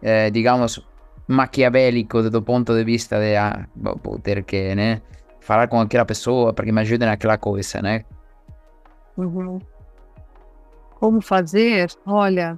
eh, 0.00 0.30
digamos, 0.30 0.80
maquiavélico 1.26 2.30
do 2.30 2.42
ponto 2.42 2.72
de 2.72 2.84
vista 2.84 3.18
de, 3.18 3.34
ah, 3.34 3.66
vou 3.74 4.18
ter 4.20 4.44
que, 4.44 4.72
né? 4.76 5.02
Falar 5.40 5.66
com 5.66 5.80
aquela 5.80 6.04
pessoa 6.04 6.52
para 6.52 6.64
que 6.64 6.70
me 6.70 6.80
ajude 6.80 7.04
naquela 7.04 7.36
coisa, 7.36 7.82
né? 7.82 8.04
Como 11.00 11.20
fazer? 11.20 11.90
Olha, 12.06 12.56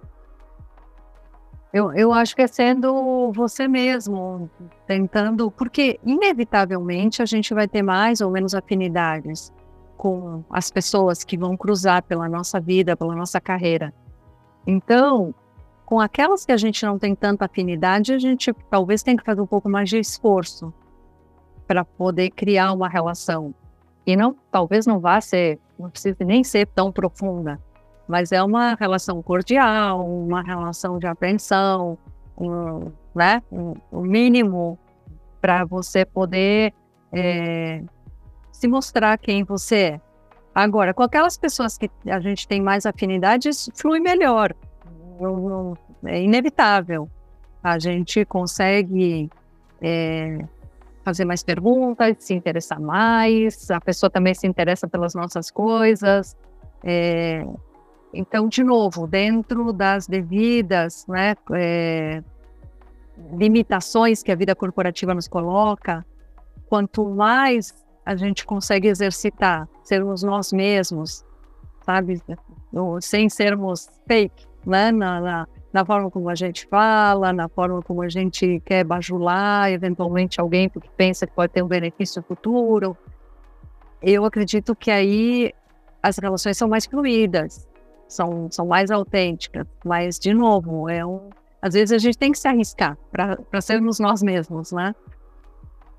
eu, 1.72 1.92
eu 1.92 2.12
acho 2.12 2.34
que 2.34 2.42
é 2.42 2.46
sendo 2.46 3.30
você 3.32 3.68
mesmo, 3.68 4.48
tentando, 4.86 5.50
porque 5.50 6.00
inevitavelmente 6.04 7.22
a 7.22 7.26
gente 7.26 7.52
vai 7.52 7.68
ter 7.68 7.82
mais 7.82 8.20
ou 8.20 8.30
menos 8.30 8.54
afinidades 8.54 9.52
com 9.96 10.42
as 10.48 10.70
pessoas 10.70 11.24
que 11.24 11.36
vão 11.36 11.56
cruzar 11.56 12.02
pela 12.02 12.28
nossa 12.28 12.58
vida, 12.58 12.96
pela 12.96 13.14
nossa 13.14 13.40
carreira. 13.40 13.92
Então, 14.66 15.34
com 15.84 16.00
aquelas 16.00 16.46
que 16.46 16.52
a 16.52 16.56
gente 16.56 16.84
não 16.86 16.98
tem 16.98 17.14
tanta 17.14 17.44
afinidade, 17.44 18.14
a 18.14 18.18
gente 18.18 18.54
talvez 18.70 19.02
tenha 19.02 19.16
que 19.16 19.24
fazer 19.24 19.40
um 19.40 19.46
pouco 19.46 19.68
mais 19.68 19.88
de 19.88 19.98
esforço 19.98 20.72
para 21.66 21.84
poder 21.84 22.30
criar 22.30 22.72
uma 22.72 22.88
relação. 22.88 23.54
E 24.06 24.16
não, 24.16 24.34
talvez 24.50 24.86
não 24.86 24.98
vá 25.00 25.20
ser, 25.20 25.58
não 25.78 25.90
precisa 25.90 26.24
nem 26.24 26.42
ser 26.42 26.66
tão 26.68 26.90
profunda, 26.90 27.60
mas 28.08 28.32
é 28.32 28.42
uma 28.42 28.74
relação 28.74 29.22
cordial, 29.22 30.04
uma 30.04 30.42
relação 30.42 30.98
de 30.98 31.06
apreensão, 31.06 31.98
um, 32.36 32.90
né? 33.14 33.42
Um, 33.52 33.74
um 33.92 34.00
mínimo 34.00 34.78
para 35.40 35.64
você 35.64 36.04
poder 36.04 36.72
é, 37.12 37.82
se 38.50 38.66
mostrar 38.66 39.18
quem 39.18 39.44
você 39.44 39.76
é. 39.76 40.00
Agora, 40.54 40.92
com 40.92 41.02
aquelas 41.02 41.36
pessoas 41.36 41.76
que 41.76 41.90
a 42.06 42.18
gente 42.18 42.48
tem 42.48 42.60
mais 42.60 42.86
afinidade, 42.86 43.48
isso 43.48 43.70
flui 43.74 44.00
melhor. 44.00 44.54
É 46.04 46.20
inevitável. 46.20 47.08
A 47.62 47.78
gente 47.78 48.24
consegue 48.24 49.30
é, 49.80 50.38
fazer 51.04 51.24
mais 51.24 51.42
perguntas, 51.42 52.16
se 52.18 52.34
interessar 52.34 52.80
mais, 52.80 53.70
a 53.70 53.80
pessoa 53.80 54.10
também 54.10 54.34
se 54.34 54.46
interessa 54.46 54.88
pelas 54.88 55.14
nossas 55.14 55.50
coisas. 55.50 56.36
É, 56.82 57.46
então, 58.12 58.48
de 58.48 58.64
novo, 58.64 59.06
dentro 59.06 59.72
das 59.72 60.06
devidas 60.06 61.06
né, 61.06 61.34
é, 61.52 62.22
limitações 63.36 64.22
que 64.22 64.32
a 64.32 64.36
vida 64.36 64.54
corporativa 64.54 65.14
nos 65.14 65.28
coloca, 65.28 66.04
quanto 66.68 67.08
mais 67.08 67.74
a 68.04 68.16
gente 68.16 68.46
consegue 68.46 68.88
exercitar, 68.88 69.68
sermos 69.82 70.22
nós 70.22 70.52
mesmos, 70.52 71.24
sabe, 71.82 72.22
sem 73.02 73.28
sermos 73.28 73.90
fake, 74.06 74.46
né, 74.64 74.90
na, 74.90 75.20
na, 75.20 75.48
na 75.70 75.84
forma 75.84 76.10
como 76.10 76.30
a 76.30 76.34
gente 76.34 76.66
fala, 76.68 77.32
na 77.32 77.48
forma 77.48 77.82
como 77.82 78.00
a 78.02 78.08
gente 78.08 78.62
quer 78.64 78.84
bajular, 78.84 79.70
eventualmente 79.70 80.40
alguém 80.40 80.70
porque 80.70 80.88
pensa 80.96 81.26
que 81.26 81.34
pode 81.34 81.52
ter 81.52 81.62
um 81.62 81.68
benefício 81.68 82.22
futuro. 82.22 82.96
Eu 84.00 84.24
acredito 84.24 84.74
que 84.74 84.90
aí 84.90 85.52
as 86.02 86.16
relações 86.16 86.56
são 86.56 86.68
mais 86.68 86.86
fluídas, 86.86 87.67
são, 88.08 88.50
são 88.50 88.66
mais 88.66 88.90
autênticas, 88.90 89.66
mas, 89.84 90.18
de 90.18 90.32
novo, 90.32 90.88
é 90.88 91.04
um, 91.04 91.28
às 91.60 91.74
vezes 91.74 91.92
a 91.92 91.98
gente 91.98 92.16
tem 92.16 92.32
que 92.32 92.38
se 92.38 92.48
arriscar 92.48 92.96
para 93.12 93.60
sermos 93.60 94.00
nós 94.00 94.22
mesmos, 94.22 94.72
né? 94.72 94.94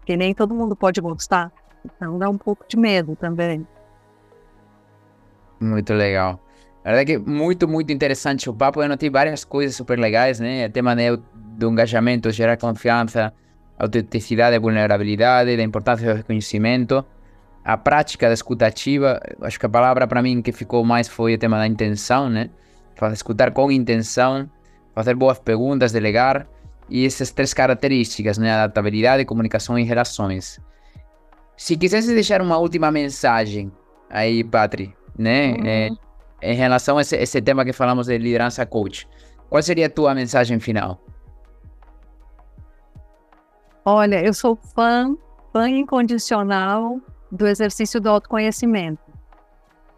Que 0.06 0.18
nem 0.18 0.34
todo 0.34 0.56
mundo 0.56 0.76
pode 0.76 1.00
gostar, 1.00 1.52
então 1.86 2.18
dá 2.18 2.30
um 2.30 2.38
pouco 2.38 2.66
de 2.68 2.78
medo 2.78 3.16
também. 3.16 3.66
Muito 5.60 5.94
legal. 5.94 6.40
A 6.84 6.92
verdade 6.92 7.12
é 7.12 7.18
que 7.18 7.30
muito, 7.30 7.68
muito 7.68 7.92
interessante 7.92 8.50
o 8.50 8.54
papo. 8.54 8.82
Eu 8.82 8.88
notei 8.88 9.10
várias 9.10 9.44
coisas 9.44 9.76
super 9.76 10.00
legais, 10.00 10.40
né? 10.40 10.66
O 10.66 10.72
tema 10.72 10.96
de, 10.96 11.18
do 11.36 11.70
engajamento, 11.70 12.32
gerar 12.32 12.58
confiança, 12.58 13.34
autenticidade, 13.78 14.58
vulnerabilidade, 14.58 15.56
da 15.56 15.64
importância 15.64 16.12
do 16.12 16.18
reconhecimento, 16.18 17.06
a 17.74 17.78
prática 17.78 18.28
da 18.28 18.34
escutativa. 18.34 19.22
Acho 19.42 19.60
que 19.60 19.66
a 19.66 19.70
palavra 19.70 20.08
para 20.08 20.24
mim 20.24 20.42
que 20.42 20.52
ficou 20.52 20.84
mais 20.84 21.08
foi 21.08 21.36
o 21.36 21.38
tema 21.38 21.58
da 21.58 21.68
intenção, 21.68 22.28
né? 22.28 22.50
Fazer 22.96 23.14
escutar 23.14 23.52
com 23.52 23.72
intenção, 23.72 24.50
fazer 24.96 25.14
boas 25.14 25.38
perguntas, 25.38 25.92
delegar 25.92 26.48
e 26.90 27.06
essas 27.06 27.30
três 27.30 27.54
características, 27.54 28.40
né? 28.40 28.52
Adaptabilidade, 28.52 29.24
comunicação 29.24 29.78
e 29.78 29.84
relações. 29.84 30.60
Se 31.56 31.78
quisesse 31.78 32.12
deixar 32.16 32.42
uma 32.42 32.58
última 32.58 32.90
mensagem 32.90 33.72
aí, 34.10 34.44
Patri, 34.44 34.96
né? 35.16 35.52
Uhum. 35.52 35.66
eh, 35.68 35.90
em 36.42 36.56
relação 36.56 36.98
a 36.98 37.02
esse, 37.02 37.18
esse 37.18 37.40
tema 37.40 37.64
que 37.64 37.74
falamos 37.74 38.08
de 38.08 38.18
liderança 38.18 38.66
coach, 38.66 39.08
qual 39.48 39.62
seria 39.62 39.86
a 39.86 39.90
tua 39.90 40.16
mensagem 40.16 40.60
final? 40.60 41.00
Olha, 43.86 44.26
eu 44.26 44.34
sou 44.34 44.56
fã, 44.56 45.16
fã 45.54 45.70
incondicional 45.70 47.00
do 47.32 47.48
exercício 47.48 48.00
do 48.00 48.10
autoconhecimento. 48.10 49.02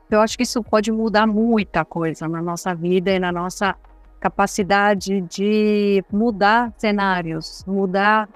Eu 0.10 0.20
acho 0.20 0.36
que 0.36 0.44
isso 0.44 0.62
pode 0.62 0.92
mudar 0.92 1.26
muita 1.26 1.86
coisa 1.86 2.28
na 2.28 2.42
nossa 2.42 2.76
vida 2.76 3.12
e 3.12 3.20
na 3.20 3.32
nossa 3.32 3.76
capacidade 4.20 5.22
de 5.22 6.04
mudar 6.12 6.74
cenários, 6.78 7.64
mudar 7.66 8.30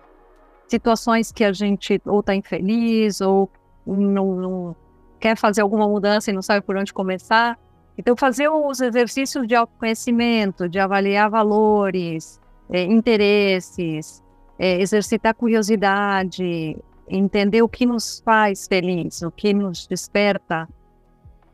situações 0.68 1.32
que 1.32 1.43
a 1.43 1.52
gente 1.52 2.02
ou 2.06 2.22
está 2.22 2.34
infeliz 2.34 3.22
ou 3.22 3.50
não, 3.86 4.36
não 4.36 4.76
quer 5.20 5.38
fazer 5.38 5.62
alguma 5.62 5.88
mudança 5.88 6.32
e 6.32 6.34
não 6.34 6.41
sabe 6.41 6.66
por 6.66 6.76
onde 6.76 6.93
começar. 6.93 7.60
Então, 7.98 8.16
fazer 8.16 8.50
os 8.50 8.82
exercícios 8.82 9.48
de 9.48 9.56
autoconhecimento, 9.56 10.68
de 10.68 10.80
avaliar 10.80 11.30
valores, 11.30 12.39
eh, 12.70 12.84
interesses, 12.84 14.24
é, 14.60 14.82
exercitar 14.82 15.34
curiosidade, 15.36 16.78
entender 17.08 17.62
o 17.62 17.70
que 17.70 17.86
nos 17.86 18.20
faz 18.20 18.68
feliz, 18.68 19.22
o 19.22 19.32
que 19.32 19.53
nos 19.53 19.88
desperta 19.88 20.68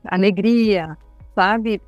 alegria, 0.06 0.97
sabe? 1.36 1.82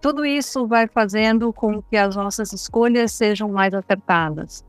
Tudo 0.00 0.24
isso 0.24 0.66
vai 0.66 0.86
fazendo 0.86 1.52
com 1.52 1.82
que 1.82 1.96
as 1.96 2.14
nossas 2.14 2.52
escolhas 2.52 3.12
sejam 3.12 3.48
mais 3.48 3.72
acertadas. 3.72 4.64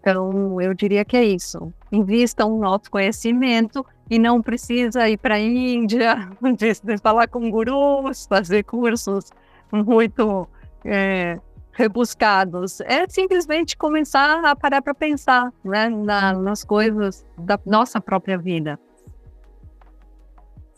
Então, 0.00 0.60
eu 0.60 0.74
diria 0.74 1.04
que 1.04 1.16
é 1.16 1.24
isso. 1.24 1.72
Invistam 1.92 2.58
no 2.58 2.66
autoconhecimento 2.66 3.84
e 4.10 4.18
não 4.18 4.42
precisa 4.42 5.08
ir 5.08 5.18
para 5.18 5.36
a 5.36 5.40
Índia, 5.40 6.30
falar 7.02 7.28
com 7.28 7.50
gurus, 7.50 8.26
fazer 8.26 8.64
cursos 8.64 9.30
muito 9.72 10.48
é, 10.84 11.38
rebuscados. 11.74 12.80
É 12.82 13.06
simplesmente 13.08 13.76
começar 13.76 14.44
a 14.44 14.56
parar 14.56 14.80
para 14.80 14.94
pensar 14.94 15.52
né, 15.64 15.88
na, 15.88 16.32
nas 16.32 16.64
coisas 16.64 17.26
da 17.36 17.58
nossa 17.66 18.00
própria 18.00 18.38
vida. 18.38 18.78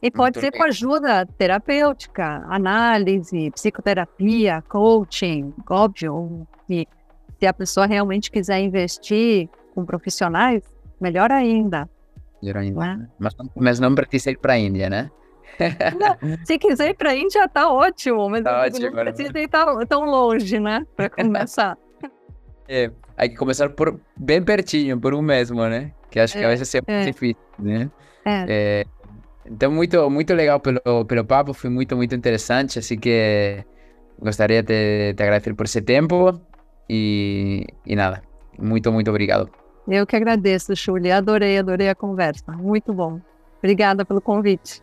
E 0.03 0.11
pode 0.11 0.39
Muito 0.39 0.41
ser 0.41 0.59
com 0.59 0.65
ajuda 0.65 1.27
terapêutica, 1.39 2.45
análise, 2.49 3.51
psicoterapia, 3.51 4.63
coaching, 4.69 5.55
óbvio. 5.69 6.47
E 6.69 6.87
se 7.39 7.47
a 7.47 7.53
pessoa 7.53 7.87
realmente 7.87 8.31
quiser 8.31 8.61
investir 8.61 9.49
com 9.75 9.85
profissionais, 9.85 10.63
melhor 11.01 11.33
ainda. 11.33 11.89
Melhor 12.43 12.59
ainda, 12.59 12.79
Ué. 12.81 12.97
né? 12.97 13.09
Mas, 13.19 13.35
mas 13.55 13.81
não 13.81 13.95
precisa 13.95 14.31
ir 14.31 14.39
para 14.39 14.55
a 14.55 14.59
Índia, 14.59 14.91
né? 14.91 15.11
Se 16.45 16.59
quiser 16.59 16.91
ir 16.91 16.95
para 16.95 17.11
a 17.11 17.17
Índia, 17.17 17.49
tá 17.49 17.71
ótimo, 17.71 18.29
mas 18.29 18.43
Tá 18.43 18.53
não 18.53 18.61
ótimo, 18.61 18.91
né? 18.91 19.05
precisa 19.05 19.39
ir 19.39 19.49
tão, 19.49 20.05
longe, 20.05 20.61
né? 20.61 20.87
Para 20.95 21.09
começar. 21.11 21.79
É, 22.69 22.91
hay 23.17 23.29
que 23.29 23.37
começar 23.37 23.71
por 23.71 23.99
bem 24.17 24.43
pertinho, 24.43 25.01
por 25.01 25.15
um 25.15 25.23
mesmo, 25.23 25.67
né? 25.67 25.93
Que 26.11 26.21
acho 26.21 26.35
que 26.35 26.45
É, 26.45 26.49
vezes 26.49 26.75
é 26.75 26.79
muito 26.79 26.91
é. 26.91 27.05
difícil, 27.05 27.43
né? 27.59 27.91
É. 28.25 28.45
É, 28.49 28.85
então, 29.47 29.71
muito, 29.71 30.11
muito 30.11 30.35
legal 30.35 30.59
pelo, 30.61 30.81
pelo 31.07 31.25
papo, 31.25 31.53
foi 31.55 31.71
muito, 31.71 31.97
muito 31.97 32.15
interessante, 32.15 32.79
assim 32.79 32.99
que 32.99 33.65
gostaria 34.19 34.63
de 34.63 35.15
te 35.15 35.23
agradecer 35.23 35.55
por 35.55 35.67
esse 35.67 35.81
tempo 35.81 36.41
E, 36.89 37.65
e 37.85 37.95
nada, 37.95 38.23
muito, 38.59 38.91
muito 38.93 39.09
obrigado. 39.11 39.51
Eu 39.89 40.07
que 40.07 40.17
agradeço, 40.17 40.75
Chuli. 40.75 41.13
Adorei, 41.13 41.59
adorei 41.59 41.89
a 41.89 41.95
conversa. 41.95 42.51
Muito 42.53 42.93
bom. 42.93 43.21
Obrigada 43.59 44.05
pelo 44.05 44.21
convite. 44.21 44.83